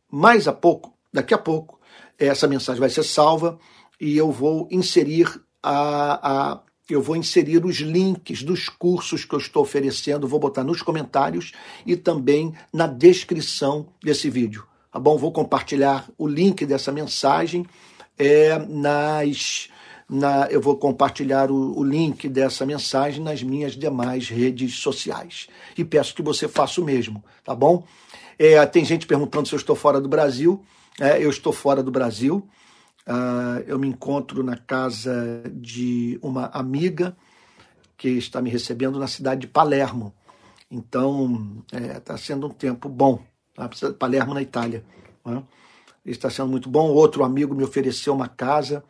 Mais 0.09 0.47
a 0.47 0.53
pouco, 0.53 0.93
daqui 1.11 1.33
a 1.33 1.37
pouco, 1.37 1.77
essa 2.17 2.47
mensagem 2.47 2.79
vai 2.79 2.89
ser 2.89 3.03
salva 3.03 3.59
e 3.99 4.17
eu 4.17 4.31
vou 4.31 4.69
inserir 4.71 5.27
a, 5.61 6.53
a 6.53 6.61
eu 6.89 7.01
vou 7.01 7.15
inserir 7.15 7.65
os 7.65 7.77
links 7.77 8.43
dos 8.43 8.69
cursos 8.69 9.25
que 9.25 9.33
eu 9.33 9.39
estou 9.39 9.63
oferecendo, 9.63 10.27
vou 10.27 10.39
botar 10.39 10.63
nos 10.63 10.81
comentários 10.81 11.51
e 11.85 11.95
também 11.95 12.53
na 12.71 12.85
descrição 12.85 13.87
desse 14.03 14.29
vídeo. 14.29 14.65
Tá 14.91 14.99
bom? 14.99 15.17
Vou 15.17 15.31
compartilhar 15.31 16.07
o 16.17 16.27
link 16.27 16.65
dessa 16.65 16.91
mensagem 16.91 17.65
é, 18.17 18.57
nas. 18.59 19.69
Na, 20.07 20.47
eu 20.51 20.61
vou 20.61 20.77
compartilhar 20.77 21.49
o, 21.49 21.79
o 21.79 21.83
link 21.83 22.29
dessa 22.29 22.63
mensagem 22.63 23.23
nas 23.23 23.41
minhas 23.41 23.75
demais 23.75 24.29
redes 24.29 24.75
sociais. 24.75 25.47
E 25.75 25.83
peço 25.83 26.13
que 26.13 26.21
você 26.21 26.47
faça 26.47 26.79
o 26.79 26.83
mesmo, 26.85 27.23
tá 27.43 27.55
bom? 27.55 27.83
É, 28.37 28.63
tem 28.67 28.85
gente 28.85 29.07
perguntando 29.07 29.47
se 29.47 29.55
eu 29.55 29.57
estou 29.57 29.75
fora 29.75 29.99
do 29.99 30.07
Brasil. 30.07 30.63
É, 30.99 31.21
eu 31.21 31.29
estou 31.29 31.51
fora 31.51 31.81
do 31.81 31.91
Brasil. 31.91 32.47
Uh, 33.07 33.61
eu 33.67 33.77
me 33.77 33.87
encontro 33.87 34.43
na 34.43 34.57
casa 34.57 35.43
de 35.53 36.19
uma 36.23 36.47
amiga 36.47 37.15
que 37.97 38.09
está 38.09 38.41
me 38.41 38.49
recebendo 38.49 38.99
na 38.99 39.07
cidade 39.07 39.41
de 39.41 39.47
Palermo. 39.47 40.13
Então, 40.69 41.63
está 41.71 42.15
é, 42.15 42.17
sendo 42.17 42.47
um 42.47 42.49
tempo 42.49 42.89
bom. 42.89 43.23
Tá? 43.53 43.69
Palermo, 43.97 44.33
na 44.33 44.41
Itália. 44.41 44.83
Né? 45.23 45.43
Está 46.05 46.29
sendo 46.29 46.49
muito 46.49 46.69
bom. 46.69 46.89
Outro 46.89 47.23
amigo 47.23 47.55
me 47.55 47.63
ofereceu 47.63 48.13
uma 48.13 48.27
casa 48.27 48.83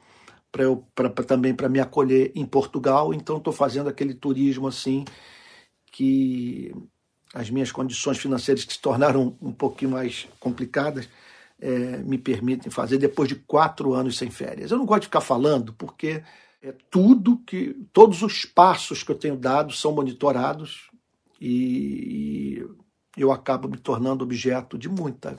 para 0.51 0.63
eu 0.63 0.86
pra, 0.95 1.09
pra, 1.09 1.24
também 1.24 1.53
para 1.53 1.70
me 1.70 1.80
acolher 1.80 2.32
em 2.34 2.45
Portugal. 2.45 3.13
Então, 3.13 3.38
estou 3.38 3.53
fazendo 3.53 3.89
aquele 3.89 4.13
turismo 4.13 4.68
assim 4.68 5.05
que 5.91 6.74
as 7.34 7.49
minhas 7.49 7.72
condições 7.72 8.18
financeiras 8.18 8.63
que 8.63 8.74
se 8.74 8.82
tornaram 8.82 9.38
um 9.41 9.51
pouquinho 9.51 9.91
mais 9.91 10.28
complicadas 10.39 11.07
é, 11.60 11.97
me 11.97 12.18
permitem 12.18 12.72
fazer 12.72 12.97
depois 12.97 13.30
de 13.30 13.36
quatro 13.36 13.93
anos 13.93 14.18
sem 14.18 14.30
férias. 14.30 14.72
Eu 14.72 14.78
não 14.78 14.86
gosto 14.86 15.01
de 15.01 15.08
ficar 15.08 15.22
falando 15.22 15.74
porque 15.74 16.24
é 16.62 16.74
tudo 16.89 17.38
que 17.45 17.76
todos 17.93 18.22
os 18.22 18.45
passos 18.45 19.03
que 19.03 19.12
eu 19.12 19.18
tenho 19.18 19.38
dado 19.38 19.72
são 19.74 19.91
monitorados 19.93 20.89
e, 21.39 22.66
eu 23.18 23.32
acabo 23.32 23.70
me 23.70 23.78
tornando 23.78 24.24
objeto 24.24 24.78
de 24.78 24.89
muita 24.89 25.38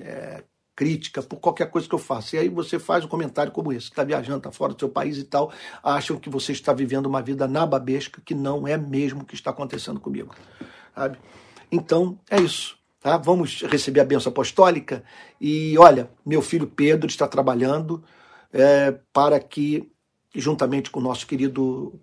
é, 0.00 0.44
crítica 0.76 1.22
por 1.22 1.40
qualquer 1.40 1.70
coisa 1.70 1.88
que 1.88 1.94
eu 1.94 1.98
faça. 1.98 2.36
E 2.36 2.38
aí 2.38 2.48
você 2.48 2.78
faz 2.78 3.04
um 3.04 3.08
comentário 3.08 3.50
como 3.50 3.72
esse, 3.72 3.86
está 3.86 4.04
viajando, 4.04 4.38
está 4.38 4.52
fora 4.52 4.74
do 4.74 4.78
seu 4.78 4.88
país 4.88 5.18
e 5.18 5.24
tal, 5.24 5.52
acham 5.82 6.20
que 6.20 6.30
você 6.30 6.52
está 6.52 6.72
vivendo 6.72 7.06
uma 7.06 7.22
vida 7.22 7.48
nababesca 7.48 8.20
que 8.24 8.34
não 8.34 8.68
é 8.68 8.76
mesmo 8.76 9.22
o 9.22 9.24
que 9.24 9.34
está 9.34 9.50
acontecendo 9.50 9.98
comigo. 9.98 10.36
Sabe? 10.94 11.18
Então, 11.72 12.18
é 12.30 12.40
isso. 12.40 12.78
Tá? 13.06 13.16
Vamos 13.18 13.62
receber 13.62 14.00
a 14.00 14.04
benção 14.04 14.32
apostólica. 14.32 15.04
E 15.40 15.78
olha, 15.78 16.10
meu 16.26 16.42
filho 16.42 16.66
Pedro 16.66 17.06
está 17.06 17.28
trabalhando 17.28 18.02
é, 18.52 18.98
para 19.12 19.38
que, 19.38 19.88
juntamente 20.34 20.90
com 20.90 20.98
o 20.98 21.02
nosso 21.04 21.24
querido 21.24 22.00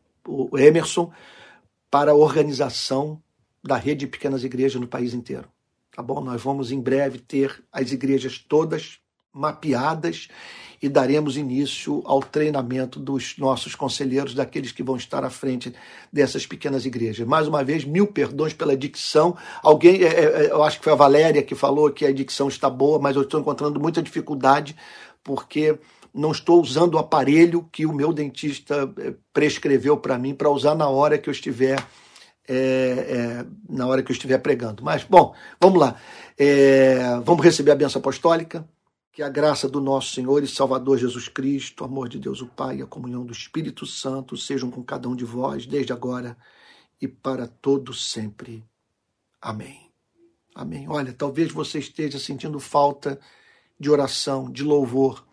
Emerson, 0.57 1.11
para 1.91 2.11
a 2.11 2.15
organização 2.15 3.21
da 3.61 3.75
rede 3.75 4.05
de 4.05 4.07
pequenas 4.07 4.45
igrejas 4.45 4.79
no 4.79 4.87
país 4.87 5.13
inteiro. 5.13 5.49
Tá 5.93 6.01
bom? 6.01 6.21
Nós 6.21 6.41
vamos 6.41 6.71
em 6.71 6.79
breve 6.79 7.19
ter 7.19 7.61
as 7.69 7.91
igrejas 7.91 8.37
todas 8.37 8.99
mapeadas 9.33 10.29
e 10.83 10.89
daremos 10.89 11.37
início 11.37 12.03
ao 12.03 12.19
treinamento 12.19 12.99
dos 12.99 13.37
nossos 13.37 13.73
conselheiros, 13.73 14.33
daqueles 14.33 14.73
que 14.73 14.83
vão 14.83 14.97
estar 14.97 15.23
à 15.23 15.29
frente 15.29 15.73
dessas 16.11 16.45
pequenas 16.45 16.85
igrejas. 16.85 17.25
Mais 17.25 17.47
uma 17.47 17.63
vez, 17.63 17.85
mil 17.85 18.05
perdões 18.05 18.51
pela 18.51 18.75
dicção. 18.75 19.33
Alguém, 19.63 20.03
é, 20.03 20.07
é, 20.07 20.23
é, 20.23 20.51
eu 20.51 20.61
acho 20.61 20.79
que 20.79 20.83
foi 20.83 20.91
a 20.91 20.97
Valéria 20.97 21.41
que 21.41 21.55
falou 21.55 21.89
que 21.89 22.05
a 22.05 22.11
dicção 22.11 22.49
está 22.49 22.69
boa, 22.69 22.99
mas 22.99 23.15
eu 23.15 23.21
estou 23.21 23.39
encontrando 23.39 23.79
muita 23.79 24.01
dificuldade 24.01 24.75
porque 25.23 25.79
não 26.13 26.33
estou 26.33 26.61
usando 26.61 26.95
o 26.95 26.99
aparelho 26.99 27.65
que 27.71 27.85
o 27.85 27.93
meu 27.93 28.11
dentista 28.11 28.93
prescreveu 29.31 29.95
para 29.95 30.19
mim 30.19 30.35
para 30.35 30.49
usar 30.49 30.75
na 30.75 30.89
hora 30.89 31.17
que 31.17 31.29
eu 31.29 31.31
estiver 31.31 31.81
é, 32.45 32.55
é, 32.55 33.45
na 33.69 33.87
hora 33.87 34.03
que 34.03 34.11
eu 34.11 34.13
estiver 34.13 34.37
pregando. 34.39 34.83
Mas, 34.83 35.05
bom, 35.05 35.33
vamos 35.61 35.79
lá. 35.79 35.95
É, 36.37 37.21
vamos 37.23 37.41
receber 37.41 37.71
a 37.71 37.75
benção 37.75 38.01
apostólica. 38.01 38.67
Que 39.13 39.21
a 39.21 39.29
graça 39.29 39.69
do 39.69 39.79
nosso 39.79 40.11
Senhor 40.11 40.43
e 40.43 40.47
Salvador 40.47 40.97
Jesus 40.97 41.27
Cristo, 41.27 41.81
o 41.81 41.85
amor 41.85 42.09
de 42.09 42.17
Deus 42.17 42.41
o 42.41 42.47
Pai 42.47 42.77
e 42.77 42.81
a 42.81 42.87
comunhão 42.87 43.23
do 43.23 43.31
Espírito 43.31 43.85
Santo 43.85 44.35
sejam 44.35 44.71
com 44.71 44.83
cada 44.83 45.07
um 45.07 45.15
de 45.15 45.23
vós, 45.23 45.67
desde 45.67 45.93
agora 45.93 46.35
e 46.99 47.07
para 47.07 47.45
todo 47.45 47.93
sempre. 47.93 48.65
Amém. 49.39 49.91
Amém. 50.55 50.89
Olha, 50.89 51.13
talvez 51.13 51.51
você 51.51 51.77
esteja 51.77 52.17
sentindo 52.17 52.59
falta 52.59 53.19
de 53.79 53.87
oração, 53.87 54.51
de 54.51 54.63
louvor. 54.63 55.23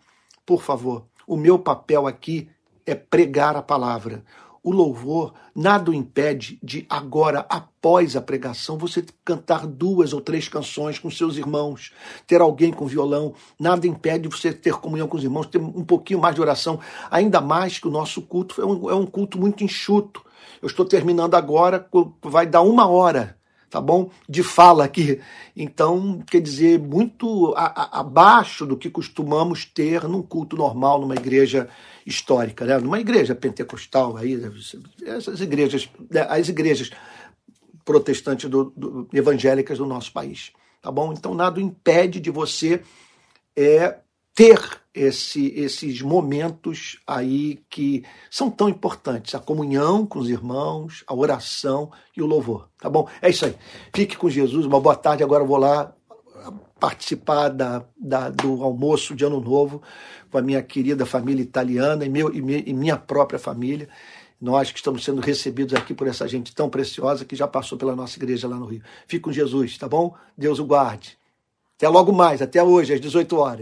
Por 0.45 0.61
favor, 0.61 1.07
o 1.25 1.35
meu 1.35 1.57
papel 1.57 2.05
aqui 2.05 2.51
é 2.85 2.93
pregar 2.93 3.55
a 3.55 3.63
palavra 3.63 4.23
o 4.63 4.71
louvor 4.71 5.33
nada 5.55 5.89
o 5.91 5.93
impede 5.93 6.59
de 6.61 6.85
agora, 6.89 7.45
após 7.49 8.15
a 8.15 8.21
pregação, 8.21 8.77
você 8.77 9.03
cantar 9.25 9.65
duas 9.65 10.13
ou 10.13 10.21
três 10.21 10.47
canções 10.47 10.99
com 10.99 11.09
seus 11.09 11.35
irmãos, 11.37 11.91
ter 12.27 12.41
alguém 12.41 12.71
com 12.71 12.85
violão, 12.85 13.33
nada 13.59 13.87
impede 13.87 14.27
você 14.27 14.53
ter 14.53 14.75
comunhão 14.75 15.07
com 15.07 15.17
os 15.17 15.23
irmãos, 15.23 15.47
ter 15.47 15.59
um 15.59 15.83
pouquinho 15.83 16.19
mais 16.19 16.35
de 16.35 16.41
oração, 16.41 16.79
ainda 17.09 17.41
mais 17.41 17.79
que 17.79 17.87
o 17.87 17.91
nosso 17.91 18.21
culto 18.21 18.61
é 18.61 18.65
um, 18.65 18.89
é 18.89 18.95
um 18.95 19.05
culto 19.05 19.39
muito 19.39 19.63
enxuto. 19.63 20.23
Eu 20.61 20.67
estou 20.67 20.85
terminando 20.85 21.35
agora, 21.35 21.87
vai 22.21 22.45
dar 22.45 22.61
uma 22.61 22.87
hora 22.87 23.40
tá 23.71 23.79
bom? 23.79 24.11
De 24.27 24.43
fala 24.43 24.83
aqui. 24.83 25.21
Então, 25.55 26.21
quer 26.29 26.41
dizer, 26.41 26.77
muito 26.77 27.53
a, 27.55 27.65
a, 27.65 27.99
abaixo 28.01 28.65
do 28.65 28.77
que 28.77 28.89
costumamos 28.89 29.63
ter 29.63 30.03
num 30.03 30.21
culto 30.21 30.57
normal, 30.57 30.99
numa 30.99 31.15
igreja 31.15 31.69
histórica, 32.05 32.65
né? 32.65 32.77
Numa 32.77 32.99
igreja 32.99 33.33
pentecostal, 33.33 34.17
aí, 34.17 34.39
essas 35.05 35.39
igrejas, 35.39 35.89
né? 36.09 36.27
as 36.29 36.49
igrejas 36.49 36.91
protestantes 37.85 38.49
do, 38.49 38.73
do, 38.75 39.07
evangélicas 39.13 39.77
do 39.77 39.85
nosso 39.85 40.11
país, 40.11 40.51
tá 40.81 40.91
bom? 40.91 41.13
Então, 41.13 41.33
nada 41.33 41.61
impede 41.61 42.19
de 42.19 42.29
você 42.29 42.81
é, 43.55 43.99
ter 44.33 44.81
esse, 44.93 45.47
esses 45.55 46.01
momentos 46.01 46.99
aí 47.07 47.59
que 47.69 48.03
são 48.29 48.49
tão 48.49 48.67
importantes, 48.67 49.35
a 49.35 49.39
comunhão 49.39 50.05
com 50.05 50.19
os 50.19 50.29
irmãos, 50.29 51.03
a 51.07 51.13
oração 51.13 51.91
e 52.15 52.21
o 52.21 52.25
louvor, 52.25 52.69
tá 52.79 52.89
bom? 52.89 53.07
É 53.21 53.29
isso 53.29 53.45
aí. 53.45 53.55
Fique 53.93 54.17
com 54.17 54.29
Jesus, 54.29 54.65
uma 54.65 54.79
boa 54.79 54.95
tarde. 54.95 55.23
Agora 55.23 55.43
eu 55.43 55.47
vou 55.47 55.57
lá 55.57 55.93
participar 56.79 57.49
da, 57.49 57.85
da, 57.95 58.29
do 58.29 58.63
almoço 58.63 59.15
de 59.15 59.23
Ano 59.23 59.39
Novo 59.39 59.81
com 60.31 60.37
a 60.37 60.41
minha 60.41 60.63
querida 60.63 61.05
família 61.05 61.43
italiana 61.43 62.03
e, 62.05 62.09
meu, 62.09 62.33
e, 62.33 62.41
minha, 62.41 62.63
e 62.65 62.73
minha 62.73 62.97
própria 62.97 63.37
família. 63.37 63.87
Nós 64.39 64.71
que 64.71 64.77
estamos 64.77 65.03
sendo 65.03 65.21
recebidos 65.21 65.75
aqui 65.75 65.93
por 65.93 66.07
essa 66.07 66.27
gente 66.27 66.55
tão 66.55 66.67
preciosa 66.67 67.23
que 67.23 67.35
já 67.35 67.47
passou 67.47 67.77
pela 67.77 67.95
nossa 67.95 68.17
igreja 68.17 68.47
lá 68.47 68.55
no 68.55 68.65
Rio. 68.65 68.81
Fique 69.05 69.21
com 69.21 69.31
Jesus, 69.31 69.77
tá 69.77 69.87
bom? 69.87 70.15
Deus 70.35 70.57
o 70.57 70.65
guarde. 70.65 71.15
Até 71.77 71.87
logo 71.87 72.11
mais, 72.11 72.41
até 72.41 72.63
hoje, 72.63 72.93
às 72.93 73.01
18 73.01 73.37
horas. 73.37 73.59